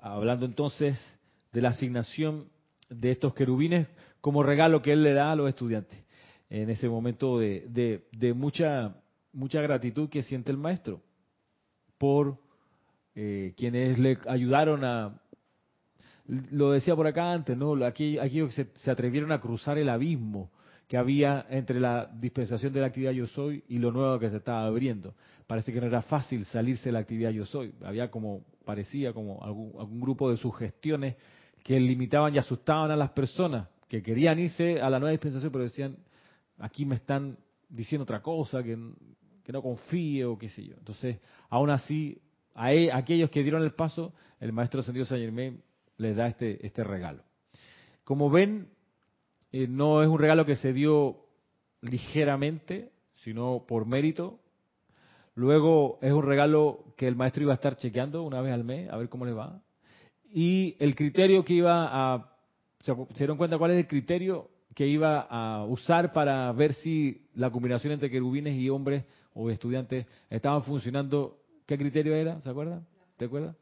Hablando 0.00 0.46
entonces 0.46 0.98
de 1.52 1.60
la 1.60 1.70
asignación 1.70 2.48
de 2.88 3.12
estos 3.12 3.34
querubines 3.34 3.88
como 4.20 4.42
regalo 4.42 4.82
que 4.82 4.92
él 4.92 5.02
le 5.02 5.12
da 5.12 5.32
a 5.32 5.36
los 5.36 5.48
estudiantes 5.48 6.04
en 6.50 6.68
ese 6.68 6.88
momento 6.88 7.38
de, 7.38 8.02
de, 8.12 8.34
mucha, 8.34 8.96
mucha 9.32 9.60
gratitud 9.60 10.08
que 10.08 10.22
siente 10.22 10.50
el 10.50 10.58
maestro 10.58 11.02
por 11.98 12.38
eh, 13.14 13.54
quienes 13.56 13.98
le 13.98 14.18
ayudaron 14.26 14.84
a, 14.84 15.20
lo 16.26 16.70
decía 16.72 16.94
por 16.94 17.06
acá 17.06 17.32
antes, 17.32 17.56
¿no? 17.56 17.84
Aquí, 17.84 18.18
aquí 18.18 18.48
se, 18.50 18.68
se 18.74 18.90
atrevieron 18.90 19.32
a 19.32 19.40
cruzar 19.40 19.78
el 19.78 19.88
abismo 19.88 20.50
que 20.90 20.96
había 20.96 21.46
entre 21.50 21.78
la 21.78 22.10
dispensación 22.12 22.72
de 22.72 22.80
la 22.80 22.86
actividad 22.86 23.12
yo 23.12 23.28
soy 23.28 23.62
y 23.68 23.78
lo 23.78 23.92
nuevo 23.92 24.18
que 24.18 24.28
se 24.28 24.38
estaba 24.38 24.66
abriendo. 24.66 25.14
Parece 25.46 25.72
que 25.72 25.80
no 25.80 25.86
era 25.86 26.02
fácil 26.02 26.44
salirse 26.44 26.88
de 26.88 26.92
la 26.92 26.98
actividad 26.98 27.30
yo 27.30 27.46
soy. 27.46 27.72
Había 27.84 28.10
como, 28.10 28.44
parecía 28.64 29.12
como 29.12 29.40
algún, 29.40 30.00
grupo 30.00 30.30
de 30.30 30.36
sugestiones 30.36 31.14
que 31.62 31.78
limitaban 31.78 32.34
y 32.34 32.38
asustaban 32.38 32.90
a 32.90 32.96
las 32.96 33.10
personas 33.10 33.68
que 33.86 34.02
querían 34.02 34.40
irse 34.40 34.80
a 34.80 34.90
la 34.90 34.98
nueva 34.98 35.12
dispensación, 35.12 35.52
pero 35.52 35.62
decían, 35.62 35.96
aquí 36.58 36.84
me 36.84 36.96
están 36.96 37.38
diciendo 37.68 38.02
otra 38.02 38.20
cosa, 38.20 38.60
que, 38.62 38.76
que 39.50 39.52
no 39.52 39.62
confíe 39.62 40.24
o 40.24 40.38
qué 40.38 40.48
sé 40.48 40.64
yo. 40.64 40.76
Entonces, 40.78 41.18
aún 41.48 41.70
así, 41.70 42.22
a, 42.54 42.72
e, 42.72 42.92
aquellos 42.92 43.30
que 43.30 43.42
dieron 43.42 43.64
el 43.64 43.72
paso, 43.72 44.14
el 44.38 44.52
maestro 44.52 44.78
Ascendido 44.78 45.04
Saint 45.06 45.24
Germain 45.24 45.60
les 45.96 46.14
da 46.14 46.28
este, 46.28 46.64
este 46.64 46.84
regalo. 46.84 47.24
Como 48.04 48.30
ven, 48.30 48.68
eh, 49.50 49.66
no 49.66 50.04
es 50.04 50.08
un 50.08 50.20
regalo 50.20 50.46
que 50.46 50.54
se 50.54 50.72
dio 50.72 51.26
ligeramente, 51.80 52.92
sino 53.16 53.64
por 53.66 53.86
mérito. 53.86 54.38
Luego 55.34 55.98
es 56.00 56.12
un 56.12 56.22
regalo 56.22 56.94
que 56.96 57.08
el 57.08 57.16
maestro 57.16 57.42
iba 57.42 57.52
a 57.52 57.56
estar 57.56 57.76
chequeando 57.76 58.22
una 58.22 58.40
vez 58.42 58.52
al 58.52 58.62
mes, 58.62 58.88
a 58.88 58.96
ver 58.96 59.08
cómo 59.08 59.26
le 59.26 59.32
va. 59.32 59.60
Y 60.32 60.76
el 60.78 60.94
criterio 60.94 61.44
que 61.44 61.54
iba 61.54 61.88
a... 61.90 62.36
¿Se 62.78 62.94
dieron 63.16 63.36
cuenta 63.36 63.58
cuál 63.58 63.72
es 63.72 63.78
el 63.78 63.88
criterio 63.88 64.48
que 64.76 64.86
iba 64.86 65.22
a 65.22 65.64
usar 65.64 66.12
para 66.12 66.52
ver 66.52 66.72
si 66.74 67.26
la 67.34 67.50
combinación 67.50 67.92
entre 67.92 68.10
querubines 68.10 68.54
y 68.54 68.70
hombres 68.70 69.04
o 69.34 69.50
estudiantes 69.50 70.06
estaban 70.28 70.62
funcionando? 70.62 71.38
¿Qué 71.66 71.78
criterio 71.78 72.14
era? 72.14 72.40
¿Se 72.40 72.50
acuerdan? 72.50 72.86
¿Te 73.16 73.26
acuerdas? 73.26 73.56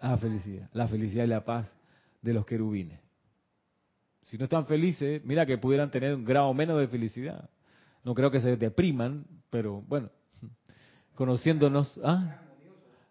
Ah, 0.00 0.16
felicidad. 0.16 0.68
La 0.72 0.88
felicidad 0.88 1.24
y 1.24 1.28
la 1.28 1.44
paz 1.44 1.72
de 2.22 2.34
los 2.34 2.44
querubines. 2.44 3.00
Si 4.24 4.36
no 4.36 4.44
están 4.44 4.66
felices, 4.66 5.24
mira 5.24 5.46
que 5.46 5.58
pudieran 5.58 5.90
tener 5.90 6.14
un 6.14 6.24
grado 6.24 6.52
menos 6.52 6.78
de 6.80 6.88
felicidad. 6.88 7.48
No 8.04 8.14
creo 8.14 8.30
que 8.30 8.40
se 8.40 8.56
depriman, 8.56 9.24
pero 9.50 9.82
bueno, 9.82 10.10
conociéndonos, 11.14 11.98
¿ah? 12.02 12.40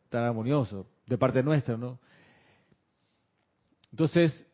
Tan 0.09 0.23
armonioso, 0.23 0.87
de 1.07 1.17
parte 1.17 1.41
nuestra, 1.41 1.77
¿no? 1.77 1.99
Entonces, 3.91 4.45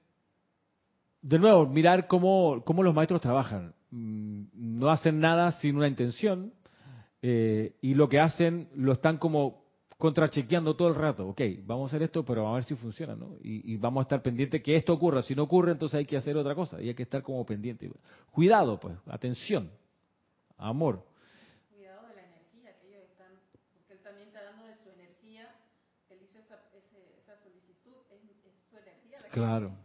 de 1.22 1.40
nuevo, 1.40 1.66
mirar 1.66 2.08
cómo, 2.08 2.64
cómo 2.64 2.84
los 2.84 2.94
maestros 2.94 3.22
trabajan. 3.22 3.74
Mm, 3.92 4.44
no 4.54 4.90
hacen 4.90 5.20
nada 5.20 5.52
sin 5.60 5.76
una 5.76 5.88
intención 5.88 6.54
eh, 7.22 7.76
y 7.82 7.94
lo 7.94 8.08
que 8.08 8.22
hacen 8.22 8.70
lo 8.74 8.94
están 8.94 9.18
como 9.18 9.66
contrachequeando 9.98 10.76
todo 10.76 10.88
el 10.88 10.96
rato. 10.96 11.28
Ok, 11.28 11.42
vamos 11.64 11.92
a 11.92 11.96
hacer 11.96 12.04
esto, 12.04 12.26
pero 12.26 12.44
vamos 12.44 12.56
a 12.56 12.60
ver 12.60 12.64
si 12.66 12.76
funciona, 12.76 13.16
¿no? 13.16 13.36
Y, 13.42 13.78
vamos 13.78 14.02
a 14.02 14.04
estar 14.04 14.22
pendientes 14.24 14.64
que 14.64 14.76
esto 14.76 14.94
ocurra. 14.94 15.22
Si 15.22 15.36
no 15.36 15.44
ocurre, 15.44 15.74
entonces 15.74 16.00
hay 16.00 16.06
que 16.06 16.18
hacer 16.18 16.36
otra 16.38 16.56
cosa 16.56 16.82
y 16.82 16.88
hay 16.88 16.96
que 16.96 17.04
estar 17.04 17.22
como 17.22 17.46
pendiente. 17.46 17.92
Cuidado, 18.32 18.80
pues, 18.80 18.98
atención, 19.08 19.70
amor. 20.58 21.06
Cuidado 21.70 22.08
de 22.08 22.16
la 22.16 22.26
energía 22.26 22.80
que 22.80 22.88
ellos 22.88 23.04
están, 23.12 23.34
porque 23.76 23.94
él 23.94 24.00
también 24.02 24.30
está 24.30 24.44
dando 24.44 24.66
de 24.66 24.76
su 24.76 24.90
energía. 24.90 25.54
Él 26.10 26.20
hizo 26.24 26.40
esa, 26.40 26.56
esa 26.74 27.38
solicitud, 27.44 27.94
es, 28.10 28.22
su 28.72 28.78
energía. 28.78 29.20
claro. 29.32 29.76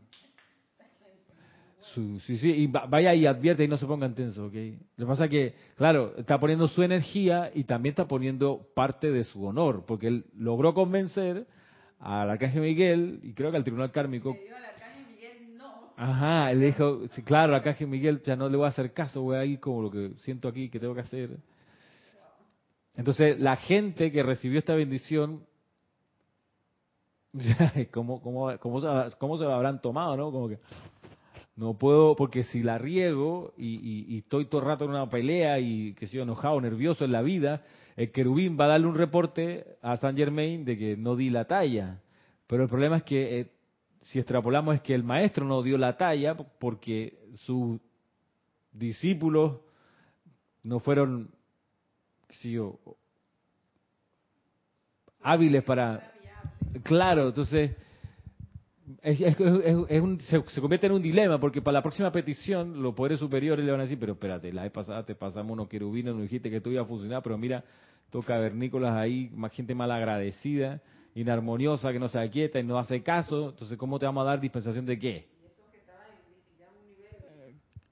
Sí, 2.20 2.38
sí, 2.38 2.50
y 2.50 2.66
vaya 2.66 3.14
y 3.14 3.26
advierte 3.26 3.64
y 3.64 3.68
no 3.68 3.76
se 3.76 3.86
pongan 3.86 4.14
tenso, 4.14 4.46
¿ok? 4.46 4.54
Lo 4.96 5.06
que 5.06 5.08
pasa 5.08 5.24
es 5.24 5.30
que, 5.30 5.54
claro, 5.76 6.14
está 6.16 6.38
poniendo 6.38 6.68
su 6.68 6.82
energía 6.82 7.50
y 7.54 7.64
también 7.64 7.92
está 7.92 8.06
poniendo 8.06 8.68
parte 8.74 9.10
de 9.10 9.24
su 9.24 9.44
honor, 9.44 9.84
porque 9.86 10.08
él 10.08 10.24
logró 10.36 10.74
convencer 10.74 11.46
al 11.98 12.30
arcángel 12.30 12.62
Miguel 12.62 13.20
y 13.22 13.32
creo 13.32 13.50
que 13.50 13.56
al 13.56 13.64
tribunal 13.64 13.90
kármico. 13.90 14.30
al 14.30 14.64
arcángel 14.64 15.06
Miguel 15.14 15.56
no. 15.56 15.92
Ajá, 15.96 16.50
él 16.52 16.60
dijo, 16.60 17.06
sí, 17.08 17.22
claro, 17.22 17.54
al 17.54 17.60
arcángel 17.60 17.88
Miguel 17.88 18.22
ya 18.24 18.36
no 18.36 18.48
le 18.48 18.56
voy 18.56 18.66
a 18.66 18.68
hacer 18.68 18.92
caso, 18.92 19.22
voy 19.22 19.36
a 19.36 19.44
ir 19.44 19.60
como 19.60 19.82
lo 19.82 19.90
que 19.90 20.12
siento 20.18 20.48
aquí 20.48 20.68
que 20.68 20.78
tengo 20.78 20.94
que 20.94 21.00
hacer. 21.00 21.36
Entonces, 22.96 23.38
la 23.38 23.56
gente 23.56 24.10
que 24.10 24.22
recibió 24.22 24.58
esta 24.58 24.74
bendición, 24.74 25.44
¿cómo, 27.92 28.22
cómo, 28.22 28.58
cómo, 28.58 28.80
cómo 29.18 29.38
se 29.38 29.44
lo 29.44 29.52
habrán 29.52 29.80
tomado, 29.80 30.16
no? 30.16 30.32
Como 30.32 30.48
que, 30.48 30.58
no 31.56 31.78
puedo, 31.78 32.14
porque 32.16 32.44
si 32.44 32.62
la 32.62 32.76
riego 32.76 33.54
y, 33.56 34.18
estoy 34.18 34.46
todo 34.46 34.60
el 34.60 34.66
rato 34.66 34.84
en 34.84 34.90
una 34.90 35.08
pelea 35.08 35.58
y 35.58 35.94
que 35.94 36.06
soy 36.06 36.20
enojado, 36.20 36.60
nervioso 36.60 37.04
en 37.04 37.12
la 37.12 37.22
vida, 37.22 37.62
el 37.96 38.12
querubín 38.12 38.58
va 38.60 38.66
a 38.66 38.68
darle 38.68 38.86
un 38.86 38.94
reporte 38.94 39.78
a 39.80 39.96
Saint 39.96 40.18
Germain 40.18 40.66
de 40.66 40.76
que 40.76 40.96
no 40.98 41.16
di 41.16 41.30
la 41.30 41.46
talla. 41.46 42.02
Pero 42.46 42.62
el 42.62 42.68
problema 42.68 42.98
es 42.98 43.02
que 43.04 43.40
eh, 43.40 43.50
si 44.00 44.18
extrapolamos 44.18 44.74
es 44.74 44.82
que 44.82 44.94
el 44.94 45.02
maestro 45.02 45.46
no 45.46 45.62
dio 45.62 45.78
la 45.78 45.96
talla 45.96 46.36
porque 46.36 47.18
sus 47.38 47.80
discípulos 48.70 49.60
no 50.62 50.78
fueron, 50.78 51.30
si 52.30 52.52
yo, 52.52 52.78
hábiles 55.22 55.64
para... 55.64 56.12
Claro, 56.82 57.28
entonces 57.28 57.74
es, 59.02 59.18
se, 59.18 60.60
convierte 60.60 60.86
en 60.86 60.92
un 60.92 61.02
dilema, 61.02 61.40
porque 61.40 61.60
para 61.60 61.74
la 61.74 61.82
próxima 61.82 62.12
petición, 62.12 62.82
los 62.82 62.94
poderes 62.94 63.18
superiores 63.18 63.64
le 63.64 63.72
van 63.72 63.80
a 63.80 63.84
decir, 63.84 63.98
pero 63.98 64.12
espérate, 64.12 64.52
la 64.52 64.62
vez 64.62 64.70
pasada 64.70 65.04
te 65.04 65.14
pasamos 65.14 65.52
unos 65.52 65.68
querubinos, 65.68 66.14
nos 66.14 66.22
dijiste 66.22 66.50
que 66.50 66.60
tú 66.60 66.70
ibas 66.70 66.84
a 66.84 66.88
funcionar, 66.88 67.22
pero 67.22 67.36
mira, 67.36 67.64
toca 68.10 68.28
cavernícolas 68.28 68.94
ahí, 68.94 69.30
más 69.34 69.52
gente 69.52 69.74
mal 69.74 69.90
agradecida, 69.90 70.80
inarmoniosa, 71.14 71.92
que 71.92 71.98
no 71.98 72.08
se 72.08 72.20
aquieta 72.20 72.60
y 72.60 72.62
no 72.62 72.78
hace 72.78 73.02
caso, 73.02 73.50
entonces 73.50 73.76
¿cómo 73.76 73.98
te 73.98 74.06
vamos 74.06 74.22
a 74.22 74.30
dar 74.30 74.40
dispensación 74.40 74.86
de 74.86 74.98
qué? 74.98 75.28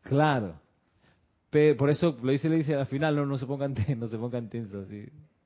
Claro. 0.03 0.61
por 1.79 1.91
eso 1.91 2.17
lo 2.23 2.31
dice, 2.31 2.49
le 2.49 2.57
dice 2.57 2.75
al 2.75 2.87
final, 2.87 3.17
no, 3.17 3.27
no 3.27 3.37
se 3.39 3.47
pongan 3.47 3.75
tensos, 3.75 3.97
no 3.97 4.07
se 4.07 4.19
pongan 4.19 4.49
tensos, 4.49 4.87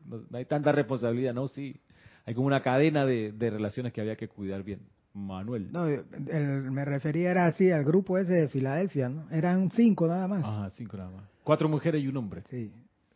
no, 0.05 0.25
hay 0.37 0.45
tanta 0.45 0.73
responsabilidad, 0.73 1.33
no, 1.33 1.49
sí. 1.49 1.81
Hay 2.27 2.35
como 2.35 2.47
una 2.47 2.61
cadena 2.61 3.07
de 3.07 3.51
relaciones 3.51 3.95
que 3.95 4.03
había 4.03 4.17
que 4.17 4.29
cuidar 4.29 4.63
bien. 4.63 4.81
Manuel. 5.15 5.71
No, 5.73 5.87
me 5.87 6.85
refería 6.85 7.31
era 7.31 7.47
así 7.47 7.71
al 7.71 7.85
grupo 7.85 8.19
ese 8.19 8.33
de 8.33 8.49
Filadelfia, 8.49 9.09
¿no? 9.09 9.29
Eran 9.31 9.71
cinco 9.71 10.07
nada 10.07 10.29
más. 10.29 10.45
Ajá, 10.45 10.71
cinco 10.71 10.97
nada 10.97 11.11
más. 11.11 11.25
Cuatro 11.43 11.69
mujeres 11.69 12.03
y 12.03 12.09
un 12.09 12.17
hombre. 12.17 12.43
Sí. 12.51 12.73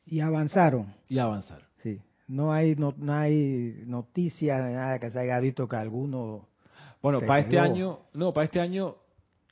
Y 0.07 0.21
avanzaron. 0.21 0.93
Y 1.09 1.19
avanzaron. 1.19 1.67
Sí. 1.83 2.01
No 2.29 2.53
hay 2.53 2.75
no, 2.77 2.95
no 2.97 3.13
hay 3.13 3.83
noticias 3.87 4.59
nada 4.61 4.99
que 4.99 5.11
se 5.11 5.19
haya 5.19 5.39
visto 5.41 5.69
que 5.69 5.77
alguno 5.77 6.49
Bueno, 7.03 7.21
para 7.21 7.41
este 7.41 7.59
año, 7.59 8.01
no, 8.15 8.33
para 8.33 8.47
este 8.47 8.61
año 8.61 8.97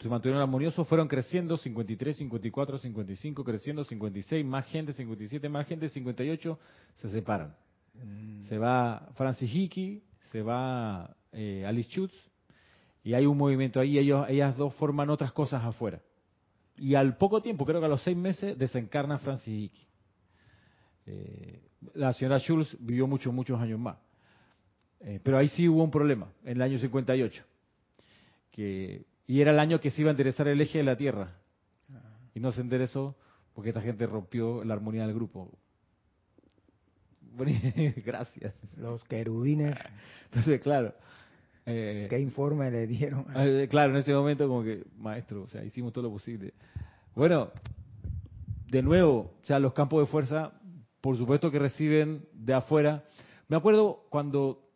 se 0.01 0.09
mantuvieron 0.09 0.41
armoniosos, 0.41 0.89
fueron 0.89 1.09
creciendo 1.09 1.59
53, 1.59 2.17
54, 2.17 2.79
55, 2.79 3.45
creciendo 3.45 3.85
56, 3.85 4.47
más 4.47 4.67
gente, 4.67 4.95
57, 4.95 5.49
más 5.51 5.67
gente, 5.67 5.91
58, 5.91 6.59
se 6.95 7.09
separan. 7.11 7.55
Mm. 7.95 8.43
Se 8.45 8.57
va 8.57 9.11
Francis 9.15 9.55
Hickey, 9.55 10.03
se 10.31 10.41
va 10.41 11.15
eh, 11.33 11.65
Alice 11.67 11.91
Schutz, 11.91 12.15
y 13.03 13.15
hay 13.15 13.27
un 13.27 13.37
movimiento 13.37 13.81
ahí, 13.81 13.99
ellos, 13.99 14.27
ellas 14.29 14.57
dos 14.57 14.75
forman 14.75 15.11
otras 15.11 15.33
cosas 15.33 15.65
afuera. 15.65 16.01
Y 16.77 16.95
al 16.95 17.17
poco 17.17 17.43
tiempo, 17.43 17.65
creo 17.65 17.81
que 17.81 17.87
a 17.87 17.89
los 17.91 18.03
seis 18.03 18.17
meses, 18.17 18.57
desencarna 18.59 19.19
Francis 19.19 19.49
Hickey. 19.49 19.87
Eh, 21.07 21.63
la 21.95 22.13
señora 22.13 22.39
Schultz 22.39 22.77
vivió 22.79 23.07
muchos, 23.07 23.33
muchos 23.33 23.61
años 23.61 23.79
más. 23.79 23.97
Eh, 25.01 25.21
pero 25.23 25.39
ahí 25.39 25.49
sí 25.49 25.69
hubo 25.69 25.83
un 25.83 25.91
problema, 25.91 26.33
en 26.45 26.57
el 26.57 26.63
año 26.63 26.79
58. 26.79 27.43
Que, 28.51 29.05
y 29.27 29.41
era 29.41 29.53
el 29.53 29.59
año 29.59 29.81
que 29.81 29.91
se 29.91 30.03
iba 30.03 30.11
a 30.11 30.13
enderezar 30.13 30.49
el 30.49 30.61
eje 30.61 30.79
de 30.79 30.85
la 30.85 30.97
Tierra. 30.97 31.37
Y 32.35 32.41
no 32.41 32.53
se 32.53 32.61
enderezó 32.61 33.17
porque 33.55 33.71
esta 33.71 33.81
gente 33.81 34.07
rompió 34.07 34.63
la 34.65 34.75
armonía 34.75 35.07
del 35.07 35.15
grupo. 35.15 35.51
Gracias. 38.05 38.55
Los 38.77 39.05
querubines. 39.05 39.77
Entonces, 40.27 40.61
claro, 40.61 40.95
eh, 41.67 42.07
¿Qué 42.09 42.19
informe 42.19 42.71
le 42.71 42.87
dieron? 42.87 43.27
Eh, 43.37 43.69
claro, 43.69 43.93
en 43.93 43.99
ese 43.99 44.13
momento 44.13 44.47
como 44.49 44.63
que, 44.63 44.85
maestro, 44.97 45.43
o 45.43 45.49
sea, 45.49 45.65
hicimos 45.65 45.93
todo 45.93 46.05
lo 46.05 46.11
posible. 46.11 46.55
Bueno, 47.15 47.51
de 48.69 48.83
nuevo, 48.83 49.35
o 49.43 49.47
sea, 49.47 49.59
los 49.59 49.73
campos 49.73 50.01
de 50.01 50.11
fuerza, 50.11 50.53
por 51.01 51.17
supuesto 51.17 51.51
que 51.51 51.59
reciben 51.59 52.27
de 52.33 52.55
afuera. 52.55 53.05
Me 53.49 53.57
acuerdo 53.57 54.07
cuando 54.11 54.69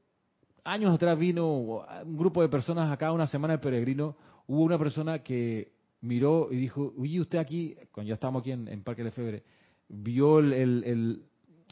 años 0.65 0.95
atrás 0.95 1.19
vino 1.19 1.53
un 1.53 2.17
grupo 2.17 2.43
de 2.43 2.49
personas 2.49 2.91
acá, 2.91 3.13
una 3.13 3.27
semana 3.27 3.55
de 3.55 3.59
peregrino, 3.59 4.17
hubo 4.47 4.63
una 4.63 4.79
persona 4.79 5.21
que 5.21 5.73
miró 6.01 6.49
y 6.51 6.57
dijo, 6.57 6.93
oye, 6.99 7.21
usted 7.21 7.39
aquí, 7.39 7.77
cuando 7.93 8.09
ya 8.09 8.15
estábamos 8.15 8.43
aquí 8.43 8.53
en, 8.53 8.83
Parque 8.83 9.05
de 9.05 9.11
Febre, 9.11 9.43
vio 9.89 10.39
el, 10.39 10.53
el, 10.53 11.25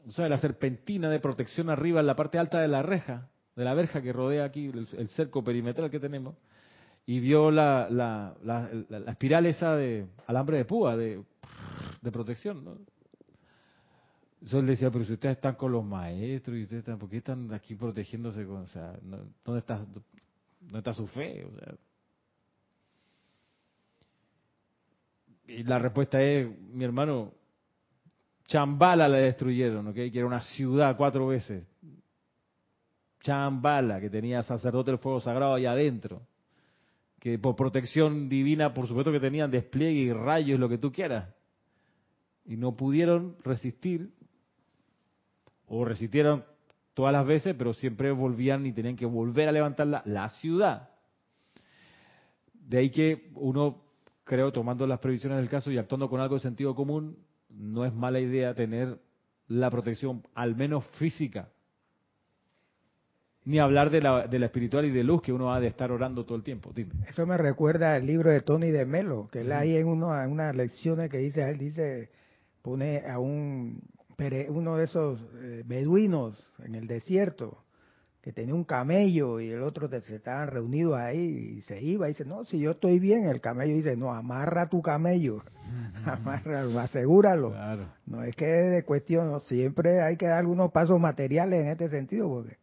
o 0.09 0.13
sea, 0.13 0.29
la 0.29 0.39
serpentina 0.39 1.11
de 1.11 1.21
protección 1.21 1.71
arriba 1.71 2.01
en 2.01 2.07
la 2.07 2.17
parte 2.17 2.39
alta 2.39 2.61
de 2.61 2.69
la 2.69 2.83
reja 2.83 3.32
de 3.57 3.65
la 3.65 3.75
verja 3.75 4.01
que 4.03 4.13
rodea 4.13 4.45
aquí, 4.45 4.67
el, 4.67 5.09
cerco 5.09 5.45
perimetral 5.45 5.91
que 5.91 6.01
tenemos, 6.01 6.35
y 7.05 7.21
vio 7.21 7.51
la, 7.51 7.89
la, 7.91 8.35
la, 8.43 9.11
espiral 9.11 9.47
esa 9.47 9.77
de 9.77 10.07
alambre 10.27 10.59
de 10.59 10.65
púa, 10.65 10.97
de, 10.97 11.23
protección, 12.13 12.65
¿no? 12.65 12.77
Entonces 14.35 14.61
él 14.61 14.67
decía, 14.67 14.91
pero 14.91 15.05
si 15.05 15.13
ustedes 15.13 15.37
están 15.37 15.55
con 15.55 15.71
los 15.71 15.85
maestros, 15.85 16.57
y 16.57 16.65
ustedes 16.65 16.81
están, 16.81 16.99
¿por 16.99 17.09
qué 17.09 17.19
están 17.19 17.53
aquí 17.53 17.77
protegiéndose 17.77 18.45
con, 18.45 18.63
o 18.63 18.67
sea, 18.67 18.99
¿dónde 19.45 19.61
está, 19.61 19.85
dónde 20.61 20.79
está 20.79 20.93
su 20.93 21.07
fe? 21.07 21.45
O 21.45 21.59
sea, 21.59 21.75
y 25.47 25.63
la 25.65 25.79
respuesta 25.79 26.21
es, 26.23 26.49
mi 26.59 26.85
hermano, 26.85 27.35
Chambala 28.47 29.09
la 29.09 29.19
destruyeron, 29.19 29.89
¿ok? 29.89 29.95
Que 29.95 30.13
era 30.15 30.27
una 30.27 30.41
ciudad 30.41 30.97
cuatro 30.97 31.27
veces. 31.27 31.65
Chambala, 33.23 34.01
que 34.01 34.11
tenía 34.11 34.43
sacerdote 34.43 34.91
del 34.91 34.99
fuego 34.99 35.21
sagrado 35.21 35.55
allá 35.55 35.73
adentro, 35.73 36.23
que 37.19 37.39
por 37.39 37.55
protección 37.55 38.29
divina, 38.29 38.75
por 38.75 38.89
supuesto 38.89 39.13
que 39.13 39.21
tenían 39.21 39.51
despliegue 39.51 40.01
y 40.01 40.13
rayos, 40.13 40.59
lo 40.59 40.69
que 40.69 40.79
tú 40.79 40.93
quieras, 40.93 41.33
y 42.45 42.57
no 42.57 42.77
pudieron 42.77 43.37
resistir, 43.45 44.13
o 45.69 45.85
resistieron 45.85 46.45
todas 46.95 47.13
las 47.13 47.25
veces, 47.25 47.55
pero 47.57 47.73
siempre 47.73 48.11
volvían 48.11 48.67
y 48.67 48.73
tenían 48.73 48.97
que 48.97 49.07
volver 49.07 49.49
a 49.49 49.53
levantar 49.53 49.87
la, 49.87 50.03
la 50.05 50.29
ciudad. 50.29 50.91
De 52.53 52.79
ahí 52.79 52.91
que 52.91 53.31
uno, 53.37 53.83
creo, 54.25 54.53
tomando 54.53 54.87
las 54.87 54.99
previsiones 54.99 55.39
del 55.39 55.49
caso 55.49 55.71
y 55.71 55.79
actuando 55.79 56.11
con 56.11 56.21
algo 56.21 56.35
de 56.35 56.41
sentido 56.41 56.75
común, 56.75 57.17
no 57.49 57.85
es 57.85 57.95
mala 57.95 58.19
idea 58.19 58.55
tener 58.55 58.99
la 59.47 59.71
protección, 59.71 60.23
al 60.35 60.57
menos 60.57 60.85
física, 60.99 61.52
ni 63.45 63.59
hablar 63.59 63.91
de 63.91 64.01
la, 64.01 64.27
de 64.27 64.39
la 64.39 64.47
espiritual 64.47 64.85
y 64.85 64.91
de 64.91 65.05
luz 65.05 65.23
que 65.23 65.33
uno 65.33 65.53
ha 65.53 65.61
de 65.61 65.67
estar 65.67 65.91
orando 65.91 66.25
todo 66.25 66.37
el 66.37 66.45
tiempo. 66.45 66.73
Dime. 66.75 66.93
Eso 67.09 67.27
me 67.27 67.37
recuerda 67.37 67.95
al 67.95 68.07
libro 68.07 68.31
de 68.31 68.41
Tony 68.41 68.71
de 68.71 68.87
Melo, 68.87 69.29
que 69.33 69.41
él 69.41 69.53
ahí 69.53 69.77
en, 69.77 69.89
uno, 69.89 70.21
en 70.21 70.31
unas 70.31 70.55
lecciones 70.55 71.11
que 71.11 71.19
dice, 71.19 71.43
él 71.49 71.59
dice, 71.59 72.11
pone 72.63 73.03
a 73.09 73.19
un 73.19 73.81
uno 74.51 74.77
de 74.77 74.85
esos 74.85 75.21
eh, 75.41 75.63
beduinos 75.67 76.39
en 76.65 76.77
el 76.77 76.87
desierto 76.87 77.59
que 78.23 78.33
tenía 78.33 78.55
un 78.55 78.63
camello 78.63 79.41
y 79.41 79.51
el 79.51 79.63
otro 79.63 79.89
se 79.89 80.15
estaban 80.15 80.47
reunidos 80.47 80.97
ahí 80.97 81.57
y 81.59 81.63
se 81.63 81.83
iba 81.83 82.07
y 82.07 82.13
dice, 82.13 82.25
no, 82.25 82.45
si 82.45 82.61
yo 82.61 82.71
estoy 82.71 83.01
bien, 83.01 83.27
el 83.27 83.41
camello 83.41 83.75
dice, 83.75 83.97
no, 83.97 84.15
amarra 84.15 84.69
tu 84.69 84.81
camello, 84.81 85.43
amárralo, 86.07 86.79
asegúralo. 86.79 87.51
Claro. 87.51 87.89
No 88.07 88.23
es 88.23 88.37
que 88.37 88.47
de 88.47 88.85
cuestión, 88.85 89.41
siempre 89.41 90.01
hay 90.03 90.17
que 90.17 90.27
dar 90.27 90.39
algunos 90.39 90.71
pasos 90.71 91.01
materiales 91.01 91.65
en 91.65 91.71
este 91.71 91.89
sentido, 91.89 92.29
porque 92.29 92.62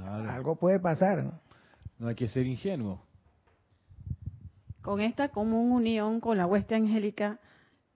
algo 0.00 0.56
puede 0.56 0.80
pasar. 0.80 1.22
¿no? 1.22 1.40
no 2.02 2.08
hay 2.08 2.14
que 2.16 2.28
ser 2.28 2.46
ingenuo. 2.46 3.00
Con 4.82 5.00
esta 5.00 5.28
común 5.28 5.70
unión 5.70 6.20
con 6.20 6.36
la 6.36 6.46
hueste 6.46 6.74
angélica, 6.74 7.38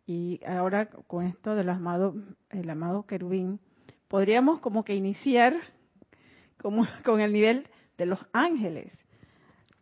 Y 0.07 0.40
ahora 0.47 0.86
con 0.86 1.26
esto 1.26 1.57
del 1.57 1.68
amado, 1.68 2.14
el 2.51 2.70
amado 2.70 3.07
querubín, 3.07 3.59
podríamos 4.07 4.61
como 4.61 4.84
que 4.84 4.94
iniciar 4.94 5.55
como 6.59 6.86
con 7.05 7.20
el 7.20 7.32
nivel 7.32 7.68
de 7.99 8.07
los 8.07 8.24
ángeles. 8.32 8.92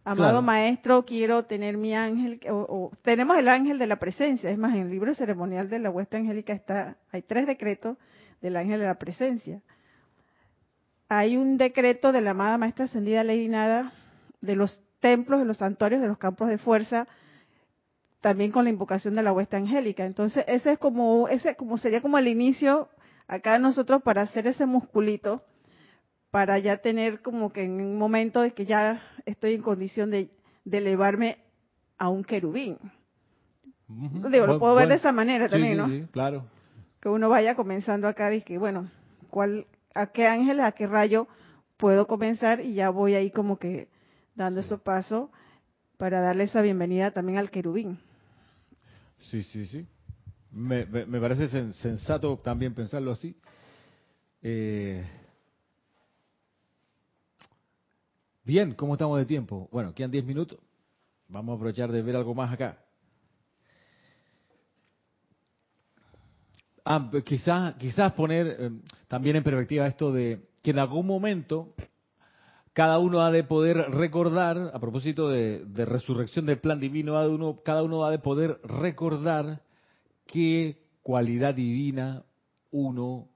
Amado 0.06 0.42
maestro, 0.42 1.04
quiero 1.04 1.44
tener 1.44 1.78
mi 1.78 1.94
ángel, 1.94 2.38
o, 2.50 2.90
tenemos 3.02 3.38
el 3.38 3.48
ángel 3.48 3.78
de 3.78 3.86
la 3.86 3.96
presencia, 3.96 4.50
es 4.50 4.58
más, 4.58 4.74
en 4.74 4.82
el 4.82 4.90
libro 4.90 5.14
ceremonial 5.14 5.70
de 5.70 5.78
la 5.78 5.90
huesta 5.90 6.18
angélica 6.18 6.52
está, 6.52 6.96
hay 7.10 7.22
tres 7.22 7.46
decretos 7.46 7.96
del 8.42 8.56
ángel 8.56 8.80
de 8.80 8.86
la 8.86 8.98
presencia. 8.98 9.62
Hay 11.16 11.36
un 11.36 11.56
decreto 11.58 12.10
de 12.10 12.20
la 12.20 12.32
amada 12.32 12.58
maestra 12.58 12.86
ascendida 12.86 13.22
Lady 13.22 13.46
Nada 13.46 13.92
de 14.40 14.56
los 14.56 14.82
templos, 14.98 15.38
de 15.38 15.46
los 15.46 15.58
santuarios, 15.58 16.02
de 16.02 16.08
los 16.08 16.18
campos 16.18 16.48
de 16.48 16.58
fuerza, 16.58 17.06
también 18.20 18.50
con 18.50 18.64
la 18.64 18.70
invocación 18.70 19.14
de 19.14 19.22
la 19.22 19.32
huesta 19.32 19.56
angélica. 19.56 20.04
Entonces, 20.04 20.44
ese 20.48 20.72
es 20.72 20.78
como, 20.78 21.28
ese 21.28 21.54
como 21.54 21.78
sería 21.78 22.00
como 22.00 22.18
el 22.18 22.26
inicio 22.26 22.88
acá 23.28 23.58
nosotros 23.58 24.02
para 24.02 24.22
hacer 24.22 24.46
ese 24.48 24.66
musculito 24.66 25.42
para 26.32 26.58
ya 26.58 26.78
tener 26.78 27.22
como 27.22 27.52
que 27.52 27.62
en 27.62 27.80
un 27.80 27.96
momento 27.96 28.40
de 28.40 28.50
que 28.50 28.66
ya 28.66 29.00
estoy 29.24 29.54
en 29.54 29.62
condición 29.62 30.10
de, 30.10 30.30
elevarme 30.68 31.38
a 31.96 32.08
un 32.08 32.24
querubín. 32.24 32.76
Digo, 33.86 34.46
lo 34.46 34.58
puedo 34.58 34.74
ver 34.74 34.88
de 34.88 34.96
esa 34.96 35.12
manera 35.12 35.48
también, 35.48 35.76
¿no? 35.76 35.88
Sí, 35.88 36.06
claro. 36.10 36.46
Que 37.00 37.08
uno 37.08 37.28
vaya 37.28 37.54
comenzando 37.54 38.08
acá 38.08 38.34
y 38.34 38.42
que, 38.42 38.58
bueno, 38.58 38.90
¿cuál, 39.30 39.66
¿a 39.94 40.06
qué 40.08 40.26
ángel, 40.26 40.60
a 40.60 40.72
qué 40.72 40.86
rayo 40.86 41.26
puedo 41.76 42.06
comenzar? 42.06 42.60
Y 42.60 42.74
ya 42.74 42.90
voy 42.90 43.14
ahí 43.14 43.30
como 43.30 43.58
que 43.58 43.88
dando 44.34 44.60
esos 44.60 44.80
pasos 44.80 45.30
para 45.96 46.20
darle 46.20 46.44
esa 46.44 46.60
bienvenida 46.62 47.12
también 47.12 47.38
al 47.38 47.50
querubín. 47.50 47.98
Sí, 49.30 49.42
sí, 49.44 49.66
sí. 49.66 49.86
Me, 50.50 50.84
me 50.86 51.20
parece 51.20 51.72
sensato 51.74 52.36
también 52.38 52.74
pensarlo 52.74 53.12
así. 53.12 53.36
Eh, 54.42 55.04
Bien, 58.44 58.74
¿cómo 58.74 58.92
estamos 58.92 59.18
de 59.18 59.24
tiempo? 59.24 59.70
Bueno, 59.72 59.94
quedan 59.94 60.10
10 60.10 60.22
minutos. 60.26 60.58
Vamos 61.28 61.54
a 61.54 61.56
aprovechar 61.56 61.90
de 61.90 62.02
ver 62.02 62.14
algo 62.14 62.34
más 62.34 62.52
acá. 62.52 62.83
Ah, 66.84 67.10
quizás, 67.24 67.74
quizás 67.76 68.12
poner 68.12 68.56
eh, 68.58 68.70
también 69.08 69.36
en 69.36 69.42
perspectiva 69.42 69.86
esto 69.86 70.12
de 70.12 70.48
que 70.62 70.70
en 70.70 70.78
algún 70.78 71.06
momento 71.06 71.74
cada 72.74 72.98
uno 72.98 73.22
ha 73.22 73.30
de 73.30 73.44
poder 73.44 73.76
recordar, 73.92 74.72
a 74.74 74.78
propósito 74.80 75.28
de, 75.28 75.64
resurrección 75.86 76.44
del 76.44 76.58
plan 76.58 76.80
divino, 76.80 77.14
uno, 77.28 77.60
cada 77.64 77.82
uno 77.82 78.04
ha 78.04 78.10
de 78.10 78.18
poder 78.18 78.58
recordar 78.64 79.62
qué 80.26 80.82
cualidad 81.02 81.54
divina 81.54 82.24
uno 82.72 83.28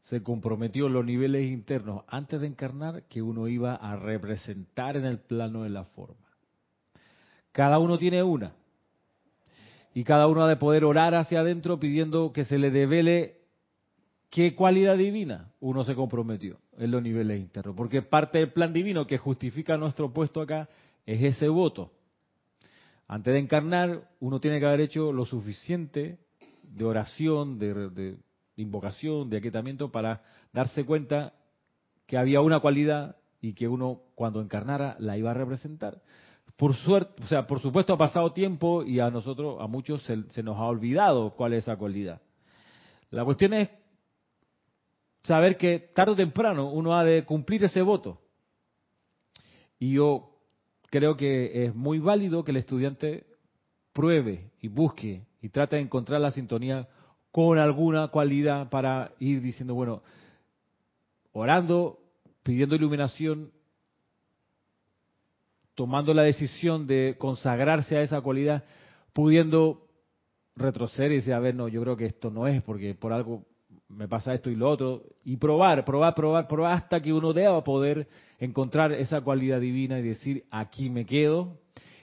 se 0.00 0.22
comprometió 0.22 0.88
los 0.88 1.04
niveles 1.04 1.46
internos 1.46 2.02
antes 2.08 2.40
de 2.40 2.48
encarnar 2.48 3.04
que 3.04 3.22
uno 3.22 3.46
iba 3.46 3.74
a 3.76 3.96
representar 3.96 4.96
en 4.96 5.04
el 5.04 5.20
plano 5.20 5.62
de 5.62 5.70
la 5.70 5.84
forma. 5.84 6.26
Cada 7.52 7.78
uno 7.78 7.96
tiene 7.98 8.22
una. 8.22 8.52
Y 9.94 10.02
cada 10.04 10.26
uno 10.26 10.42
ha 10.42 10.48
de 10.48 10.56
poder 10.56 10.84
orar 10.84 11.14
hacia 11.14 11.40
adentro 11.40 11.78
pidiendo 11.78 12.32
que 12.32 12.44
se 12.44 12.58
le 12.58 12.70
devele 12.70 13.38
qué 14.28 14.56
cualidad 14.56 14.96
divina 14.96 15.52
uno 15.60 15.84
se 15.84 15.94
comprometió 15.94 16.58
en 16.76 16.90
los 16.90 17.00
niveles 17.00 17.38
internos. 17.38 17.76
Porque 17.76 18.02
parte 18.02 18.38
del 18.38 18.52
plan 18.52 18.72
divino 18.72 19.06
que 19.06 19.18
justifica 19.18 19.76
nuestro 19.76 20.12
puesto 20.12 20.40
acá 20.40 20.68
es 21.06 21.22
ese 21.22 21.48
voto. 21.48 21.92
Antes 23.06 23.34
de 23.34 23.38
encarnar, 23.38 24.10
uno 24.18 24.40
tiene 24.40 24.58
que 24.58 24.66
haber 24.66 24.80
hecho 24.80 25.12
lo 25.12 25.24
suficiente 25.26 26.18
de 26.62 26.84
oración, 26.84 27.60
de, 27.60 27.90
de 27.90 28.16
invocación, 28.56 29.30
de 29.30 29.36
aquietamiento, 29.36 29.92
para 29.92 30.22
darse 30.52 30.84
cuenta 30.84 31.34
que 32.06 32.18
había 32.18 32.40
una 32.40 32.58
cualidad 32.58 33.16
y 33.40 33.52
que 33.52 33.68
uno 33.68 34.00
cuando 34.14 34.40
encarnara 34.40 34.96
la 34.98 35.16
iba 35.16 35.30
a 35.30 35.34
representar. 35.34 36.00
Por 36.56 36.74
suerte, 36.76 37.22
o 37.22 37.26
sea, 37.26 37.46
por 37.46 37.60
supuesto 37.60 37.92
ha 37.92 37.98
pasado 37.98 38.32
tiempo 38.32 38.84
y 38.84 39.00
a 39.00 39.10
nosotros, 39.10 39.56
a 39.60 39.66
muchos 39.66 40.02
se, 40.04 40.22
se 40.30 40.42
nos 40.42 40.56
ha 40.56 40.64
olvidado 40.64 41.30
cuál 41.30 41.54
es 41.54 41.64
esa 41.64 41.76
cualidad. 41.76 42.20
La 43.10 43.24
cuestión 43.24 43.54
es 43.54 43.70
saber 45.24 45.56
que 45.56 45.78
tarde 45.94 46.12
o 46.12 46.16
temprano 46.16 46.70
uno 46.70 46.94
ha 46.94 47.04
de 47.04 47.24
cumplir 47.24 47.64
ese 47.64 47.82
voto. 47.82 48.20
Y 49.78 49.92
yo 49.92 50.30
creo 50.90 51.16
que 51.16 51.64
es 51.64 51.74
muy 51.74 51.98
válido 51.98 52.44
que 52.44 52.52
el 52.52 52.58
estudiante 52.58 53.26
pruebe 53.92 54.50
y 54.60 54.68
busque 54.68 55.26
y 55.40 55.48
trate 55.48 55.76
de 55.76 55.82
encontrar 55.82 56.20
la 56.20 56.30
sintonía 56.30 56.88
con 57.30 57.58
alguna 57.58 58.08
cualidad 58.08 58.70
para 58.70 59.12
ir 59.18 59.40
diciendo, 59.40 59.74
bueno, 59.74 60.02
orando, 61.32 61.98
pidiendo 62.42 62.76
iluminación, 62.76 63.50
tomando 65.74 66.14
la 66.14 66.22
decisión 66.22 66.86
de 66.86 67.16
consagrarse 67.18 67.96
a 67.96 68.02
esa 68.02 68.20
cualidad, 68.20 68.64
pudiendo 69.12 69.88
retroceder 70.56 71.12
y 71.12 71.16
decir, 71.16 71.34
a 71.34 71.40
ver, 71.40 71.54
no, 71.54 71.68
yo 71.68 71.82
creo 71.82 71.96
que 71.96 72.06
esto 72.06 72.30
no 72.30 72.46
es 72.46 72.62
porque 72.62 72.94
por 72.94 73.12
algo 73.12 73.44
me 73.88 74.08
pasa 74.08 74.34
esto 74.34 74.50
y 74.50 74.56
lo 74.56 74.68
otro, 74.70 75.02
y 75.24 75.36
probar, 75.36 75.84
probar, 75.84 76.14
probar, 76.14 76.48
probar 76.48 76.72
hasta 76.72 77.00
que 77.00 77.12
uno 77.12 77.32
deba 77.32 77.62
poder 77.62 78.08
encontrar 78.38 78.92
esa 78.92 79.20
cualidad 79.20 79.60
divina 79.60 79.98
y 79.98 80.02
decir, 80.02 80.44
aquí 80.50 80.90
me 80.90 81.04
quedo. 81.04 81.58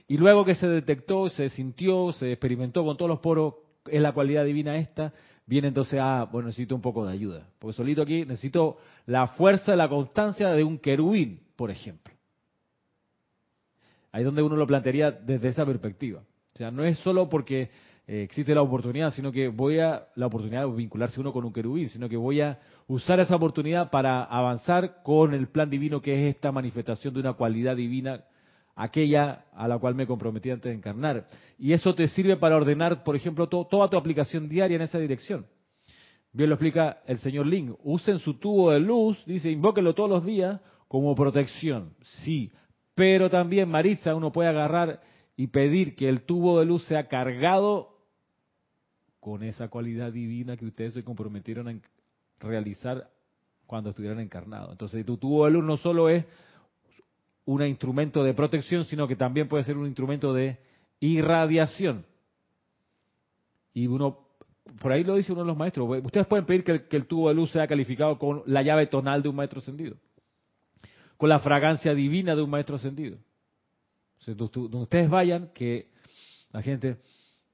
Y 0.07 0.17
luego 0.17 0.45
que 0.45 0.55
se 0.55 0.67
detectó, 0.67 1.29
se 1.29 1.49
sintió, 1.49 2.11
se 2.13 2.31
experimentó 2.31 2.83
con 2.83 2.97
todos 2.97 3.09
los 3.09 3.19
poros 3.19 3.55
es 3.85 4.01
la 4.01 4.13
cualidad 4.13 4.45
divina 4.45 4.75
esta, 4.75 5.13
viene 5.45 5.69
entonces 5.69 5.99
a, 5.99 6.25
bueno, 6.25 6.47
necesito 6.47 6.75
un 6.75 6.81
poco 6.81 7.05
de 7.05 7.13
ayuda. 7.13 7.47
Porque 7.59 7.75
solito 7.75 8.01
aquí 8.01 8.25
necesito 8.25 8.77
la 9.05 9.27
fuerza, 9.27 9.75
la 9.75 9.89
constancia 9.89 10.49
de 10.49 10.63
un 10.63 10.77
querubín, 10.77 11.41
por 11.55 11.71
ejemplo. 11.71 12.10
Ahí 14.11 14.21
es 14.21 14.25
donde 14.25 14.41
uno 14.41 14.55
lo 14.55 14.67
plantearía 14.67 15.11
desde 15.11 15.49
esa 15.49 15.65
perspectiva. 15.65 16.21
O 16.53 16.57
sea, 16.57 16.69
no 16.71 16.83
es 16.83 16.97
solo 16.99 17.29
porque 17.29 17.69
eh, 18.07 18.23
existe 18.23 18.53
la 18.53 18.61
oportunidad, 18.61 19.11
sino 19.11 19.31
que 19.31 19.47
voy 19.47 19.79
a, 19.79 20.07
la 20.15 20.27
oportunidad 20.27 20.65
de 20.65 20.75
vincularse 20.75 21.19
uno 21.19 21.31
con 21.31 21.45
un 21.45 21.53
querubín, 21.53 21.87
sino 21.87 22.09
que 22.09 22.17
voy 22.17 22.41
a 22.41 22.59
usar 22.87 23.19
esa 23.19 23.35
oportunidad 23.35 23.89
para 23.89 24.23
avanzar 24.23 25.01
con 25.03 25.33
el 25.33 25.47
plan 25.47 25.69
divino 25.69 26.01
que 26.01 26.13
es 26.13 26.35
esta 26.35 26.51
manifestación 26.51 27.13
de 27.13 27.21
una 27.21 27.33
cualidad 27.33 27.75
divina 27.75 28.25
aquella 28.75 29.45
a 29.53 29.67
la 29.67 29.77
cual 29.77 29.95
me 29.95 30.07
comprometí 30.07 30.49
antes 30.49 30.71
de 30.71 30.77
encarnar. 30.77 31.27
Y 31.57 31.73
eso 31.73 31.93
te 31.93 32.07
sirve 32.07 32.37
para 32.37 32.55
ordenar, 32.55 33.03
por 33.03 33.15
ejemplo, 33.15 33.47
toda 33.47 33.89
tu 33.89 33.97
aplicación 33.97 34.49
diaria 34.49 34.75
en 34.75 34.81
esa 34.81 34.99
dirección. 34.99 35.45
Bien 36.33 36.49
lo 36.49 36.55
explica 36.55 37.01
el 37.05 37.19
señor 37.19 37.45
Ling. 37.45 37.75
Usen 37.83 38.19
su 38.19 38.35
tubo 38.35 38.71
de 38.71 38.79
luz, 38.79 39.21
dice, 39.25 39.51
invóquenlo 39.51 39.93
todos 39.93 40.09
los 40.09 40.25
días 40.25 40.59
como 40.87 41.13
protección. 41.15 41.93
Sí, 42.01 42.51
pero 43.01 43.31
también, 43.31 43.67
Maritza, 43.67 44.13
uno 44.13 44.31
puede 44.31 44.49
agarrar 44.49 45.01
y 45.35 45.47
pedir 45.47 45.95
que 45.95 46.07
el 46.07 46.21
tubo 46.21 46.59
de 46.59 46.67
luz 46.67 46.85
sea 46.85 47.07
cargado 47.07 47.97
con 49.19 49.41
esa 49.41 49.69
cualidad 49.69 50.11
divina 50.11 50.55
que 50.55 50.67
ustedes 50.67 50.93
se 50.93 51.03
comprometieron 51.03 51.67
a 51.67 51.79
realizar 52.39 53.09
cuando 53.65 53.89
estuvieran 53.89 54.19
encarnados. 54.19 54.73
Entonces, 54.73 55.03
tu 55.03 55.17
tubo 55.17 55.45
de 55.45 55.51
luz 55.51 55.63
no 55.63 55.77
solo 55.77 56.09
es 56.09 56.25
un 57.45 57.63
instrumento 57.63 58.23
de 58.23 58.35
protección, 58.35 58.85
sino 58.85 59.07
que 59.07 59.15
también 59.15 59.47
puede 59.47 59.63
ser 59.63 59.77
un 59.77 59.87
instrumento 59.87 60.31
de 60.31 60.59
irradiación. 60.99 62.05
Y 63.73 63.87
uno, 63.87 64.27
por 64.79 64.91
ahí 64.91 65.03
lo 65.03 65.15
dice 65.15 65.31
uno 65.31 65.41
de 65.41 65.47
los 65.47 65.57
maestros, 65.57 65.89
ustedes 66.03 66.27
pueden 66.27 66.45
pedir 66.45 66.63
que 66.63 66.97
el, 66.97 67.07
tubo 67.07 67.29
de 67.29 67.33
luz 67.33 67.49
sea 67.51 67.65
calificado 67.65 68.19
con 68.19 68.43
la 68.45 68.61
llave 68.61 68.85
tonal 68.85 69.23
de 69.23 69.29
un 69.29 69.37
maestro 69.37 69.57
ascendido, 69.57 69.95
con 71.21 71.29
la 71.29 71.37
fragancia 71.37 71.93
divina 71.93 72.35
de 72.35 72.41
un 72.41 72.49
maestro 72.49 72.77
ascendido. 72.77 73.19
donde 74.25 74.77
ustedes 74.77 75.07
vayan, 75.07 75.51
que 75.53 75.91
la 76.51 76.63
gente, 76.63 76.97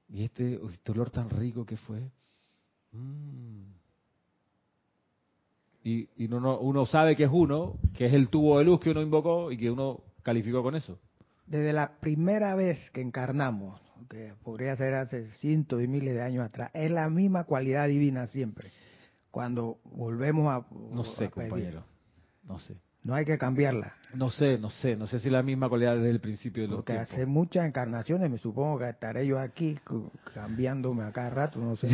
y 0.08 0.24
este, 0.24 0.58
este 0.72 0.92
olor 0.92 1.10
tan 1.10 1.28
rico 1.28 1.66
que 1.66 1.76
fue, 1.76 2.00
mm, 2.92 3.64
y, 5.84 6.08
uno, 6.32 6.86
sabe 6.86 7.14
que 7.14 7.24
es 7.24 7.30
uno, 7.30 7.78
que 7.94 8.06
es 8.06 8.14
el 8.14 8.30
tubo 8.30 8.58
de 8.58 8.64
luz 8.64 8.80
que 8.80 8.88
uno 8.88 9.02
invocó 9.02 9.52
y 9.52 9.58
que 9.58 9.70
uno 9.70 10.00
calificó 10.22 10.62
con 10.62 10.74
eso. 10.74 10.98
Desde 11.46 11.74
la 11.74 11.98
primera 12.00 12.54
vez 12.54 12.90
que 12.92 13.02
encarnamos, 13.02 13.78
que 14.08 14.32
podría 14.44 14.74
ser 14.76 14.94
hace 14.94 15.30
cientos 15.40 15.82
y 15.82 15.86
miles 15.86 16.14
de 16.14 16.22
años 16.22 16.46
atrás, 16.46 16.70
es 16.72 16.90
la 16.90 17.10
misma 17.10 17.44
cualidad 17.44 17.86
divina 17.86 18.28
siempre. 18.28 18.70
Cuando 19.30 19.78
volvemos 19.84 20.46
a... 20.50 20.66
No 20.70 21.04
sé, 21.04 21.28
compañero. 21.28 21.84
No 22.44 22.58
sé. 22.58 22.74
No 23.08 23.14
hay 23.14 23.24
que 23.24 23.38
cambiarla. 23.38 23.94
No 24.12 24.28
sé, 24.28 24.58
no 24.58 24.68
sé, 24.68 24.94
no 24.94 25.06
sé 25.06 25.18
si 25.18 25.28
es 25.28 25.32
la 25.32 25.42
misma 25.42 25.66
cualidad 25.70 25.96
desde 25.96 26.10
el 26.10 26.20
principio 26.20 26.64
de 26.64 26.68
los 26.68 26.76
Porque 26.76 26.92
hace 26.92 27.24
muchas 27.24 27.64
encarnaciones, 27.64 28.30
me 28.30 28.36
supongo 28.36 28.78
que 28.78 28.90
estaré 28.90 29.26
yo 29.26 29.38
aquí 29.38 29.78
cambiándome 30.34 31.04
a 31.04 31.10
cada 31.10 31.30
rato, 31.30 31.58
no 31.58 31.74
sé. 31.74 31.88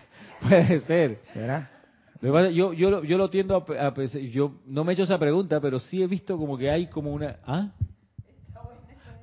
Puede 0.48 0.78
ser. 0.82 1.18
¿Verdad? 1.34 2.50
Yo, 2.50 2.72
yo, 2.72 3.02
yo 3.02 3.18
lo 3.18 3.30
tiendo 3.30 3.56
a, 3.56 3.94
yo 4.30 4.60
no 4.64 4.84
me 4.84 4.92
he 4.92 4.94
hecho 4.94 5.02
esa 5.02 5.18
pregunta, 5.18 5.60
pero 5.60 5.80
sí 5.80 6.04
he 6.04 6.06
visto 6.06 6.38
como 6.38 6.56
que 6.56 6.70
hay 6.70 6.86
como 6.86 7.12
una... 7.12 7.38
¿Ah? 7.44 7.72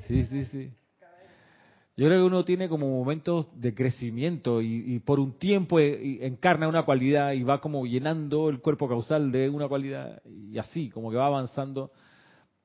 Sí, 0.05 0.25
sí, 0.25 0.43
sí. 0.43 0.73
Yo 1.97 2.05
creo 2.05 2.19
que 2.19 2.27
uno 2.27 2.45
tiene 2.45 2.69
como 2.69 2.87
momentos 2.87 3.47
de 3.59 3.73
crecimiento 3.73 4.61
y, 4.61 4.99
por 4.99 5.19
un 5.19 5.39
tiempo 5.39 5.79
eh, 5.79 6.19
encarna 6.27 6.67
una 6.67 6.83
cualidad 6.83 7.31
y 7.31 7.41
va 7.41 7.59
como 7.59 7.87
llenando 7.87 8.49
el 8.49 8.59
cuerpo 8.59 8.87
causal 8.87 9.31
de 9.31 9.49
una 9.49 9.67
cualidad 9.67 10.21
y 10.23 10.59
así, 10.59 10.91
como 10.91 11.09
que 11.09 11.17
va 11.17 11.25
avanzando. 11.25 11.91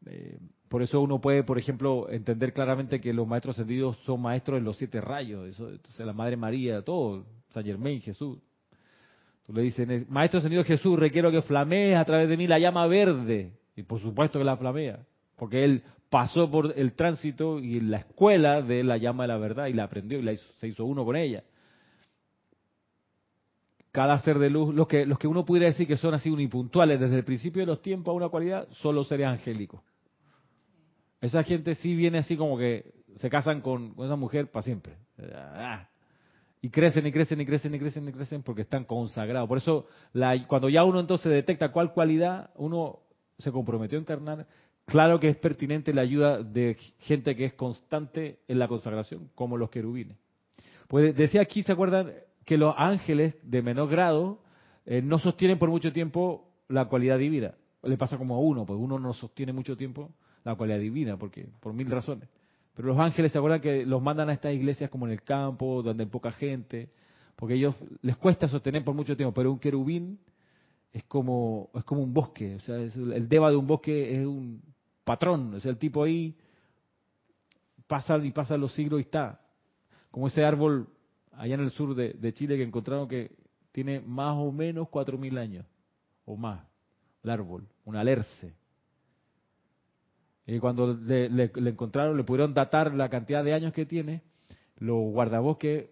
Eh, 0.04 0.38
por 0.68 0.82
eso 0.82 1.00
uno 1.00 1.18
puede, 1.18 1.44
por 1.44 1.58
ejemplo, 1.58 2.10
entender 2.10 2.52
claramente 2.52 3.00
que 3.00 3.14
los 3.14 3.26
maestros 3.26 3.56
ascendidos 3.56 3.96
son 4.04 4.20
maestros 4.20 4.58
en 4.58 4.64
los 4.64 4.76
siete 4.76 5.00
rayos, 5.00 5.48
eso, 5.48 5.70
la 6.04 6.12
Madre 6.12 6.36
María, 6.36 6.82
todo, 6.82 7.24
San 7.48 7.64
Germain, 7.64 8.02
Jesús. 8.02 8.38
Tú 9.46 9.54
le 9.54 9.62
dices, 9.62 10.10
Maestro 10.10 10.38
ascendido 10.38 10.62
Jesús, 10.62 10.98
requiero 10.98 11.30
que 11.30 11.40
flamees 11.40 11.96
a 11.96 12.04
través 12.04 12.28
de 12.28 12.36
mí 12.36 12.46
la 12.46 12.58
llama 12.58 12.86
verde. 12.86 13.52
Y 13.76 13.82
por 13.82 13.98
supuesto 13.98 14.38
que 14.38 14.44
la 14.44 14.58
flamea, 14.58 15.06
porque 15.36 15.64
él 15.64 15.82
pasó 16.12 16.50
por 16.50 16.74
el 16.76 16.92
tránsito 16.92 17.58
y 17.58 17.80
la 17.80 17.96
escuela 17.96 18.60
de 18.60 18.84
la 18.84 18.98
llama 18.98 19.24
de 19.24 19.28
la 19.28 19.38
verdad 19.38 19.68
y 19.68 19.72
la 19.72 19.84
aprendió 19.84 20.20
y 20.20 20.36
se 20.58 20.68
hizo 20.68 20.84
uno 20.84 21.06
con 21.06 21.16
ella. 21.16 21.42
Cada 23.92 24.18
ser 24.18 24.38
de 24.38 24.50
luz, 24.50 24.74
los 24.74 24.86
que, 24.86 25.06
los 25.06 25.18
que 25.18 25.26
uno 25.26 25.46
pudiera 25.46 25.68
decir 25.68 25.86
que 25.86 25.96
son 25.96 26.12
así 26.12 26.28
unipuntuales 26.28 27.00
desde 27.00 27.16
el 27.16 27.24
principio 27.24 27.62
de 27.62 27.66
los 27.66 27.80
tiempos 27.80 28.12
a 28.12 28.14
una 28.14 28.28
cualidad, 28.28 28.68
son 28.72 28.94
los 28.94 29.08
seres 29.08 29.26
angélicos. 29.26 29.80
Esa 31.22 31.42
gente 31.44 31.74
sí 31.76 31.94
viene 31.94 32.18
así 32.18 32.36
como 32.36 32.58
que 32.58 32.92
se 33.16 33.30
casan 33.30 33.62
con, 33.62 33.94
esa 33.98 34.16
mujer 34.16 34.50
para 34.50 34.64
siempre. 34.64 34.98
Y 36.60 36.68
crecen 36.68 37.06
y 37.06 37.12
crecen 37.12 37.40
y 37.40 37.46
crecen 37.46 37.74
y 37.74 37.78
crecen 37.78 38.06
y 38.06 38.12
crecen 38.12 38.42
porque 38.42 38.62
están 38.62 38.84
consagrados. 38.84 39.48
Por 39.48 39.56
eso 39.56 39.86
cuando 40.46 40.68
ya 40.68 40.84
uno 40.84 41.00
entonces 41.00 41.32
detecta 41.32 41.72
cuál 41.72 41.94
cualidad 41.94 42.50
uno 42.56 42.98
se 43.38 43.50
comprometió 43.50 43.96
a 43.96 44.02
encarnar, 44.02 44.46
Claro 44.92 45.18
que 45.18 45.30
es 45.30 45.38
pertinente 45.38 45.94
la 45.94 46.02
ayuda 46.02 46.42
de 46.42 46.76
gente 46.98 47.34
que 47.34 47.46
es 47.46 47.54
constante 47.54 48.40
en 48.46 48.58
la 48.58 48.68
consagración, 48.68 49.30
como 49.34 49.56
los 49.56 49.70
querubines. 49.70 50.18
Pues 50.86 51.16
decía 51.16 51.40
aquí, 51.40 51.62
¿se 51.62 51.72
acuerdan? 51.72 52.12
Que 52.44 52.58
los 52.58 52.74
ángeles 52.76 53.34
de 53.42 53.62
menor 53.62 53.88
grado 53.88 54.40
eh, 54.84 55.00
no 55.00 55.18
sostienen 55.18 55.58
por 55.58 55.70
mucho 55.70 55.94
tiempo 55.94 56.46
la 56.68 56.84
cualidad 56.90 57.16
divina. 57.16 57.54
Le 57.82 57.96
pasa 57.96 58.18
como 58.18 58.34
a 58.34 58.38
uno, 58.38 58.66
pues 58.66 58.78
uno 58.78 58.98
no 58.98 59.14
sostiene 59.14 59.54
mucho 59.54 59.78
tiempo 59.78 60.10
la 60.44 60.56
cualidad 60.56 60.78
divina, 60.78 61.16
porque 61.16 61.48
por 61.60 61.72
mil 61.72 61.90
razones. 61.90 62.28
Pero 62.74 62.88
los 62.88 62.98
ángeles 62.98 63.32
se 63.32 63.38
acuerdan 63.38 63.62
que 63.62 63.86
los 63.86 64.02
mandan 64.02 64.28
a 64.28 64.34
estas 64.34 64.52
iglesias 64.52 64.90
como 64.90 65.06
en 65.06 65.12
el 65.12 65.22
campo, 65.22 65.82
donde 65.82 66.04
hay 66.04 66.10
poca 66.10 66.32
gente, 66.32 66.90
porque 67.34 67.54
ellos 67.54 67.74
les 68.02 68.18
cuesta 68.18 68.46
sostener 68.46 68.84
por 68.84 68.94
mucho 68.94 69.16
tiempo. 69.16 69.32
Pero 69.32 69.52
un 69.52 69.58
querubín 69.58 70.18
es 70.92 71.04
como 71.04 71.70
es 71.74 71.84
como 71.84 72.02
un 72.02 72.12
bosque, 72.12 72.56
o 72.56 72.60
sea, 72.60 72.76
el 72.76 73.26
deva 73.26 73.48
de 73.48 73.56
un 73.56 73.66
bosque 73.66 74.20
es 74.20 74.26
un 74.26 74.60
patrón, 75.04 75.54
es 75.56 75.66
el 75.66 75.78
tipo 75.78 76.04
ahí, 76.04 76.36
pasa 77.86 78.16
y 78.18 78.30
pasa 78.30 78.56
los 78.56 78.74
siglos 78.74 79.00
y 79.00 79.02
está. 79.02 79.40
Como 80.10 80.28
ese 80.28 80.44
árbol 80.44 80.88
allá 81.32 81.54
en 81.54 81.60
el 81.60 81.70
sur 81.70 81.94
de, 81.94 82.32
Chile 82.32 82.56
que 82.56 82.62
encontraron 82.62 83.08
que 83.08 83.32
tiene 83.72 84.00
más 84.00 84.36
o 84.36 84.52
menos 84.52 84.88
cuatro 84.88 85.18
mil 85.18 85.38
años, 85.38 85.66
o 86.24 86.36
más, 86.36 86.64
el 87.22 87.30
árbol, 87.30 87.66
un 87.84 87.96
alerce. 87.96 88.54
Y 90.46 90.58
cuando 90.58 90.94
le, 90.94 91.50
encontraron, 91.54 92.16
le 92.16 92.24
pudieron 92.24 92.52
datar 92.52 92.92
la 92.94 93.08
cantidad 93.08 93.44
de 93.44 93.54
años 93.54 93.72
que 93.72 93.86
tiene, 93.86 94.22
los 94.78 95.12
guardabosques, 95.12 95.88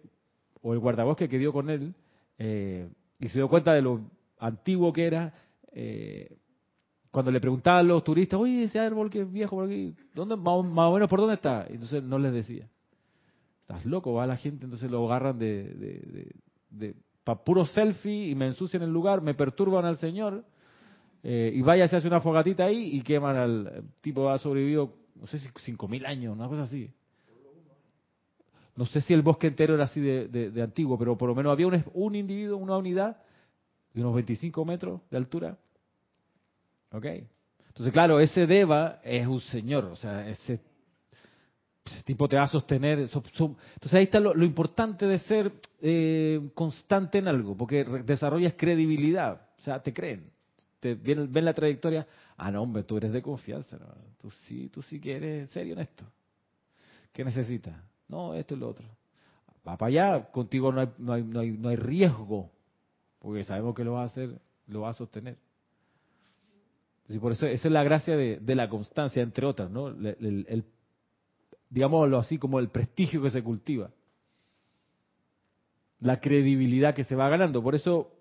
o 0.61 0.73
el 0.73 0.79
guardabosque 0.79 1.29
que 1.29 1.39
dio 1.39 1.51
con 1.53 1.69
él, 1.69 1.95
eh, 2.37 2.89
y 3.19 3.29
se 3.29 3.39
dio 3.39 3.49
cuenta 3.49 3.73
de 3.73 3.81
lo 3.81 4.01
antiguo 4.37 4.93
que 4.93 5.05
era, 5.05 5.33
eh, 5.71 6.37
cuando 7.11 7.29
le 7.29 7.41
preguntaban 7.41 7.81
a 7.81 7.83
los 7.83 8.03
turistas, 8.03 8.39
oye, 8.39 8.63
ese 8.63 8.79
árbol 8.79 9.09
que 9.09 9.21
es 9.21 9.31
viejo 9.31 9.57
por 9.57 9.65
aquí, 9.65 9.93
¿dónde, 10.15 10.37
más, 10.37 10.47
o 10.55 10.93
menos 10.93 11.09
por 11.09 11.19
dónde 11.19 11.35
está? 11.35 11.65
Entonces 11.69 12.01
no 12.01 12.17
les 12.17 12.31
decía. 12.31 12.67
Estás 13.61 13.85
loco, 13.85 14.13
va 14.13 14.25
la 14.25 14.37
gente, 14.37 14.63
entonces 14.63 14.89
lo 14.89 15.05
agarran 15.05 15.37
de, 15.37 15.63
de, 15.73 16.31
de, 16.69 16.95
para 17.25 17.43
puro 17.43 17.65
selfie 17.65 18.29
y 18.29 18.35
me 18.35 18.47
ensucian 18.47 18.81
el 18.83 18.91
lugar, 18.91 19.21
me 19.21 19.33
perturban 19.33 19.85
al 19.85 19.97
Señor. 19.97 20.45
Eh, 21.23 21.51
y 21.53 21.61
vaya, 21.61 21.87
se 21.87 21.97
hace 21.97 22.07
una 22.07 22.21
fogatita 22.21 22.65
ahí 22.65 22.95
y 22.95 23.01
queman 23.01 23.35
al 23.35 23.83
tipo 23.99 24.29
ha 24.29 24.37
sobrevivido, 24.37 24.93
no 25.15 25.27
sé 25.27 25.37
si 25.37 25.49
cinco 25.57 25.87
mil 25.89 26.05
años, 26.05 26.33
una 26.33 26.47
cosa 26.47 26.63
así. 26.63 26.89
No 28.77 28.85
sé 28.85 29.01
si 29.01 29.13
el 29.13 29.21
bosque 29.21 29.47
entero 29.47 29.75
era 29.75 29.83
así 29.83 29.99
de, 29.99 30.61
antiguo, 30.63 30.97
pero 30.97 31.17
por 31.17 31.27
lo 31.27 31.35
menos 31.35 31.51
había 31.51 31.67
un, 31.67 31.83
un 31.93 32.15
individuo, 32.15 32.57
una 32.57 32.77
unidad 32.77 33.17
de 33.93 34.01
unos 34.01 34.15
25 34.15 34.63
metros 34.63 35.01
de 35.11 35.17
altura, 35.17 35.57
¿Ok? 36.91 37.05
Entonces, 37.67 37.93
claro, 37.93 38.19
ese 38.19 38.45
Deva 38.47 38.99
es 39.03 39.25
un 39.25 39.39
señor, 39.39 39.85
o 39.85 39.95
sea, 39.95 40.27
ese, 40.27 40.59
tipo 42.03 42.27
te 42.27 42.35
va 42.35 42.43
a 42.43 42.47
sostener. 42.47 42.99
entonces 42.99 43.93
ahí 43.93 44.03
está 44.03 44.19
lo, 44.19 44.43
importante 44.43 45.05
de 45.07 45.19
ser 45.19 45.53
eh, 45.81 46.51
constante 46.53 47.19
en 47.19 47.27
algo, 47.27 47.55
porque 47.55 47.85
desarrollas 48.05 48.55
credibilidad, 48.57 49.41
o 49.57 49.61
sea, 49.63 49.81
te 49.81 49.93
creen, 49.93 50.29
te 50.79 50.95
ven, 50.95 51.31
ven 51.31 51.45
la 51.45 51.53
trayectoria, 51.53 52.05
ah, 52.37 52.51
no, 52.51 52.63
hombre, 52.63 52.83
tú 52.83 52.97
eres 52.97 53.13
de 53.13 53.21
confianza, 53.21 53.77
tú 54.19 54.29
sí, 54.29 54.69
tú 54.69 54.81
sí 54.81 54.99
que 54.99 55.45
serio 55.47 55.73
en 55.73 55.79
esto. 55.79 56.05
¿Qué 57.13 57.23
necesitas? 57.23 57.75
No, 58.07 58.33
esto 58.33 58.55
y 58.55 58.57
lo 58.57 58.69
otro. 58.69 58.85
Va 59.67 59.77
para 59.77 59.87
allá, 59.89 60.31
contigo 60.31 60.71
no 60.71 60.81
hay, 60.81 60.89
no 60.97 61.13
hay, 61.13 61.23
no 61.23 61.39
hay, 61.39 61.51
no 61.51 61.69
hay 61.69 61.75
riesgo, 61.75 62.51
porque 63.19 63.43
sabemos 63.43 63.75
que 63.75 63.83
lo 63.83 63.93
vas 63.93 64.03
a 64.03 64.11
hacer, 64.11 64.41
lo 64.67 64.81
vas 64.81 64.95
a 64.95 64.97
sostener. 64.97 65.37
Y 67.13 67.19
por 67.19 67.31
eso 67.31 67.47
esa 67.47 67.67
es 67.67 67.71
la 67.71 67.83
gracia 67.83 68.15
de, 68.15 68.55
la 68.55 68.69
constancia, 68.69 69.21
entre 69.21 69.45
otras, 69.45 69.69
¿no? 69.69 69.87
El, 69.87 70.65
digámoslo 71.69 72.17
así, 72.19 72.37
como 72.37 72.59
el 72.59 72.69
prestigio 72.69 73.21
que 73.21 73.29
se 73.29 73.43
cultiva. 73.43 73.91
La 75.99 76.19
credibilidad 76.19 76.95
que 76.95 77.03
se 77.03 77.15
va 77.15 77.29
ganando. 77.29 77.61
Por 77.61 77.75
eso 77.75 78.11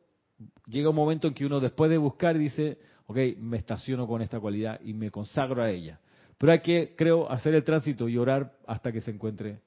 llega 0.66 0.91
un 0.91 0.97
momento 0.97 1.28
en 1.28 1.34
que 1.34 1.47
uno 1.47 1.61
después 1.61 1.91
de 1.91 1.99
buscar 1.99 2.38
dice, 2.38 2.78
ok, 3.07 3.18
me 3.38 3.57
estaciono 3.57 4.07
con 4.07 4.22
esta 4.22 4.38
cualidad 4.38 4.80
y 4.84 4.93
me 4.93 5.11
consagro 5.11 5.62
a 5.62 5.70
ella. 5.70 6.01
Pero 6.38 6.53
hay 6.53 6.61
que, 6.61 6.95
creo, 6.97 7.30
hacer 7.30 7.55
el 7.55 7.64
tránsito 7.64 8.09
y 8.09 8.16
orar 8.16 8.55
hasta 8.66 8.93
que 8.93 9.01
se 9.01 9.11
encuentre 9.11 9.61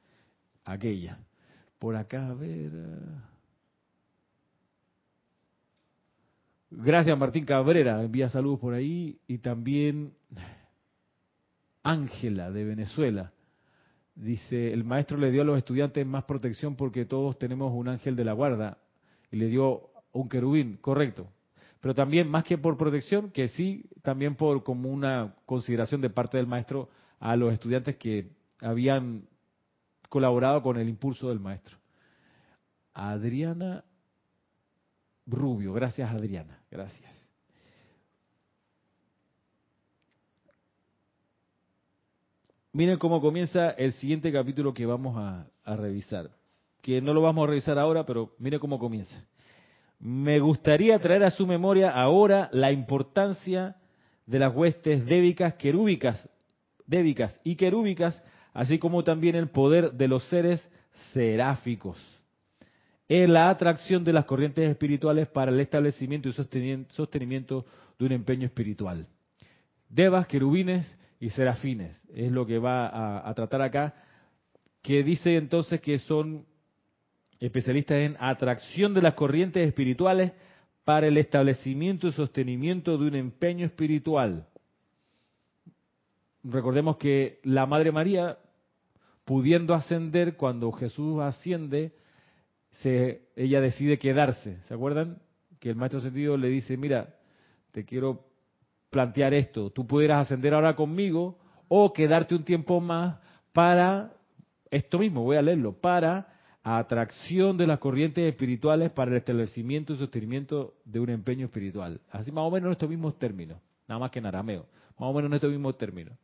aquella. 0.66 1.20
Por 1.78 1.96
acá, 1.96 2.28
a 2.28 2.34
ver. 2.34 2.72
Gracias 6.76 7.16
Martín 7.20 7.46
Cabrera, 7.46 8.02
envía 8.02 8.30
saludos 8.30 8.60
por 8.60 8.74
ahí. 8.74 9.20
Y 9.28 9.38
también 9.38 10.14
Ángela 11.84 12.50
de 12.50 12.64
Venezuela. 12.64 13.32
Dice, 14.16 14.74
el 14.74 14.84
maestro 14.84 15.18
le 15.18 15.32
dio 15.32 15.44
a 15.44 15.46
los 15.46 15.58
estudiantes 15.58 16.06
más 16.06 16.24
protección 16.24 16.76
porque 16.76 17.06
todos 17.06 17.38
tenemos 17.38 17.72
un 17.74 17.90
ángel 17.90 18.16
de 18.16 18.26
la 18.26 18.34
guarda. 18.34 18.80
Y 19.32 19.38
le 19.38 19.48
dio 19.48 19.92
un 20.14 20.28
querubín, 20.28 20.78
correcto. 20.78 21.28
Pero 21.80 21.94
también, 21.94 22.28
más 22.28 22.44
que 22.44 22.58
por 22.58 22.78
protección, 22.78 23.30
que 23.30 23.50
sí, 23.50 23.86
también 24.02 24.36
por 24.36 24.64
como 24.64 24.90
una 24.90 25.36
consideración 25.46 26.02
de 26.02 26.10
parte 26.10 26.38
del 26.38 26.48
maestro 26.48 26.90
a 27.20 27.36
los 27.36 27.54
estudiantes 27.54 27.98
que 27.98 28.32
habían 28.62 29.28
colaborado 30.10 30.64
con 30.64 30.78
el 30.78 30.90
impulso 30.90 31.30
del 31.30 31.40
maestro. 31.40 31.78
Adriana 32.94 33.84
Rubio. 35.26 35.74
Gracias, 35.74 36.12
Adriana. 36.12 36.60
Gracias. 36.70 37.12
Miren 42.72 42.98
cómo 42.98 43.22
comienza 43.22 43.70
el 43.72 43.94
siguiente 43.94 44.32
capítulo 44.32 44.74
que 44.74 44.86
vamos 44.86 45.16
a, 45.18 45.76
revisar. 45.76 46.32
Que 46.82 47.02
no 47.02 47.14
lo 47.14 47.22
vamos 47.22 47.44
a 47.44 47.48
revisar 47.48 47.78
ahora, 47.78 48.06
pero 48.06 48.34
miren 48.40 48.60
cómo 48.60 48.80
comienza. 48.80 49.24
Me 50.00 50.40
gustaría 50.40 51.00
traer 51.00 51.24
a 51.24 51.32
su 51.32 51.46
memoria 51.46 51.92
ahora 51.92 52.50
la 52.52 52.72
importancia 52.72 53.78
de 54.26 54.40
las 54.40 54.54
huestes 54.54 55.06
débicas, 55.06 55.54
querúbicas, 55.54 56.28
débicas 56.86 57.40
y 57.44 57.56
querúbicas, 57.56 58.22
así 58.54 58.80
como 58.80 59.04
también 59.04 59.36
el 59.36 59.50
poder 59.50 59.94
de 59.94 60.08
los 60.08 60.24
seres 60.28 60.68
seráficos 61.14 61.98
es 63.08 63.30
la 63.30 63.50
atracción 63.50 64.04
de 64.04 64.14
las 64.14 64.26
corrientes 64.26 64.70
espirituales 64.70 65.28
para 65.28 65.52
el 65.52 65.60
establecimiento 65.60 66.30
y 66.30 66.34
sostenimiento 66.34 67.66
de 68.00 68.06
un 68.06 68.12
empeño 68.12 68.46
espiritual. 68.46 69.08
Devas, 69.90 70.28
querubines 70.28 70.98
y 71.20 71.30
serafines 71.30 71.96
es 72.14 72.32
lo 72.32 72.46
que 72.46 72.60
va 72.60 73.28
a, 73.28 73.34
tratar 73.34 73.62
acá, 73.62 73.94
que 74.82 75.04
dice 75.04 75.38
entonces 75.38 75.82
que 75.82 76.00
son 76.00 76.46
especialistas 77.40 77.98
en 78.00 78.18
atracción 78.20 78.94
de 78.94 79.02
las 79.02 79.14
corrientes 79.14 79.68
espirituales 79.68 80.32
para 80.84 81.08
el 81.08 81.18
establecimiento 81.18 82.08
y 82.08 82.12
sostenimiento 82.12 82.98
de 82.98 83.08
un 83.08 83.16
empeño 83.16 83.66
espiritual. 83.66 84.48
Recordemos 86.44 86.98
que 86.98 87.40
la 87.44 87.66
Madre 87.66 87.92
María, 87.92 88.38
pudiendo 89.24 89.74
ascender 89.74 90.36
cuando 90.36 90.72
Jesús 90.72 91.22
asciende, 91.22 91.94
ella 93.36 93.62
decide 93.62 93.98
quedarse. 93.98 94.56
¿Se 94.62 94.74
acuerdan? 94.74 95.20
Que 95.60 95.70
el 95.70 95.76
maestro 95.76 96.02
sentido 96.02 96.38
le 96.38 96.50
dice, 96.50 96.78
mira, 96.78 97.16
te 97.72 97.86
quiero 97.86 98.26
plantear 98.90 99.34
esto, 99.34 99.72
tú 99.72 99.88
pudieras 99.88 100.28
ascender 100.28 100.54
ahora 100.54 100.76
conmigo 100.76 101.40
o 101.68 101.92
quedarte 101.92 102.36
un 102.36 102.44
tiempo 102.44 102.80
más 102.80 103.18
para 103.52 104.14
esto 104.70 105.00
mismo, 105.00 105.24
voy 105.24 105.38
a 105.38 105.42
leerlo, 105.42 105.74
para 105.74 106.28
atracción 106.64 107.58
de 107.58 107.68
las 107.68 107.80
corrientes 107.80 108.24
espirituales 108.24 108.92
para 108.92 109.12
el 109.12 109.18
establecimiento 109.18 109.94
y 109.94 109.98
sostenimiento 109.98 110.76
de 110.86 111.00
un 111.00 111.10
empeño 111.10 111.46
espiritual. 111.46 112.00
Así 112.12 112.32
más 112.32 112.44
o 112.44 112.52
menos 112.52 112.68
en 112.68 112.72
estos 112.74 112.90
mismos 112.90 113.18
términos, 113.18 113.58
nada 113.88 114.00
más 114.00 114.12
que 114.12 114.20
en 114.20 114.28
arameo, 114.28 114.66
más 115.00 115.10
o 115.10 115.14
menos 115.14 115.30
en 115.30 115.36
estos 115.36 115.52
mismos 115.52 115.78
términos. 115.78 116.18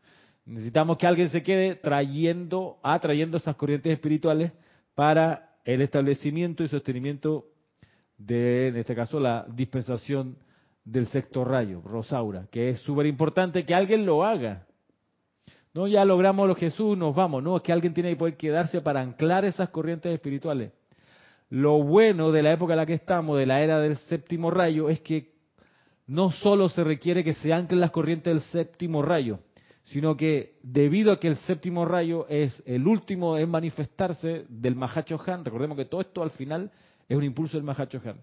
Necesitamos 0.46 0.98
que 0.98 1.08
alguien 1.08 1.30
se 1.30 1.44
quede 1.44 1.76
trayendo, 1.76 2.80
atrayendo 2.84 3.38
esas 3.38 3.56
corrientes 3.56 3.92
espirituales 3.92 4.52
para 4.96 5.49
el 5.74 5.82
establecimiento 5.84 6.64
y 6.64 6.68
sostenimiento 6.68 7.46
de, 8.18 8.70
en 8.70 8.78
este 8.78 8.96
caso, 8.96 9.20
la 9.20 9.46
dispensación 9.48 10.38
del 10.84 11.06
sexto 11.08 11.46
rayo, 11.46 11.82
Rosaura, 11.82 12.48
que 12.52 12.70
es 12.70 12.80
súper 12.80 13.06
importante 13.06 13.64
que 13.66 13.76
alguien 13.76 14.04
lo 14.04 14.24
haga. 14.24 14.66
No, 15.76 15.88
ya 15.88 16.04
logramos 16.06 16.48
lo 16.48 16.56
Jesús, 16.56 16.98
nos 16.98 17.16
vamos. 17.16 17.44
No, 17.44 17.58
es 17.58 17.62
que 17.62 17.72
alguien 17.72 17.94
tiene 17.94 18.10
que 18.10 18.16
poder 18.16 18.36
quedarse 18.36 18.82
para 18.82 19.02
anclar 19.02 19.46
esas 19.46 19.70
corrientes 19.70 20.12
espirituales. 20.12 20.72
Lo 21.52 21.84
bueno 21.84 22.32
de 22.32 22.42
la 22.42 22.54
época 22.54 22.74
en 22.74 22.78
la 22.78 22.86
que 22.88 22.94
estamos, 22.94 23.38
de 23.38 23.46
la 23.46 23.62
era 23.62 23.80
del 23.80 23.96
séptimo 23.96 24.50
rayo, 24.50 24.90
es 24.90 25.02
que 25.02 25.34
no 26.08 26.32
solo 26.32 26.70
se 26.70 26.84
requiere 26.84 27.24
que 27.24 27.36
se 27.36 27.54
anclen 27.54 27.80
las 27.80 27.92
corrientes 27.92 28.34
del 28.34 28.42
séptimo 28.42 29.04
rayo, 29.04 29.40
sino 29.92 30.16
que 30.16 30.54
debido 30.62 31.12
a 31.12 31.20
que 31.20 31.28
el 31.28 31.36
séptimo 31.38 31.84
rayo 31.84 32.28
es 32.30 32.62
el 32.68 32.88
último 32.88 33.38
en 33.38 33.50
manifestarse 33.50 34.46
del 34.48 34.76
Mahacho 34.76 35.20
Han, 35.26 35.44
recordemos 35.44 35.76
que 35.78 35.86
todo 35.86 36.02
esto 36.02 36.22
al 36.22 36.30
final 36.32 36.72
es 37.08 37.18
un 37.18 37.24
impulso 37.24 37.58
del 37.58 37.64
Mahacho 37.64 38.00
Han. 38.06 38.22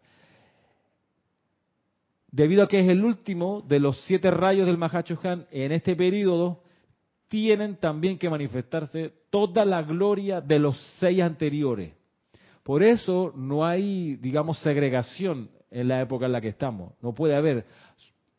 Debido 2.30 2.62
a 2.62 2.68
que 2.68 2.78
es 2.78 2.88
el 2.88 3.04
último 3.04 3.62
de 3.62 3.80
los 3.80 4.00
siete 4.02 4.30
rayos 4.30 4.66
del 4.66 4.78
Mahacho 4.78 5.18
Han 5.24 5.46
en 5.50 5.72
este 5.72 5.96
periodo, 5.96 6.62
tienen 7.26 7.76
también 7.76 8.16
que 8.16 8.30
manifestarse 8.30 9.12
toda 9.30 9.64
la 9.64 9.82
gloria 9.82 10.40
de 10.40 10.60
los 10.60 10.78
seis 11.00 11.20
anteriores. 11.20 11.92
Por 12.62 12.84
eso 12.84 13.32
no 13.34 13.66
hay, 13.66 14.14
digamos, 14.16 14.58
segregación 14.60 15.50
en 15.70 15.88
la 15.88 16.00
época 16.00 16.26
en 16.26 16.32
la 16.32 16.40
que 16.40 16.48
estamos. 16.48 16.92
No 17.02 17.12
puede 17.12 17.34
haber 17.34 17.66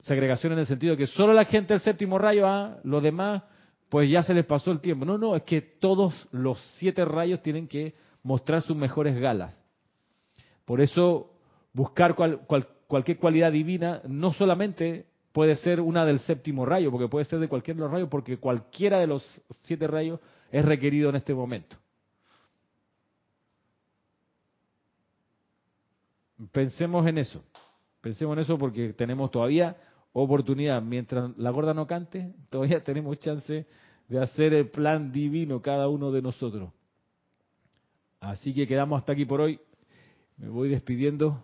segregación 0.07 0.53
en 0.53 0.59
el 0.59 0.65
sentido 0.65 0.91
de 0.91 0.97
que 0.97 1.07
solo 1.07 1.33
la 1.33 1.45
gente 1.45 1.73
del 1.73 1.81
séptimo 1.81 2.17
rayo, 2.17 2.47
ah, 2.47 2.77
los 2.83 3.03
demás, 3.03 3.43
pues 3.89 4.09
ya 4.09 4.23
se 4.23 4.33
les 4.33 4.45
pasó 4.45 4.71
el 4.71 4.79
tiempo. 4.79 5.05
No, 5.05 5.17
no, 5.17 5.35
es 5.35 5.43
que 5.43 5.61
todos 5.61 6.27
los 6.31 6.59
siete 6.77 7.05
rayos 7.05 7.41
tienen 7.41 7.67
que 7.67 7.93
mostrar 8.23 8.61
sus 8.61 8.75
mejores 8.75 9.19
galas. 9.19 9.61
Por 10.65 10.81
eso 10.81 11.31
buscar 11.73 12.15
cualquier 12.87 13.17
cualidad 13.19 13.51
divina 13.51 14.01
no 14.07 14.33
solamente 14.33 15.05
puede 15.31 15.55
ser 15.55 15.81
una 15.81 16.05
del 16.05 16.19
séptimo 16.19 16.65
rayo, 16.65 16.89
porque 16.89 17.07
puede 17.07 17.25
ser 17.25 17.39
de 17.39 17.47
cualquiera 17.47 17.77
de 17.77 17.83
los 17.83 17.91
rayos, 17.91 18.09
porque 18.09 18.37
cualquiera 18.37 18.99
de 18.99 19.07
los 19.07 19.41
siete 19.61 19.87
rayos 19.87 20.19
es 20.51 20.65
requerido 20.65 21.09
en 21.09 21.17
este 21.17 21.33
momento. 21.33 21.77
Pensemos 26.51 27.05
en 27.07 27.17
eso, 27.17 27.43
pensemos 28.01 28.33
en 28.37 28.43
eso 28.43 28.57
porque 28.57 28.93
tenemos 28.93 29.31
todavía 29.31 29.75
oportunidad. 30.13 30.81
Mientras 30.81 31.37
la 31.37 31.49
gorda 31.51 31.73
no 31.73 31.87
cante, 31.87 32.33
todavía 32.49 32.83
tenemos 32.83 33.19
chance 33.19 33.65
de 34.07 34.19
hacer 34.19 34.53
el 34.53 34.69
plan 34.69 35.11
divino 35.11 35.61
cada 35.61 35.87
uno 35.87 36.11
de 36.11 36.21
nosotros. 36.21 36.71
Así 38.19 38.53
que 38.53 38.67
quedamos 38.67 38.99
hasta 38.99 39.13
aquí 39.13 39.25
por 39.25 39.41
hoy. 39.41 39.59
Me 40.37 40.49
voy 40.49 40.69
despidiendo. 40.69 41.43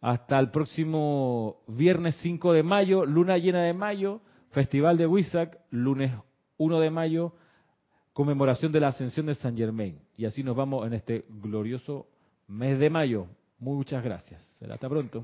Hasta 0.00 0.38
el 0.38 0.50
próximo 0.50 1.62
viernes 1.66 2.16
5 2.22 2.52
de 2.52 2.62
mayo, 2.62 3.04
luna 3.04 3.38
llena 3.38 3.62
de 3.62 3.72
mayo, 3.72 4.20
Festival 4.50 4.96
de 4.98 5.06
Huizac, 5.06 5.58
lunes 5.70 6.12
1 6.58 6.80
de 6.80 6.90
mayo, 6.90 7.32
conmemoración 8.12 8.72
de 8.72 8.80
la 8.80 8.88
ascensión 8.88 9.26
de 9.26 9.34
San 9.34 9.56
Germain. 9.56 9.98
Y 10.16 10.24
así 10.24 10.42
nos 10.42 10.54
vamos 10.54 10.86
en 10.86 10.94
este 10.94 11.24
glorioso 11.28 12.06
mes 12.46 12.78
de 12.78 12.90
mayo. 12.90 13.26
Muchas 13.58 14.04
gracias. 14.04 14.42
Hasta 14.70 14.88
pronto. 14.88 15.22